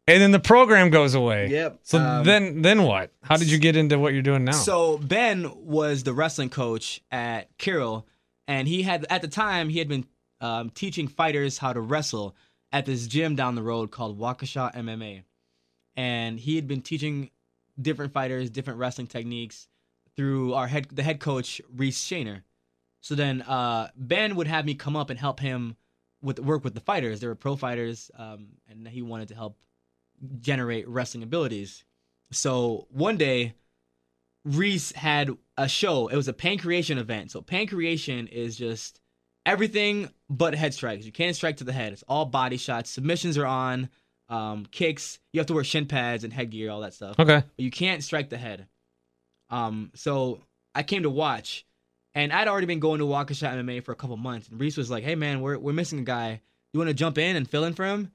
and 0.07 0.23
then 0.23 0.31
the 0.31 0.39
program 0.39 0.91
goes 0.91 1.15
away. 1.15 1.49
Yep. 1.49 1.81
So 1.83 1.99
Um, 1.99 2.25
then, 2.25 2.63
then 2.63 2.85
what? 2.85 3.11
How 3.23 3.37
did 3.37 3.51
you 3.51 3.59
get 3.59 3.75
into 3.77 3.99
what 3.99 4.13
you're 4.13 4.23
doing 4.23 4.45
now? 4.45 4.53
So 4.53 4.99
Ben 4.99 5.51
was 5.65 6.05
the 6.05 6.13
wrestling 6.13 6.49
coach 6.51 7.01
at 7.11 7.49
Carroll, 7.59 8.07
and 8.47 8.69
he 8.69 8.83
had 8.83 9.07
at 9.11 9.23
the 9.23 9.29
time 9.29 9.69
he 9.69 9.79
had 9.81 9.89
been 9.89 10.07
um, 10.41 10.71
teaching 10.71 11.09
fighters 11.09 11.59
how 11.59 11.73
to 11.73 11.81
wrestle 11.81 12.37
at 12.73 12.87
this 12.87 13.09
gym 13.09 13.35
down 13.35 13.57
the 13.57 13.63
road 13.63 13.91
called 13.91 14.17
Waukesha 14.19 14.73
MMA, 14.77 15.25
and 15.97 16.39
he 16.39 16.55
had 16.55 16.69
been 16.69 16.83
teaching 16.83 17.31
different 17.81 18.13
fighters, 18.13 18.49
different 18.49 18.79
wrestling 18.79 19.09
techniques 19.09 19.67
through 20.21 20.53
our 20.53 20.67
head 20.67 20.87
the 20.93 21.03
head 21.03 21.19
coach 21.19 21.63
Reese 21.75 22.05
Shaner. 22.05 22.43
So 23.01 23.15
then 23.15 23.41
uh, 23.41 23.89
Ben 23.97 24.37
would 24.37 24.49
have 24.49 24.67
me 24.67 24.75
come 24.75 24.95
up 24.95 25.09
and 25.09 25.19
help 25.19 25.41
him 25.41 25.77
with 26.21 26.39
work 26.39 26.63
with 26.63 26.75
the 26.75 26.81
fighters. 26.81 27.21
They 27.21 27.27
were 27.27 27.35
pro 27.35 27.57
fighters, 27.57 28.11
um, 28.19 28.49
and 28.69 28.87
he 28.87 29.01
wanted 29.01 29.29
to 29.29 29.35
help 29.35 29.57
generate 30.41 30.87
wrestling 30.87 31.23
abilities. 31.23 31.85
So 32.33 32.87
one 32.91 33.17
day, 33.17 33.55
Reese 34.45 34.93
had 34.93 35.31
a 35.57 35.67
show. 35.67 36.09
It 36.09 36.17
was 36.17 36.29
a 36.29 36.35
pankration 36.35 36.99
event. 36.99 37.31
So 37.31 37.41
pankration 37.41 38.29
is 38.29 38.57
just 38.57 39.01
everything 39.47 40.11
but 40.29 40.55
head 40.55 40.75
strikes. 40.75 41.07
You 41.07 41.13
can't 41.13 41.35
strike 41.35 41.57
to 41.57 41.65
the 41.65 41.73
head. 41.73 41.95
It's 41.95 42.05
all 42.07 42.27
body 42.27 42.59
shots. 42.59 42.91
Submissions 42.91 43.39
are 43.39 43.47
on. 43.47 43.89
Um, 44.29 44.67
kicks. 44.71 45.19
You 45.33 45.41
have 45.41 45.47
to 45.47 45.55
wear 45.55 45.65
shin 45.65 45.87
pads 45.87 46.25
and 46.25 46.33
headgear, 46.33 46.71
all 46.71 46.83
that 46.83 46.93
stuff. 46.93 47.19
Okay. 47.19 47.43
But 47.57 47.65
you 47.65 47.71
can't 47.71 48.05
strike 48.05 48.29
the 48.29 48.37
head. 48.37 48.67
Um, 49.51 49.91
so 49.95 50.41
I 50.75 50.83
came 50.83 51.03
to 51.03 51.11
watch, 51.11 51.67
and 52.15 52.33
I'd 52.33 52.49
already 52.49 52.67
been 52.67 52.81
going 52.81 53.01
to 53.01 53.07
Waukesha 53.07 53.53
MMA 53.53 53.85
for 53.85 53.93
a 53.93 53.97
couple 53.97 54.17
months. 54.17 54.49
And 54.49 54.61
Reese 54.61 54.77
was 54.77 54.91
like, 54.91 55.05
"Hey 55.05 55.15
man, 55.15 55.41
we're 55.41 55.59
we're 55.59 55.73
missing 55.73 56.01
a 56.01 56.05
guy. 56.05 56.41
You 56.73 56.79
want 56.79 56.89
to 56.89 56.95
jump 56.95 57.19
in 57.19 57.37
and 57.37 57.49
fill 57.49 57.65
in 57.65 57.75
for 57.75 57.85
him?" 57.85 58.13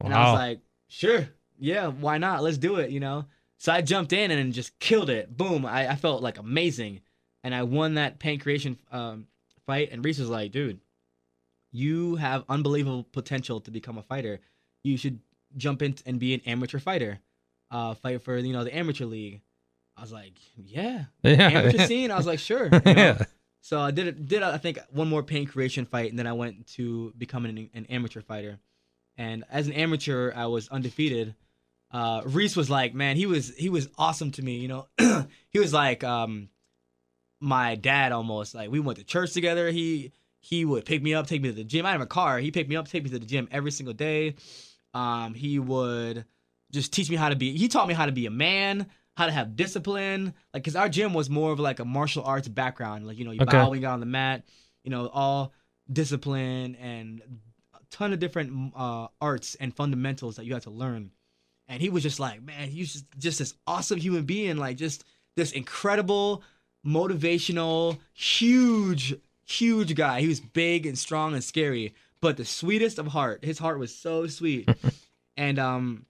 And 0.00 0.12
I 0.12 0.30
was 0.30 0.38
like, 0.38 0.60
"Sure, 0.88 1.28
yeah, 1.58 1.86
why 1.88 2.18
not? 2.18 2.42
Let's 2.42 2.58
do 2.58 2.76
it." 2.76 2.90
You 2.90 3.00
know. 3.00 3.26
So 3.58 3.72
I 3.72 3.80
jumped 3.80 4.12
in 4.12 4.32
and 4.32 4.52
just 4.52 4.76
killed 4.80 5.08
it. 5.08 5.36
Boom! 5.36 5.64
I, 5.64 5.90
I 5.90 5.94
felt 5.94 6.22
like 6.22 6.38
amazing, 6.38 7.00
and 7.44 7.54
I 7.54 7.62
won 7.62 7.94
that 7.94 8.18
pankration 8.18 8.76
um, 8.90 9.28
fight. 9.66 9.90
And 9.92 10.04
Reese 10.04 10.18
was 10.18 10.28
like, 10.28 10.50
"Dude, 10.50 10.80
you 11.70 12.16
have 12.16 12.44
unbelievable 12.48 13.04
potential 13.04 13.60
to 13.60 13.70
become 13.70 13.98
a 13.98 14.02
fighter. 14.02 14.40
You 14.82 14.96
should 14.96 15.20
jump 15.56 15.82
in 15.82 15.94
and 16.06 16.18
be 16.18 16.34
an 16.34 16.40
amateur 16.44 16.80
fighter, 16.80 17.20
uh, 17.70 17.94
fight 17.94 18.22
for 18.22 18.36
you 18.36 18.52
know 18.52 18.64
the 18.64 18.76
amateur 18.76 19.04
league." 19.04 19.42
I 19.96 20.00
was 20.00 20.12
like, 20.12 20.32
"Yeah, 20.56 21.04
Yeah. 21.22 21.48
amateur 21.50 21.86
scene." 21.86 22.10
I 22.12 22.16
was 22.16 22.26
like, 22.26 22.38
"Sure." 22.38 22.64
you 22.64 22.70
know? 22.70 22.80
yeah. 22.86 23.24
So 23.60 23.80
I 23.80 23.90
did 23.92 24.06
it- 24.08 24.26
did 24.26 24.42
I 24.42 24.58
think 24.58 24.78
one 24.90 25.08
more 25.08 25.22
pankration 25.22 25.86
fight, 25.86 26.10
and 26.10 26.18
then 26.18 26.26
I 26.26 26.32
went 26.32 26.66
to 26.74 27.12
becoming 27.16 27.56
an, 27.58 27.70
an 27.74 27.86
amateur 27.86 28.20
fighter. 28.22 28.58
And 29.16 29.44
as 29.50 29.66
an 29.66 29.74
amateur, 29.74 30.32
I 30.34 30.46
was 30.46 30.68
undefeated. 30.68 31.34
Uh, 31.92 32.22
Reese 32.24 32.56
was 32.56 32.70
like, 32.70 32.94
man, 32.94 33.16
he 33.16 33.26
was 33.26 33.54
he 33.56 33.68
was 33.68 33.88
awesome 33.98 34.30
to 34.32 34.42
me. 34.42 34.56
You 34.56 34.68
know, 34.68 34.88
he 35.50 35.58
was 35.58 35.72
like 35.72 36.02
um, 36.02 36.48
my 37.40 37.74
dad 37.74 38.12
almost. 38.12 38.54
Like 38.54 38.70
we 38.70 38.80
went 38.80 38.98
to 38.98 39.04
church 39.04 39.32
together. 39.32 39.70
He 39.70 40.12
he 40.40 40.64
would 40.64 40.84
pick 40.84 41.02
me 41.02 41.14
up, 41.14 41.26
take 41.26 41.42
me 41.42 41.50
to 41.50 41.54
the 41.54 41.64
gym. 41.64 41.86
I 41.86 41.92
have 41.92 42.00
a 42.00 42.06
car. 42.06 42.38
He 42.38 42.50
picked 42.50 42.68
me 42.68 42.76
up, 42.76 42.88
take 42.88 43.04
me 43.04 43.10
to 43.10 43.18
the 43.18 43.26
gym 43.26 43.46
every 43.52 43.70
single 43.70 43.94
day. 43.94 44.34
Um, 44.94 45.34
he 45.34 45.58
would 45.58 46.24
just 46.72 46.92
teach 46.92 47.08
me 47.10 47.16
how 47.16 47.28
to 47.28 47.36
be. 47.36 47.56
He 47.56 47.68
taught 47.68 47.86
me 47.86 47.94
how 47.94 48.06
to 48.06 48.12
be 48.12 48.26
a 48.26 48.30
man, 48.30 48.86
how 49.16 49.26
to 49.26 49.32
have 49.32 49.56
discipline. 49.56 50.34
Like, 50.54 50.64
cause 50.64 50.76
our 50.76 50.88
gym 50.88 51.12
was 51.14 51.28
more 51.28 51.52
of 51.52 51.60
like 51.60 51.80
a 51.80 51.84
martial 51.84 52.24
arts 52.24 52.48
background. 52.48 53.06
Like, 53.06 53.18
you 53.18 53.24
know, 53.24 53.30
you 53.30 53.40
Okay. 53.42 53.52
bow 53.52 53.68
when 53.70 53.78
you 53.78 53.82
got 53.82 53.94
on 53.94 54.00
the 54.00 54.06
mat. 54.06 54.44
You 54.84 54.90
know, 54.90 55.08
all 55.08 55.52
discipline 55.92 56.74
and 56.76 57.22
a 57.74 57.78
ton 57.90 58.12
of 58.12 58.18
different 58.18 58.72
uh, 58.74 59.08
arts 59.20 59.54
and 59.56 59.74
fundamentals 59.74 60.36
that 60.36 60.44
you 60.44 60.54
had 60.54 60.62
to 60.62 60.70
learn. 60.70 61.10
And 61.68 61.80
he 61.80 61.88
was 61.88 62.02
just 62.02 62.18
like, 62.18 62.42
man, 62.42 62.68
he's 62.68 62.92
just 62.92 63.04
just 63.18 63.38
this 63.38 63.54
awesome 63.66 63.98
human 63.98 64.24
being, 64.24 64.56
like 64.56 64.76
just 64.76 65.04
this 65.36 65.52
incredible, 65.52 66.42
motivational, 66.86 67.98
huge, 68.12 69.14
huge 69.46 69.94
guy. 69.94 70.20
He 70.20 70.28
was 70.28 70.40
big 70.40 70.86
and 70.86 70.98
strong 70.98 71.34
and 71.34 71.44
scary, 71.44 71.94
but 72.20 72.36
the 72.36 72.44
sweetest 72.44 72.98
of 72.98 73.06
heart. 73.08 73.44
His 73.44 73.58
heart 73.58 73.78
was 73.78 73.94
so 73.94 74.26
sweet. 74.26 74.68
and 75.36 75.58
um, 75.58 76.06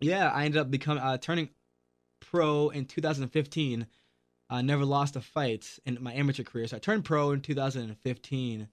yeah, 0.00 0.28
I 0.30 0.44
ended 0.44 0.60
up 0.60 0.70
becoming 0.70 1.02
uh, 1.02 1.18
turning 1.18 1.48
pro 2.30 2.68
in 2.68 2.84
2015. 2.84 3.86
I 4.48 4.62
never 4.62 4.84
lost 4.84 5.16
a 5.16 5.20
fight 5.20 5.78
in 5.84 5.98
my 6.00 6.12
amateur 6.12 6.42
career, 6.42 6.66
so 6.66 6.76
I 6.76 6.80
turned 6.80 7.04
pro 7.04 7.30
in 7.30 7.40
2015, 7.40 8.68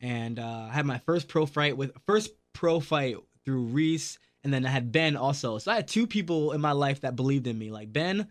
and 0.00 0.38
uh, 0.38 0.68
I 0.70 0.72
had 0.72 0.86
my 0.86 0.98
first 0.98 1.28
pro 1.28 1.44
fight 1.44 1.76
with 1.76 1.92
first 2.06 2.30
pro 2.52 2.80
fight 2.80 3.16
through 3.44 3.64
Reese, 3.64 4.18
and 4.42 4.52
then 4.52 4.64
I 4.64 4.70
had 4.70 4.92
Ben 4.92 5.16
also. 5.16 5.58
So 5.58 5.70
I 5.70 5.76
had 5.76 5.88
two 5.88 6.06
people 6.06 6.52
in 6.52 6.60
my 6.60 6.72
life 6.72 7.02
that 7.02 7.16
believed 7.16 7.46
in 7.46 7.58
me, 7.58 7.70
like 7.70 7.92
Ben, 7.92 8.28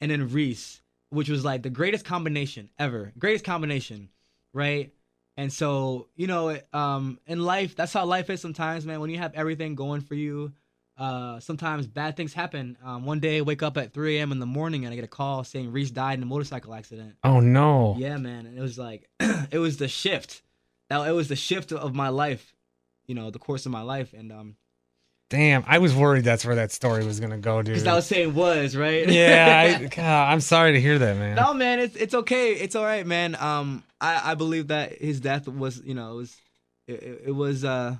and 0.00 0.10
then 0.10 0.28
Reese, 0.28 0.82
which 1.10 1.28
was 1.28 1.44
like 1.44 1.62
the 1.62 1.70
greatest 1.70 2.04
combination 2.04 2.70
ever, 2.78 3.12
greatest 3.18 3.44
combination, 3.44 4.08
right? 4.52 4.92
And 5.36 5.52
so 5.52 6.08
you 6.14 6.28
know, 6.28 6.56
um, 6.72 7.18
in 7.26 7.42
life, 7.42 7.74
that's 7.74 7.92
how 7.92 8.04
life 8.04 8.30
is 8.30 8.40
sometimes, 8.40 8.86
man. 8.86 9.00
When 9.00 9.10
you 9.10 9.18
have 9.18 9.34
everything 9.34 9.74
going 9.74 10.00
for 10.00 10.14
you, 10.14 10.52
uh, 11.00 11.40
sometimes 11.40 11.86
bad 11.86 12.14
things 12.16 12.34
happen. 12.34 12.76
Um, 12.84 13.04
one 13.06 13.18
day, 13.20 13.38
I 13.38 13.40
wake 13.40 13.62
up 13.62 13.76
at 13.78 13.92
3 13.94 14.18
a.m. 14.18 14.32
in 14.32 14.38
the 14.38 14.46
morning 14.46 14.84
and 14.84 14.92
I 14.92 14.94
get 14.94 15.04
a 15.04 15.08
call 15.08 15.42
saying 15.44 15.72
Reese 15.72 15.90
died 15.90 16.18
in 16.18 16.22
a 16.22 16.26
motorcycle 16.26 16.74
accident. 16.74 17.16
Oh 17.24 17.40
no. 17.40 17.96
Yeah, 17.98 18.18
man. 18.18 18.44
And 18.46 18.56
it 18.58 18.60
was 18.60 18.78
like, 18.78 19.08
it 19.50 19.58
was 19.58 19.78
the 19.78 19.88
shift. 19.88 20.42
That 20.90 21.08
it 21.08 21.12
was 21.12 21.28
the 21.28 21.36
shift 21.36 21.72
of 21.72 21.94
my 21.94 22.08
life, 22.10 22.54
you 23.06 23.14
know, 23.14 23.30
the 23.30 23.38
course 23.38 23.64
of 23.64 23.72
my 23.72 23.82
life. 23.82 24.12
And 24.12 24.30
um, 24.30 24.56
Damn. 25.30 25.62
I 25.66 25.78
was 25.78 25.94
worried 25.94 26.24
that's 26.24 26.44
where 26.44 26.56
that 26.56 26.72
story 26.72 27.04
was 27.06 27.18
gonna 27.20 27.38
go, 27.38 27.62
dude. 27.62 27.74
because 27.76 27.86
I 27.86 27.94
was 27.94 28.06
saying 28.06 28.34
was 28.34 28.76
right. 28.76 29.08
yeah. 29.08 29.78
I, 29.80 29.84
God, 29.96 30.32
I'm 30.32 30.40
sorry 30.40 30.72
to 30.72 30.80
hear 30.80 30.98
that, 30.98 31.16
man. 31.16 31.36
no, 31.36 31.54
man, 31.54 31.78
it's 31.78 31.94
it's 31.96 32.14
okay. 32.14 32.52
It's 32.54 32.74
all 32.74 32.84
right, 32.84 33.06
man. 33.06 33.36
Um, 33.36 33.84
I 34.00 34.32
I 34.32 34.34
believe 34.34 34.66
that 34.68 34.98
his 34.98 35.20
death 35.20 35.46
was, 35.48 35.80
you 35.84 35.94
know, 35.94 36.12
it 36.12 36.16
was, 36.16 36.36
it, 36.88 37.02
it- 37.02 37.22
it 37.26 37.30
was, 37.32 37.64
uh, 37.64 37.96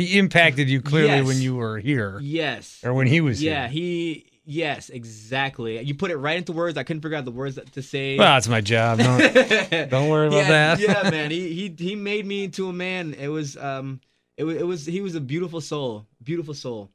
He 0.00 0.18
impacted 0.18 0.70
you 0.70 0.80
clearly 0.80 1.08
Yes. 1.08 1.26
when 1.26 1.42
you 1.42 1.56
were 1.56 1.78
here 1.78 2.18
yes, 2.22 2.80
or 2.82 2.94
when 2.94 3.06
he 3.06 3.20
was 3.20 3.42
yeah, 3.42 3.68
here. 3.68 3.82
Yeah, 3.82 3.88
he. 4.22 4.26
Yes, 4.46 4.88
exactly. 4.88 5.80
You 5.80 5.94
put 5.94 6.10
it 6.10 6.16
right 6.16 6.36
into 6.38 6.52
words. 6.52 6.76
I 6.78 6.82
couldn't 6.82 7.02
figure 7.02 7.16
out 7.18 7.24
the 7.26 7.30
words 7.30 7.58
to 7.72 7.82
say. 7.82 8.16
Well, 8.16 8.34
that's 8.34 8.48
my 8.48 8.60
job. 8.62 8.98
Don't, 8.98 9.20
don't 9.90 10.08
worry 10.08 10.28
about 10.28 10.38
yeah, 10.38 10.48
that. 10.48 10.80
yeah, 10.80 11.10
man. 11.10 11.30
He 11.30 11.52
he 11.52 11.74
he 11.78 11.94
made 11.94 12.26
me 12.26 12.44
into 12.44 12.68
a 12.68 12.72
man. 12.72 13.14
It 13.14 13.28
was 13.28 13.56
um 13.56 14.00
it 14.36 14.44
was 14.44 14.56
it 14.56 14.66
was 14.66 14.86
he 14.86 15.02
was 15.02 15.14
a 15.14 15.20
beautiful 15.20 15.60
soul, 15.60 16.06
beautiful 16.22 16.54
soul. 16.54 16.90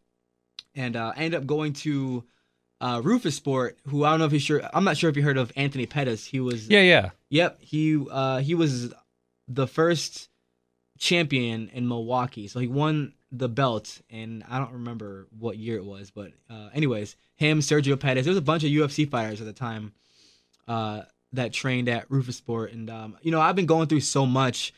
And 0.73 0.95
uh, 0.95 1.13
I 1.15 1.19
ended 1.23 1.39
up 1.39 1.47
going 1.47 1.73
to 1.73 2.23
uh, 2.81 3.01
Roufusport, 3.01 3.75
who 3.87 4.03
I 4.03 4.09
don't 4.09 4.19
know 4.19 4.25
if 4.25 4.33
you 4.33 4.39
sure. 4.39 4.67
I'm 4.73 4.83
not 4.83 4.97
sure 4.97 5.09
if 5.09 5.15
you 5.15 5.23
heard 5.23 5.37
of 5.37 5.53
Anthony 5.55 5.85
Pettis. 5.85 6.25
He 6.25 6.39
was 6.39 6.67
yeah, 6.67 6.81
yeah. 6.81 7.09
Yep, 7.29 7.61
he 7.61 8.03
uh 8.11 8.39
he 8.39 8.55
was 8.55 8.93
the 9.47 9.67
first 9.67 10.29
champion 10.97 11.69
in 11.73 11.87
Milwaukee. 11.87 12.47
So 12.47 12.59
he 12.59 12.67
won 12.67 13.13
the 13.31 13.49
belt 13.49 14.01
and 14.09 14.43
I 14.49 14.59
don't 14.59 14.73
remember 14.73 15.27
what 15.37 15.57
year 15.57 15.77
it 15.77 15.85
was, 15.85 16.11
but 16.11 16.31
uh 16.49 16.69
anyways, 16.73 17.15
him, 17.35 17.59
Sergio 17.59 17.99
Pettis, 17.99 18.25
there 18.25 18.31
was 18.31 18.37
a 18.37 18.41
bunch 18.41 18.63
of 18.63 18.69
UFC 18.69 19.09
fighters 19.09 19.41
at 19.41 19.47
the 19.47 19.53
time 19.53 19.93
uh 20.67 21.01
that 21.33 21.51
trained 21.51 21.89
at 21.89 22.07
Roufusport 22.09 22.71
and 22.73 22.89
um 22.89 23.17
you 23.21 23.31
know, 23.31 23.41
I've 23.41 23.55
been 23.55 23.65
going 23.65 23.87
through 23.87 24.01
so 24.01 24.25
much 24.25 24.73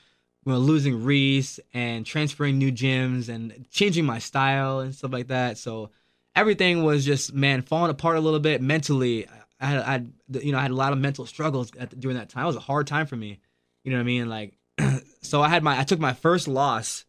you 0.45 0.53
know, 0.53 0.60
losing 0.60 1.03
Reese 1.03 1.60
and 1.73 2.06
transferring 2.06 2.58
new 2.58 2.71
gyms 2.71 3.27
and 3.27 3.65
changing 3.69 4.06
my 4.06 4.17
style 4.17 4.80
and 4.80 4.95
stuff 4.95 5.12
like 5.12 5.27
that. 5.27 5.58
So 5.58 5.89
everything 6.38 6.84
was 6.84 7.03
just 7.03 7.34
man 7.34 7.62
falling 7.63 7.91
apart 7.91 8.15
a 8.15 8.21
little 8.21 8.39
bit 8.39 8.62
mentally. 8.62 9.27
I 9.60 9.65
had, 9.65 9.80
I 9.80 9.91
had 9.91 10.13
you 10.41 10.51
know 10.53 10.58
I 10.58 10.62
had 10.62 10.71
a 10.71 10.75
lot 10.75 10.93
of 10.93 10.99
mental 10.99 11.25
struggles 11.25 11.71
at, 11.77 11.99
during 11.99 12.15
that 12.15 12.30
time. 12.30 12.43
It 12.43 12.47
was 12.47 12.56
a 12.56 12.62
hard 12.62 12.88
time 12.88 13.08
for 13.08 13.17
me. 13.17 13.39
You 13.84 13.91
know 13.91 13.97
what 13.97 14.03
I 14.03 14.06
mean? 14.06 14.30
Like, 14.30 14.53
so 15.27 15.41
I 15.41 15.49
had 15.49 15.63
my 15.63 15.79
I 15.79 15.83
took 15.83 15.99
my 15.99 16.13
first 16.13 16.47
loss. 16.47 17.05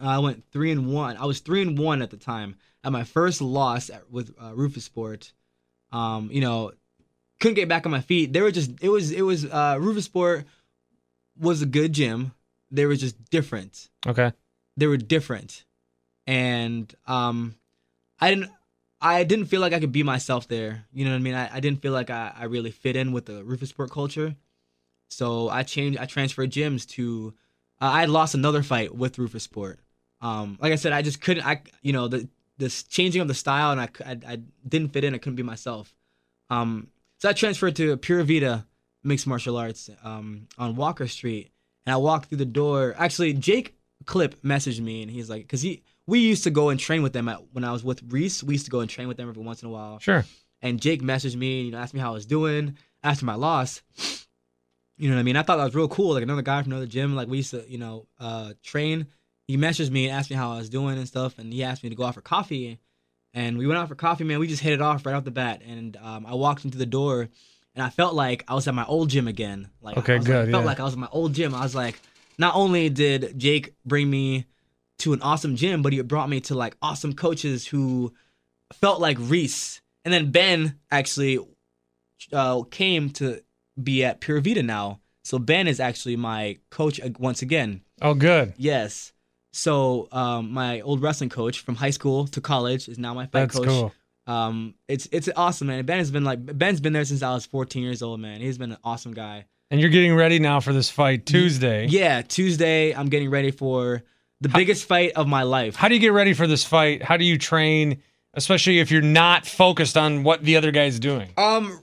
I 0.00 0.18
went 0.18 0.44
three 0.52 0.72
and 0.72 0.92
one. 0.92 1.16
I 1.16 1.24
was 1.24 1.40
three 1.40 1.62
and 1.62 1.78
one 1.78 2.02
at 2.02 2.10
the 2.10 2.16
time. 2.16 2.56
At 2.82 2.92
my 2.92 3.04
first 3.04 3.40
loss 3.40 3.88
at, 3.90 4.10
with 4.10 4.34
uh, 4.38 4.50
Roufusport, 4.50 5.32
um, 5.92 6.28
you 6.30 6.40
know, 6.40 6.72
couldn't 7.40 7.54
get 7.54 7.68
back 7.68 7.86
on 7.86 7.92
my 7.92 8.00
feet. 8.00 8.32
They 8.32 8.42
were 8.42 8.50
just 8.50 8.72
it 8.82 8.88
was 8.88 9.10
it 9.12 9.22
was 9.22 9.44
uh, 9.44 9.76
Roufusport 9.78 10.44
was 11.38 11.62
a 11.62 11.66
good 11.66 11.92
gym. 11.92 12.32
They 12.70 12.86
were 12.86 12.96
just 12.96 13.16
different 13.30 13.88
Okay. 14.06 14.32
they 14.76 14.86
were 14.88 14.96
different 14.96 15.64
and 16.26 16.92
um 17.06 17.54
i 18.20 18.30
didn't 18.30 18.50
i 19.00 19.22
didn't 19.22 19.46
feel 19.46 19.60
like 19.60 19.72
i 19.72 19.78
could 19.78 19.92
be 19.92 20.02
myself 20.02 20.48
there 20.48 20.86
you 20.92 21.04
know 21.04 21.10
what 21.12 21.16
i 21.16 21.20
mean 21.20 21.34
i, 21.34 21.56
I 21.56 21.60
didn't 21.60 21.82
feel 21.82 21.92
like 21.92 22.10
I, 22.10 22.32
I 22.34 22.44
really 22.46 22.70
fit 22.72 22.96
in 22.96 23.12
with 23.12 23.26
the 23.26 23.44
Roufusport 23.44 23.90
culture 23.90 24.34
so 25.14 25.48
i 25.48 25.62
changed 25.62 25.98
i 25.98 26.06
transferred 26.06 26.50
gyms 26.50 26.86
to 26.86 27.32
uh, 27.80 27.86
i 27.86 28.00
had 28.00 28.10
lost 28.10 28.34
another 28.34 28.62
fight 28.62 28.94
with 28.94 29.16
Roufusport. 29.16 29.76
Um 30.20 30.58
like 30.60 30.72
i 30.72 30.76
said 30.76 30.92
i 30.92 31.02
just 31.02 31.20
couldn't 31.20 31.46
i 31.46 31.60
you 31.82 31.92
know 31.92 32.08
the 32.08 32.28
this 32.56 32.82
changing 32.84 33.20
of 33.20 33.28
the 33.28 33.34
style 33.34 33.72
and 33.72 33.80
I 33.80 33.88
I 34.32 34.38
didn't 34.66 34.92
fit 34.92 35.02
in 35.04 35.14
i 35.14 35.18
couldn't 35.18 35.36
be 35.36 35.42
myself. 35.42 35.94
Um 36.50 36.88
so 37.18 37.28
i 37.28 37.32
transferred 37.32 37.76
to 37.76 37.96
Pura 37.96 38.24
Vida 38.24 38.66
mixed 39.02 39.26
martial 39.26 39.56
arts 39.56 39.90
um 40.02 40.46
on 40.58 40.76
walker 40.76 41.06
street. 41.08 41.50
And 41.86 41.92
i 41.94 41.96
walked 41.96 42.28
through 42.28 42.38
the 42.38 42.46
door 42.46 42.94
actually 42.98 43.32
jake 43.34 43.74
clip 44.06 44.40
messaged 44.42 44.80
me 44.80 45.02
and 45.02 45.10
he's 45.10 45.28
like 45.30 45.42
because 45.42 45.62
he 45.62 45.82
we 46.06 46.18
used 46.20 46.44
to 46.44 46.50
go 46.50 46.68
and 46.68 46.78
train 46.78 47.02
with 47.02 47.12
them 47.12 47.28
at 47.28 47.38
when 47.52 47.64
i 47.64 47.72
was 47.72 47.82
with 47.84 48.02
reese 48.08 48.42
we 48.42 48.54
used 48.54 48.66
to 48.66 48.70
go 48.70 48.80
and 48.80 48.90
train 48.90 49.08
with 49.08 49.16
them 49.16 49.28
every 49.28 49.42
once 49.42 49.62
in 49.62 49.68
a 49.68 49.72
while. 49.72 49.98
Sure. 49.98 50.24
and 50.62 50.80
jake 50.80 51.02
messaged 51.02 51.36
me 51.36 51.62
you 51.62 51.72
know 51.72 51.78
asked 51.78 51.94
me 51.94 52.00
how 52.00 52.10
i 52.10 52.14
was 52.14 52.26
doing 52.26 52.76
after 53.02 53.24
my 53.24 53.34
loss 53.34 53.82
you 54.96 55.08
know 55.08 55.16
what 55.16 55.20
i 55.20 55.24
mean 55.24 55.36
i 55.36 55.42
thought 55.42 55.56
that 55.56 55.64
was 55.64 55.74
real 55.74 55.88
cool 55.88 56.14
like 56.14 56.22
another 56.22 56.42
guy 56.42 56.62
from 56.62 56.72
another 56.72 56.86
gym 56.86 57.14
like 57.14 57.28
we 57.28 57.38
used 57.38 57.50
to 57.50 57.64
you 57.68 57.78
know 57.78 58.06
uh 58.20 58.52
train 58.62 59.06
he 59.46 59.56
messaged 59.56 59.90
me 59.90 60.08
and 60.08 60.16
asked 60.16 60.30
me 60.30 60.36
how 60.36 60.52
i 60.52 60.56
was 60.56 60.68
doing 60.68 60.96
and 60.96 61.08
stuff 61.08 61.38
and 61.38 61.52
he 61.52 61.62
asked 61.62 61.82
me 61.82 61.90
to 61.90 61.96
go 61.96 62.04
out 62.04 62.14
for 62.14 62.20
coffee 62.22 62.78
and 63.34 63.58
we 63.58 63.66
went 63.66 63.78
out 63.78 63.88
for 63.88 63.96
coffee. 63.96 64.22
Man, 64.22 64.38
we 64.38 64.46
just 64.46 64.62
hit 64.62 64.72
it 64.72 64.80
off 64.80 65.04
right 65.04 65.14
off 65.14 65.24
the 65.24 65.32
bat. 65.32 65.60
And 65.66 65.96
um, 65.96 66.24
I 66.24 66.34
walked 66.34 66.64
into 66.64 66.78
the 66.78 66.86
door, 66.86 67.28
and 67.74 67.84
I 67.84 67.90
felt 67.90 68.14
like 68.14 68.44
I 68.46 68.54
was 68.54 68.68
at 68.68 68.74
my 68.74 68.84
old 68.86 69.10
gym 69.10 69.26
again. 69.26 69.68
Like 69.82 69.96
Okay, 69.98 70.14
I 70.14 70.16
was 70.18 70.26
good, 70.26 70.38
Like, 70.38 70.48
I 70.48 70.50
felt 70.52 70.62
yeah. 70.62 70.66
like 70.66 70.80
I 70.80 70.84
was 70.84 70.92
at 70.92 71.00
my 71.00 71.08
old 71.10 71.34
gym. 71.34 71.52
I 71.52 71.62
was 71.62 71.74
like, 71.74 72.00
not 72.38 72.54
only 72.54 72.88
did 72.88 73.36
Jake 73.36 73.74
bring 73.84 74.08
me 74.08 74.46
to 75.00 75.12
an 75.12 75.20
awesome 75.20 75.56
gym, 75.56 75.82
but 75.82 75.92
he 75.92 76.00
brought 76.02 76.28
me 76.28 76.40
to 76.42 76.54
like 76.54 76.76
awesome 76.80 77.12
coaches 77.12 77.66
who 77.66 78.14
felt 78.72 79.00
like 79.00 79.16
Reese. 79.18 79.80
And 80.04 80.14
then 80.14 80.30
Ben 80.30 80.78
actually 80.92 81.40
uh, 82.32 82.62
came 82.70 83.10
to 83.10 83.42
be 83.82 84.04
at 84.04 84.20
Pura 84.20 84.40
Vida 84.40 84.62
now. 84.62 85.00
So 85.24 85.38
Ben 85.38 85.66
is 85.66 85.80
actually 85.80 86.16
my 86.16 86.58
coach 86.70 87.00
once 87.18 87.42
again. 87.42 87.80
Oh, 88.02 88.14
good. 88.14 88.54
Yes. 88.56 89.12
So 89.52 90.08
um, 90.12 90.52
my 90.52 90.80
old 90.80 91.00
wrestling 91.00 91.30
coach 91.30 91.60
from 91.60 91.76
high 91.76 91.90
school 91.90 92.26
to 92.28 92.40
college 92.40 92.88
is 92.88 92.98
now 92.98 93.14
my 93.14 93.26
fight 93.26 93.32
That's 93.32 93.56
coach. 93.56 93.66
cool. 93.66 93.92
Um, 94.26 94.74
it's 94.88 95.06
it's 95.12 95.28
awesome, 95.36 95.68
man. 95.68 95.84
Ben 95.84 95.98
has 95.98 96.10
been 96.10 96.24
like 96.24 96.44
Ben's 96.58 96.80
been 96.80 96.92
there 96.92 97.04
since 97.04 97.22
I 97.22 97.32
was 97.34 97.46
14 97.46 97.82
years 97.82 98.02
old, 98.02 98.20
man. 98.20 98.40
He's 98.40 98.58
been 98.58 98.72
an 98.72 98.78
awesome 98.82 99.12
guy. 99.12 99.44
And 99.70 99.80
you're 99.80 99.90
getting 99.90 100.14
ready 100.14 100.38
now 100.38 100.60
for 100.60 100.72
this 100.72 100.90
fight 100.90 101.26
Tuesday. 101.26 101.86
Yeah, 101.86 102.22
Tuesday 102.22 102.94
I'm 102.94 103.08
getting 103.08 103.30
ready 103.30 103.50
for 103.50 104.02
the 104.40 104.48
biggest 104.48 104.86
fight 104.86 105.12
of 105.12 105.26
my 105.26 105.42
life. 105.42 105.76
How 105.76 105.88
do 105.88 105.94
you 105.94 106.00
get 106.00 106.12
ready 106.12 106.32
for 106.32 106.46
this 106.46 106.64
fight? 106.64 107.02
How 107.02 107.16
do 107.16 107.24
you 107.24 107.38
train, 107.38 108.02
especially 108.34 108.78
if 108.78 108.90
you're 108.90 109.02
not 109.02 109.46
focused 109.46 109.96
on 109.96 110.22
what 110.22 110.42
the 110.42 110.56
other 110.56 110.70
guy's 110.70 110.98
doing? 110.98 111.30
Um, 111.36 111.82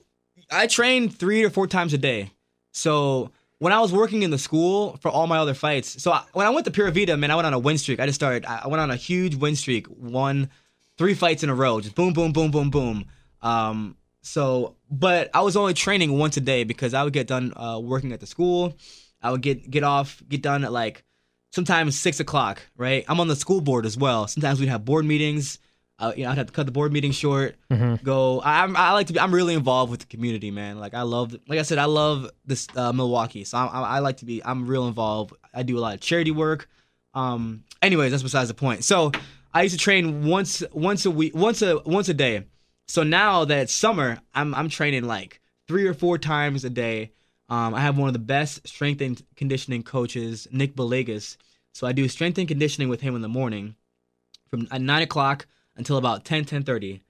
I 0.51 0.67
train 0.67 1.09
three 1.09 1.43
or 1.43 1.49
four 1.49 1.65
times 1.67 1.93
a 1.93 1.97
day. 1.97 2.31
So 2.73 3.31
when 3.59 3.73
I 3.73 3.79
was 3.79 3.93
working 3.93 4.23
in 4.23 4.31
the 4.31 4.37
school 4.37 4.97
for 5.01 5.09
all 5.09 5.27
my 5.27 5.37
other 5.37 5.53
fights, 5.53 6.01
so 6.01 6.11
I, 6.11 6.23
when 6.33 6.45
I 6.45 6.49
went 6.49 6.65
to 6.65 6.71
Pura 6.71 6.91
Vida, 6.91 7.15
man, 7.15 7.31
I 7.31 7.35
went 7.35 7.45
on 7.45 7.53
a 7.53 7.59
win 7.59 7.77
streak. 7.77 7.99
I 7.99 8.05
just 8.05 8.15
started. 8.15 8.45
I 8.45 8.61
I 8.65 8.67
went 8.67 8.81
on 8.81 8.91
a 8.91 8.95
huge 8.95 9.35
win 9.35 9.55
streak. 9.55 9.87
Won 9.89 10.49
three 10.97 11.13
fights 11.13 11.43
in 11.43 11.49
a 11.49 11.55
row. 11.55 11.79
Just 11.79 11.95
boom, 11.95 12.13
boom, 12.13 12.31
boom, 12.31 12.51
boom, 12.51 12.69
boom. 12.69 13.05
Um. 13.41 13.97
So, 14.23 14.75
but 14.91 15.31
I 15.33 15.41
was 15.41 15.55
only 15.55 15.73
training 15.73 16.17
once 16.17 16.37
a 16.37 16.41
day 16.41 16.63
because 16.63 16.93
I 16.93 17.03
would 17.03 17.13
get 17.13 17.25
done 17.25 17.53
uh, 17.55 17.79
working 17.79 18.11
at 18.11 18.19
the 18.19 18.27
school. 18.27 18.77
I 19.21 19.31
would 19.31 19.41
get 19.41 19.69
get 19.69 19.83
off, 19.83 20.21
get 20.27 20.41
done 20.41 20.63
at 20.63 20.71
like 20.71 21.03
sometimes 21.51 21.99
six 21.99 22.19
o'clock. 22.19 22.61
Right. 22.75 23.05
I'm 23.07 23.19
on 23.19 23.27
the 23.27 23.35
school 23.35 23.61
board 23.61 23.85
as 23.85 23.97
well. 23.97 24.27
Sometimes 24.27 24.59
we'd 24.59 24.69
have 24.69 24.85
board 24.85 25.05
meetings. 25.05 25.59
Uh, 26.01 26.13
you 26.17 26.23
know, 26.23 26.31
I'd 26.31 26.37
have 26.37 26.47
to 26.47 26.53
cut 26.53 26.65
the 26.65 26.71
board 26.71 26.91
meeting 26.91 27.11
short 27.11 27.55
go. 28.03 28.39
I, 28.41 28.63
I'm 28.63 28.75
I 28.75 28.91
like 28.93 29.07
to 29.07 29.13
be. 29.13 29.19
I'm 29.19 29.33
really 29.33 29.53
involved 29.53 29.91
with 29.91 29.99
the 29.99 30.07
community, 30.07 30.49
man. 30.49 30.79
Like 30.79 30.95
I 30.95 31.03
love. 31.03 31.35
Like 31.47 31.59
I 31.59 31.61
said, 31.61 31.77
I 31.77 31.85
love 31.85 32.29
this 32.45 32.67
uh, 32.75 32.91
Milwaukee. 32.91 33.43
So 33.43 33.57
I, 33.57 33.65
I, 33.65 33.81
I 33.81 33.99
like 33.99 34.17
to 34.17 34.25
be. 34.25 34.43
I'm 34.43 34.65
real 34.65 34.87
involved. 34.87 35.33
I 35.53 35.61
do 35.63 35.77
a 35.77 35.81
lot 35.81 35.93
of 35.93 36.01
charity 36.01 36.31
work. 36.31 36.67
Um. 37.13 37.63
Anyways, 37.81 38.11
that's 38.11 38.23
besides 38.23 38.47
the 38.49 38.55
point. 38.55 38.83
So 38.83 39.11
I 39.53 39.61
used 39.63 39.77
to 39.77 39.79
train 39.79 40.25
once 40.25 40.63
once 40.71 41.05
a 41.05 41.11
week, 41.11 41.35
once 41.35 41.61
a 41.61 41.79
once 41.85 42.09
a 42.09 42.13
day. 42.13 42.45
So 42.87 43.03
now 43.03 43.45
that 43.45 43.59
it's 43.59 43.73
summer, 43.73 44.19
I'm 44.33 44.55
I'm 44.55 44.69
training 44.69 45.03
like 45.03 45.39
three 45.67 45.87
or 45.87 45.93
four 45.93 46.17
times 46.17 46.65
a 46.65 46.69
day. 46.69 47.11
Um, 47.47 47.75
I 47.75 47.81
have 47.81 47.97
one 47.97 48.07
of 48.07 48.13
the 48.13 48.19
best 48.19 48.67
strength 48.67 49.01
and 49.01 49.21
conditioning 49.35 49.83
coaches, 49.83 50.47
Nick 50.51 50.75
Belegas. 50.75 51.37
So 51.73 51.85
I 51.85 51.91
do 51.91 52.07
strength 52.07 52.37
and 52.37 52.47
conditioning 52.47 52.89
with 52.89 53.01
him 53.01 53.15
in 53.15 53.21
the 53.21 53.29
morning, 53.29 53.75
from 54.49 54.67
at 54.71 54.81
nine 54.81 55.03
o'clock 55.03 55.47
until 55.81 55.97
about 55.97 56.23
10, 56.23 56.45
10.30. 56.45 57.01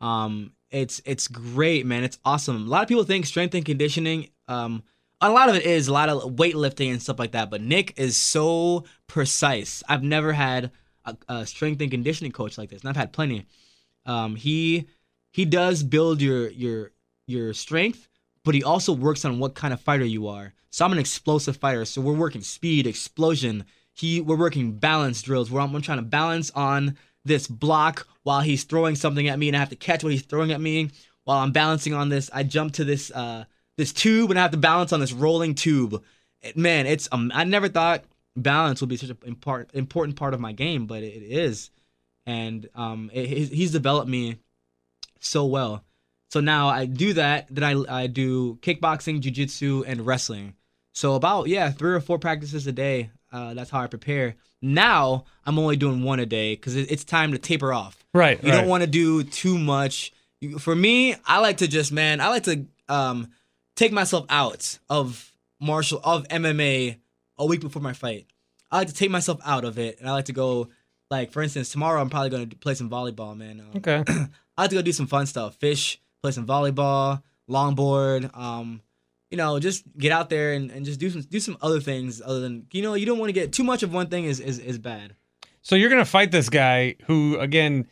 Um, 0.00 0.52
it's 0.70 1.00
it's 1.04 1.28
great, 1.28 1.86
man. 1.86 2.04
It's 2.04 2.18
awesome. 2.24 2.66
A 2.66 2.68
lot 2.68 2.82
of 2.82 2.88
people 2.88 3.04
think 3.04 3.24
strength 3.24 3.54
and 3.54 3.64
conditioning. 3.64 4.28
Um, 4.48 4.82
a 5.20 5.30
lot 5.30 5.48
of 5.48 5.54
it 5.54 5.64
is 5.64 5.88
a 5.88 5.92
lot 5.92 6.08
of 6.08 6.32
weightlifting 6.32 6.90
and 6.90 7.00
stuff 7.00 7.18
like 7.18 7.32
that. 7.32 7.50
But 7.50 7.62
Nick 7.62 7.98
is 7.98 8.16
so 8.16 8.84
precise. 9.06 9.82
I've 9.88 10.02
never 10.02 10.32
had 10.32 10.72
a, 11.04 11.16
a 11.28 11.46
strength 11.46 11.80
and 11.80 11.90
conditioning 11.90 12.32
coach 12.32 12.58
like 12.58 12.68
this, 12.70 12.80
and 12.80 12.90
I've 12.90 12.96
had 12.96 13.12
plenty. 13.12 13.46
Um, 14.04 14.36
he 14.36 14.86
he 15.32 15.44
does 15.44 15.82
build 15.82 16.20
your 16.20 16.50
your 16.50 16.90
your 17.26 17.54
strength, 17.54 18.08
but 18.44 18.54
he 18.54 18.64
also 18.64 18.92
works 18.92 19.24
on 19.24 19.38
what 19.38 19.54
kind 19.54 19.72
of 19.72 19.80
fighter 19.80 20.04
you 20.04 20.26
are. 20.26 20.52
So 20.70 20.84
I'm 20.84 20.92
an 20.92 20.98
explosive 20.98 21.56
fighter. 21.56 21.84
So 21.84 22.00
we're 22.00 22.12
working 22.12 22.42
speed, 22.42 22.86
explosion. 22.86 23.64
He 23.94 24.20
we're 24.20 24.36
working 24.36 24.72
balance 24.72 25.22
drills 25.22 25.50
where 25.50 25.62
I'm, 25.62 25.74
I'm 25.74 25.80
trying 25.80 25.98
to 25.98 26.02
balance 26.02 26.50
on 26.50 26.96
this 27.26 27.46
block 27.46 28.06
while 28.22 28.40
he's 28.40 28.64
throwing 28.64 28.96
something 28.96 29.28
at 29.28 29.38
me, 29.38 29.48
and 29.48 29.56
I 29.56 29.60
have 29.60 29.70
to 29.70 29.76
catch 29.76 30.02
what 30.02 30.12
he's 30.12 30.22
throwing 30.22 30.52
at 30.52 30.60
me. 30.60 30.90
While 31.24 31.38
I'm 31.38 31.52
balancing 31.52 31.92
on 31.94 32.08
this, 32.08 32.30
I 32.32 32.44
jump 32.44 32.74
to 32.74 32.84
this 32.84 33.10
uh 33.10 33.44
this 33.76 33.92
tube 33.92 34.30
and 34.30 34.38
I 34.38 34.42
have 34.42 34.52
to 34.52 34.56
balance 34.56 34.92
on 34.92 35.00
this 35.00 35.12
rolling 35.12 35.54
tube. 35.54 36.02
It- 36.42 36.56
man, 36.56 36.86
it's 36.86 37.08
um, 37.12 37.30
I 37.34 37.44
never 37.44 37.68
thought 37.68 38.04
balance 38.36 38.80
would 38.80 38.90
be 38.90 38.96
such 38.96 39.10
an 39.10 39.36
important 39.74 40.16
part 40.16 40.34
of 40.34 40.40
my 40.40 40.52
game, 40.52 40.86
but 40.86 41.02
it, 41.02 41.22
is, 41.22 41.70
and 42.26 42.68
um, 42.74 43.10
it, 43.12 43.26
he's 43.26 43.72
developed 43.72 44.08
me 44.08 44.38
so 45.20 45.46
well. 45.46 45.84
So 46.30 46.40
now 46.40 46.68
I 46.68 46.86
do 46.86 47.12
that. 47.14 47.46
Then 47.50 47.64
I 47.64 48.02
I 48.02 48.06
do 48.06 48.56
kickboxing, 48.56 49.20
jujitsu, 49.20 49.84
and 49.86 50.04
wrestling. 50.04 50.54
So 50.92 51.14
about 51.14 51.48
yeah, 51.48 51.70
three 51.70 51.94
or 51.94 52.00
four 52.00 52.18
practices 52.18 52.66
a 52.66 52.72
day. 52.72 53.10
Uh, 53.36 53.52
that's 53.52 53.68
how 53.70 53.80
I 53.80 53.86
prepare. 53.86 54.34
Now 54.62 55.24
I'm 55.44 55.58
only 55.58 55.76
doing 55.76 56.02
one 56.02 56.20
a 56.20 56.26
day 56.26 56.54
because 56.54 56.74
it's 56.74 57.04
time 57.04 57.32
to 57.32 57.38
taper 57.38 57.70
off. 57.72 58.02
Right. 58.14 58.42
You 58.42 58.50
right. 58.50 58.56
don't 58.60 58.68
want 58.68 58.82
to 58.82 58.86
do 58.86 59.22
too 59.24 59.58
much. 59.58 60.12
For 60.58 60.74
me, 60.74 61.14
I 61.26 61.40
like 61.40 61.58
to 61.58 61.68
just 61.68 61.92
man, 61.92 62.22
I 62.22 62.28
like 62.28 62.44
to 62.44 62.64
um 62.88 63.28
take 63.74 63.92
myself 63.92 64.24
out 64.30 64.78
of 64.88 65.32
martial 65.60 66.00
of 66.02 66.26
MMA 66.28 66.96
a 67.36 67.46
week 67.46 67.60
before 67.60 67.82
my 67.82 67.92
fight. 67.92 68.26
I 68.70 68.78
like 68.78 68.88
to 68.88 68.94
take 68.94 69.10
myself 69.10 69.38
out 69.44 69.64
of 69.64 69.78
it, 69.78 70.00
and 70.00 70.08
I 70.08 70.12
like 70.12 70.26
to 70.26 70.32
go 70.32 70.68
like 71.10 71.30
for 71.30 71.42
instance 71.42 71.70
tomorrow 71.70 72.00
I'm 72.00 72.08
probably 72.10 72.30
going 72.30 72.48
to 72.48 72.56
play 72.56 72.74
some 72.74 72.88
volleyball, 72.88 73.36
man. 73.36 73.60
Um, 73.60 73.76
Okay. 73.76 74.02
I 74.56 74.62
like 74.62 74.70
to 74.70 74.76
go 74.76 74.82
do 74.82 74.92
some 74.92 75.06
fun 75.06 75.26
stuff, 75.26 75.56
fish, 75.56 76.00
play 76.22 76.32
some 76.32 76.46
volleyball, 76.46 77.22
longboard. 77.50 78.34
Um, 78.34 78.80
you 79.30 79.36
know, 79.36 79.58
just 79.58 79.84
get 79.98 80.12
out 80.12 80.30
there 80.30 80.52
and, 80.52 80.70
and 80.70 80.84
just 80.84 81.00
do 81.00 81.10
some 81.10 81.22
do 81.22 81.40
some 81.40 81.56
other 81.60 81.80
things 81.80 82.22
other 82.24 82.40
than 82.40 82.66
you 82.72 82.82
know 82.82 82.94
you 82.94 83.06
don't 83.06 83.18
want 83.18 83.28
to 83.28 83.32
get 83.32 83.52
too 83.52 83.64
much 83.64 83.82
of 83.82 83.92
one 83.92 84.08
thing 84.08 84.24
is 84.24 84.40
is, 84.40 84.58
is 84.58 84.78
bad. 84.78 85.14
So 85.62 85.74
you're 85.74 85.90
gonna 85.90 86.04
fight 86.04 86.30
this 86.30 86.48
guy 86.48 86.94
who, 87.06 87.38
again, 87.38 87.88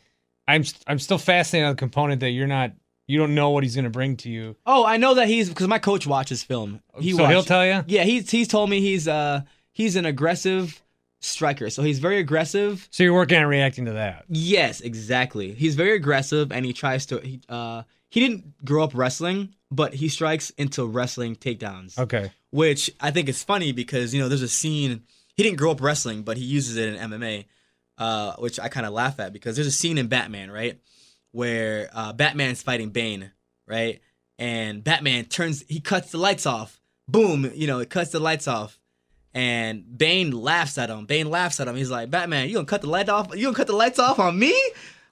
I'm 0.47 0.63
I'm 0.87 0.99
still 0.99 1.17
fascinated 1.17 1.67
on 1.67 1.73
the 1.73 1.79
component 1.79 2.21
that 2.21 2.29
you're 2.29 2.47
not 2.47 2.71
you 3.07 3.19
don't 3.19 3.35
know 3.35 3.49
what 3.51 3.63
he's 3.63 3.75
gonna 3.75 3.89
bring 3.89 4.17
to 4.17 4.29
you. 4.29 4.55
Oh, 4.65 4.85
I 4.85 4.97
know 4.97 5.15
that 5.15 5.27
he's 5.27 5.49
because 5.49 5.67
my 5.67 5.79
coach 5.79 6.07
watches 6.07 6.41
film. 6.41 6.81
He 6.99 7.11
so 7.11 7.25
he'll 7.25 7.43
tell 7.43 7.65
you. 7.65 7.83
Yeah, 7.87 8.03
he's 8.03 8.29
he's 8.29 8.47
told 8.47 8.69
me 8.69 8.79
he's 8.81 9.07
uh 9.07 9.41
he's 9.71 9.95
an 9.95 10.05
aggressive 10.05 10.81
striker. 11.19 11.69
So 11.69 11.83
he's 11.83 11.99
very 11.99 12.19
aggressive. 12.19 12.87
So 12.91 13.03
you're 13.03 13.13
working 13.13 13.37
on 13.37 13.45
reacting 13.45 13.85
to 13.85 13.93
that. 13.93 14.25
Yes, 14.29 14.81
exactly. 14.81 15.53
He's 15.53 15.75
very 15.75 15.95
aggressive 15.95 16.51
and 16.51 16.65
he 16.65 16.73
tries 16.73 17.05
to 17.07 17.19
he 17.19 17.41
uh 17.49 17.83
he 18.09 18.21
didn't 18.21 18.63
grow 18.63 18.83
up 18.83 18.91
wrestling, 18.93 19.53
but 19.75 19.93
he 19.93 20.09
strikes 20.09 20.51
into 20.51 20.85
wrestling 20.85 21.35
takedowns. 21.35 21.97
Okay. 21.97 22.31
Which 22.51 22.89
I 22.99 23.11
think 23.11 23.29
is 23.29 23.43
funny 23.43 23.71
because, 23.71 24.13
you 24.13 24.21
know, 24.21 24.29
there's 24.29 24.41
a 24.41 24.47
scene 24.47 25.03
he 25.35 25.43
didn't 25.43 25.57
grow 25.57 25.71
up 25.71 25.81
wrestling, 25.81 26.23
but 26.23 26.37
he 26.37 26.43
uses 26.43 26.77
it 26.77 26.93
in 26.93 27.11
MMA. 27.11 27.45
Uh, 27.97 28.33
which 28.33 28.59
I 28.59 28.67
kind 28.67 28.85
of 28.85 28.91
laugh 28.91 29.21
at 29.21 29.31
because 29.31 29.55
there's 29.55 29.67
a 29.67 29.71
scene 29.71 29.97
in 29.97 30.07
Batman, 30.07 30.51
right? 30.51 30.79
Where 31.31 31.89
uh, 31.93 32.11
Batman's 32.11 32.61
fighting 32.61 32.89
Bane, 32.89 33.31
right? 33.67 34.01
And 34.37 34.83
Batman 34.83 35.25
turns, 35.25 35.63
he 35.69 35.79
cuts 35.79 36.11
the 36.11 36.17
lights 36.17 36.45
off. 36.45 36.81
Boom, 37.07 37.49
you 37.55 37.67
know, 37.67 37.79
it 37.79 37.89
cuts 37.89 38.11
the 38.11 38.19
lights 38.19 38.49
off. 38.49 38.79
And 39.33 39.97
Bane 39.97 40.31
laughs 40.31 40.77
at 40.77 40.89
him. 40.89 41.05
Bane 41.05 41.29
laughs 41.29 41.59
at 41.61 41.69
him. 41.69 41.75
He's 41.75 41.91
like, 41.91 42.09
Batman, 42.09 42.49
you 42.49 42.55
gonna 42.55 42.65
cut 42.65 42.81
the 42.81 42.89
light 42.89 43.07
off? 43.07 43.33
You 43.33 43.43
gonna 43.45 43.55
cut 43.55 43.67
the 43.67 43.75
lights 43.75 43.99
off 43.99 44.19
on 44.19 44.37
me? 44.37 44.53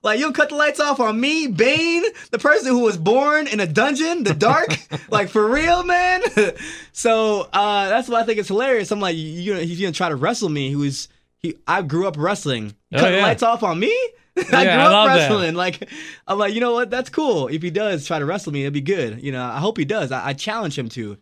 Like 0.03 0.19
you 0.19 0.25
gonna 0.25 0.35
cut 0.35 0.49
the 0.49 0.55
lights 0.55 0.79
off 0.81 0.99
on 0.99 1.19
me, 1.19 1.47
Bane, 1.47 2.03
the 2.31 2.37
person 2.37 2.67
who 2.71 2.79
was 2.79 2.97
born 2.97 3.47
in 3.47 3.59
a 3.61 3.65
dungeon, 3.67 4.23
the 4.23 4.33
dark, 4.33 4.77
like 5.09 5.29
for 5.29 5.49
real, 5.49 5.83
man. 5.83 6.21
so 6.91 7.47
uh, 7.53 7.89
that's 7.89 8.09
why 8.09 8.19
I 8.19 8.23
think 8.23 8.39
it's 8.39 8.49
hilarious. 8.49 8.91
I'm 8.91 8.99
like, 8.99 9.15
you, 9.15 9.53
know, 9.53 9.59
he's 9.61 9.79
gonna 9.79 9.91
try 9.93 10.09
to 10.09 10.15
wrestle 10.15 10.49
me. 10.49 10.71
Who 10.71 10.83
is 10.83 11.07
he? 11.39 11.55
I 11.67 11.81
grew 11.83 12.07
up 12.07 12.15
wrestling. 12.17 12.75
Oh, 12.93 12.99
Cut 12.99 13.11
the 13.11 13.21
lights 13.21 13.43
off 13.43 13.63
on 13.63 13.79
me. 13.79 13.87
I 14.51 14.63
Yeah, 14.63 14.75
grew 14.75 14.95
I 14.95 15.03
up 15.03 15.07
that. 15.07 15.15
wrestling. 15.29 15.55
Like 15.55 15.89
I'm 16.27 16.37
like, 16.37 16.53
you 16.53 16.59
know 16.59 16.73
what? 16.73 16.89
That's 16.89 17.09
cool. 17.09 17.47
If 17.47 17.61
he 17.61 17.69
does 17.69 18.05
try 18.05 18.19
to 18.19 18.25
wrestle 18.25 18.51
me, 18.51 18.63
it'd 18.63 18.73
be 18.73 18.81
good. 18.81 19.23
You 19.23 19.31
know, 19.31 19.43
I 19.43 19.59
hope 19.59 19.77
he 19.77 19.85
does. 19.85 20.11
I, 20.11 20.27
I 20.29 20.33
challenge 20.33 20.77
him 20.77 20.89
to. 20.89 21.17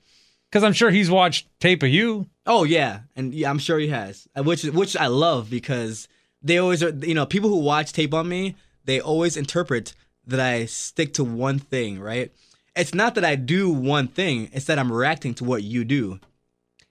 Because 0.50 0.64
I'm 0.64 0.74
sure 0.74 0.90
he's 0.90 1.10
watched 1.10 1.48
tape 1.60 1.84
of 1.84 1.90
you. 1.90 2.28
Oh 2.46 2.64
yeah, 2.64 3.02
and 3.16 3.34
yeah, 3.34 3.50
I'm 3.50 3.60
sure 3.60 3.78
he 3.80 3.88
has, 3.90 4.28
which 4.36 4.64
which 4.64 4.98
I 4.98 5.08
love 5.08 5.50
because 5.50 6.08
they 6.42 6.58
always 6.58 6.82
are. 6.84 6.90
You 6.90 7.14
know, 7.14 7.26
people 7.26 7.50
who 7.50 7.60
watch 7.60 7.94
tape 7.94 8.14
on 8.14 8.28
me, 8.28 8.56
they 8.86 9.00
always 9.00 9.38
interpret 9.38 9.94
that 10.28 10.40
I 10.40 10.66
stick 10.66 11.14
to 11.16 11.24
one 11.24 11.60
thing. 11.60 12.00
Right? 12.00 12.32
It's 12.76 12.94
not 12.94 13.16
that 13.16 13.26
I 13.26 13.36
do 13.36 13.70
one 13.70 14.08
thing; 14.08 14.50
it's 14.54 14.66
that 14.66 14.80
I'm 14.80 14.92
reacting 14.92 15.34
to 15.36 15.44
what 15.44 15.64
you 15.64 15.84
do. 15.84 16.20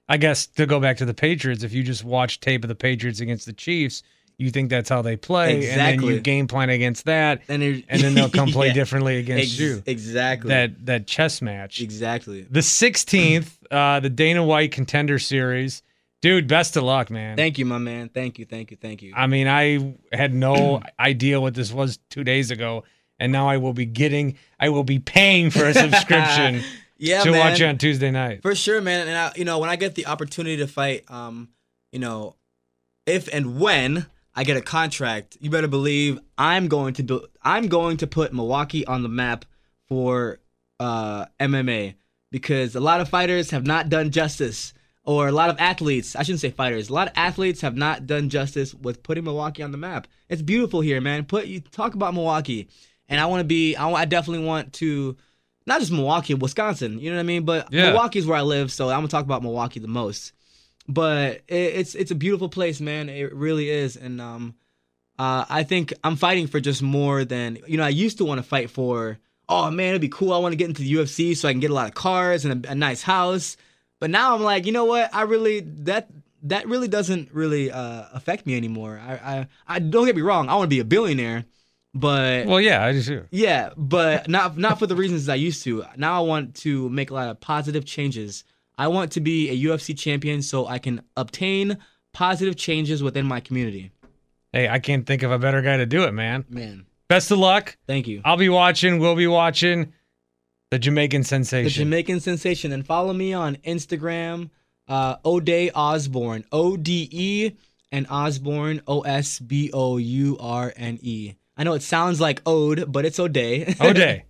I 0.09 0.17
guess 0.17 0.47
to 0.47 0.67
go 0.67 0.81
back 0.81 0.97
to 0.99 1.05
the 1.05 1.15
Patriots, 1.15 1.63
if 1.63 1.73
you 1.73 1.83
just 1.83 2.05
watch 2.05 2.41
tape 2.41 2.65
of 2.65 2.69
the 2.69 2.75
Patriots 2.75 3.21
against 3.21 3.47
the 3.47 3.53
Chiefs, 3.53 4.03
you 4.39 4.51
think 4.51 4.69
that's 4.69 4.89
how 4.89 5.03
they 5.03 5.17
play, 5.17 5.71
and 5.71 5.79
then 5.81 6.03
you 6.03 6.19
game 6.21 6.49
plan 6.49 6.69
against 6.69 7.05
that, 7.05 7.43
And, 7.49 7.63
and 7.63 8.01
then 8.03 8.15
they'll 8.15 8.29
come 8.29 8.49
play 8.51 8.67
Yeah. 8.69 8.73
differently 8.73 9.19
against 9.19 9.45
Ex- 9.53 9.61
you. 9.61 9.83
Exactly. 9.87 10.49
That 10.49 10.85
that 10.87 11.07
chess 11.07 11.41
match. 11.41 11.81
exactly. 11.81 12.43
The 12.43 12.59
16th, 12.61 13.51
uh, 13.71 14.01
the 14.01 14.11
Dana 14.11 14.45
White 14.45 14.73
Contender 14.73 15.19
Series. 15.21 15.83
Dude, 16.23 16.47
best 16.47 16.77
of 16.77 16.83
luck, 16.83 17.11
man. 17.11 17.37
Thank 17.37 17.59
you, 17.59 17.65
my 17.65 17.79
man. 17.79 18.11
Thank 18.11 18.39
you, 18.39 18.45
thank 18.45 18.71
you, 18.71 18.77
thank 18.77 19.01
you. 19.03 19.13
I 19.17 19.27
mean, 19.27 19.49
I 19.49 19.95
had 20.13 20.35
no 20.35 20.83
idea 21.01 21.41
what 21.41 21.55
this 21.55 21.73
was 21.73 21.99
two 22.11 22.25
days 22.25 22.51
ago, 22.51 22.85
and 23.19 23.33
now 23.33 23.49
I 23.49 23.57
will 23.57 23.73
be 23.73 23.87
getting, 23.87 24.37
I 24.59 24.69
will 24.69 24.85
be 24.85 24.99
paying 24.99 25.51
for 25.51 25.65
a 25.65 25.75
subscription 25.75 26.63
yeah, 26.99 27.23
to 27.23 27.31
man. 27.31 27.41
watch 27.41 27.61
you 27.61 27.67
on 27.67 27.79
Tuesday 27.79 28.11
night. 28.11 28.43
For 28.43 28.55
sure, 28.55 28.81
man. 28.83 29.09
And 29.09 29.17
I, 29.17 29.33
you 29.35 29.45
know, 29.45 29.59
when 29.59 29.71
I 29.71 29.77
get 29.77 29.95
the 29.95 30.07
opportunity 30.07 30.59
to 30.59 30.67
fight, 30.67 31.11
um, 31.11 31.49
you 31.91 31.99
know, 31.99 32.37
if 33.07 33.29
and 33.33 33.59
when 33.59 34.07
I 34.35 34.45
get 34.45 34.57
a 34.57 34.63
contract, 34.63 35.39
you 35.41 35.51
better 35.51 35.69
believe 35.69 36.21
I'm 36.37 36.69
going 36.69 36.95
to 36.95 37.03
do. 37.03 37.27
I'm 37.43 37.69
going 37.69 37.97
to 37.99 38.07
put 38.07 38.35
Milwaukee 38.35 38.87
on 38.87 39.03
the 39.03 39.09
map 39.09 39.47
for 39.89 40.39
uh, 40.79 41.27
MMA 41.41 41.95
because 42.31 42.75
a 42.75 42.81
lot 42.81 43.01
of 43.01 43.09
fighters 43.09 43.51
have 43.51 43.67
not 43.67 43.89
done 43.89 44.11
justice, 44.11 44.75
or 45.05 45.29
a 45.29 45.33
lot 45.33 45.51
of 45.51 45.59
athletes. 45.59 46.15
I 46.15 46.23
shouldn't 46.23 46.41
say 46.41 46.51
fighters. 46.51 46.89
A 46.89 46.93
lot 46.93 47.09
of 47.09 47.15
athletes 47.17 47.61
have 47.63 47.77
not 47.77 48.07
done 48.07 48.29
justice 48.29 48.75
with 48.75 49.03
putting 49.03 49.25
Milwaukee 49.25 49.63
on 49.63 49.73
the 49.73 49.79
map. 49.79 50.07
It's 50.29 50.43
beautiful 50.43 50.81
here, 50.81 51.01
man. 51.01 51.25
Put 51.25 51.47
you 51.47 51.61
talk 51.61 51.95
about 51.95 52.15
Milwaukee, 52.15 52.69
and 53.09 53.21
I 53.21 53.27
want 53.27 53.41
to 53.41 53.45
be. 53.45 53.77
I, 53.77 53.91
I 53.91 54.05
definitely 54.05 54.45
want 54.47 54.73
to 54.75 55.17
not 55.67 55.81
just 55.81 55.93
Milwaukee, 55.93 56.35
Wisconsin. 56.35 56.99
You 56.99 57.11
know 57.11 57.17
what 57.17 57.21
I 57.21 57.25
mean? 57.25 57.45
But 57.45 57.73
Yeah. 57.73 57.91
Milwaukee's 57.91 58.27
where 58.27 58.39
I 58.39 58.43
live, 58.43 58.73
so 58.73 58.89
I'm 58.89 58.99
gonna 58.99 59.09
talk 59.09 59.25
about 59.25 59.43
Milwaukee 59.43 59.81
the 59.81 59.89
most. 59.89 60.33
But 60.89 61.43
it, 61.49 61.55
it's 61.75 61.95
it's 61.95 62.11
a 62.11 62.17
beautiful 62.17 62.49
place, 62.49 62.81
man. 62.81 63.09
It 63.09 63.35
really 63.35 63.71
is, 63.71 63.97
and 63.97 64.21
um, 64.21 64.55
uh, 65.19 65.45
I 65.49 65.63
think 65.63 65.93
I'm 66.03 66.17
fighting 66.17 66.47
for 66.47 66.61
just 66.61 66.83
more 66.83 67.25
than 67.25 67.59
you 67.67 67.77
know. 67.77 67.85
I 67.85 67.91
used 67.91 68.19
to 68.19 68.25
want 68.25 68.39
to 68.39 68.43
fight 68.43 68.71
for. 68.71 69.19
Oh 69.49 69.69
man, 69.71 69.89
it'd 69.89 70.01
be 70.01 70.09
cool. 70.09 70.33
I 70.33 70.39
want 70.39 70.53
to 70.53 70.57
get 70.57 70.69
into 70.69 70.83
the 70.83 70.95
UFC 70.95 71.37
so 71.37 71.49
I 71.49 71.53
can 71.53 71.61
get 71.61 71.73
a 71.73 71.75
lot 71.75 71.89
of 71.89 71.95
cars 71.95 72.45
and 72.45 72.65
a, 72.65 72.71
a 72.71 72.75
nice 72.75 73.03
house. 73.03 73.57
But 74.01 74.11
now 74.11 74.35
I'm 74.35 74.43
like, 74.43 74.67
you 74.67 74.73
know 74.73 74.87
what? 74.87 75.15
I 75.15 75.23
really 75.23 75.61
that 75.61 76.09
that 76.45 76.67
really 76.67 76.89
doesn't 76.89 77.33
really 77.33 77.71
uh, 77.71 78.05
affect 78.15 78.47
me 78.47 78.57
anymore. 78.57 79.01
I, 79.07 79.13
I 79.15 79.47
I 79.69 79.79
don't 79.79 80.07
get 80.07 80.17
me 80.17 80.23
wrong. 80.23 80.49
I 80.49 80.55
want 80.57 80.65
to 80.71 80.75
be 80.75 80.81
a 80.81 80.85
billionaire, 80.85 81.45
but 81.95 82.47
Well, 82.47 82.61
yeah, 82.61 82.85
I 82.85 82.93
do. 82.99 83.27
yeah, 83.31 83.71
but 83.77 84.29
not 84.29 84.57
not 84.57 84.79
for 84.79 84.87
the 84.87 84.97
reasons 84.97 85.29
I 85.29 85.35
used 85.35 85.63
to. 85.65 85.85
Now 85.97 86.17
I 86.23 86.27
want 86.27 86.55
to 86.57 86.89
make 86.89 87.11
a 87.11 87.15
lot 87.15 87.29
of 87.29 87.41
positive 87.41 87.85
changes. 87.85 88.45
I 88.79 88.89
want 88.89 89.13
to 89.13 89.21
be 89.21 89.51
a 89.51 89.69
UFC 89.69 89.97
champion 89.97 90.41
so 90.41 90.67
I 90.67 90.79
can 90.79 91.03
obtain 91.17 91.77
positive 92.15 92.57
changes 92.57 93.03
within 93.03 93.27
my 93.27 93.41
community. 93.41 93.91
Hey, 94.53 94.67
I 94.69 94.79
can't 94.79 95.07
think 95.07 95.23
of 95.23 95.31
a 95.31 95.39
better 95.39 95.61
guy 95.63 95.77
to 95.77 95.87
do 95.87 96.05
it, 96.05 96.13
man. 96.13 96.45
Man, 96.49 96.87
Best 97.09 97.31
of 97.31 97.39
luck. 97.39 97.77
thank 97.87 98.09
you. 98.09 98.23
I'll 98.25 98.39
be 98.39 98.49
watching. 98.49 98.99
We'll 98.99 99.15
be 99.17 99.27
watching 99.27 99.93
the 100.71 100.79
Jamaican 100.79 101.25
sensation. 101.25 101.65
The. 101.65 101.71
Jamaican 101.71 102.21
sensation 102.21 102.73
and 102.73 102.87
follow 102.87 103.13
me 103.13 103.33
on 103.33 103.57
Instagram 103.57 104.51
uh 104.89 105.17
Ode 105.25 105.71
Osbourne, 105.75 106.45
O 106.53 106.77
D 106.77 107.09
E 107.13 107.53
and 107.93 108.07
Osbourne 108.09 108.83
O 108.87 109.01
S 109.03 109.39
B 109.39 109.71
O 109.73 109.97
U 109.99 110.37
R 110.41 110.73
N 110.77 110.99
E. 111.03 111.35
I 111.57 111.65
know 111.65 111.75
it 111.75 111.83
sounds 111.83 112.21
like 112.21 112.41
Ode, 112.47 112.91
but 112.91 113.05
it's 113.05 113.19
Ode. 113.19 113.37
O'Day. 113.81 114.25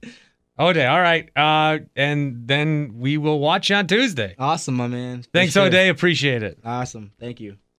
O'Day. 0.58 0.86
All 0.86 1.00
right. 1.00 1.30
Uh, 1.36 1.78
and 1.94 2.46
then 2.46 2.96
we 2.98 3.16
will 3.16 3.38
watch 3.38 3.70
you 3.70 3.76
on 3.76 3.86
Tuesday. 3.86 4.34
awesome, 4.38 4.74
my 4.74 4.88
man. 4.88 5.22
Thanks, 5.32 5.52
sure. 5.54 5.66
O'Day. 5.66 5.88
Appreciate 5.88 6.42
it. 6.42 6.58
Awesome. 6.64 7.12
Thank 7.20 7.40
you. 7.40 7.56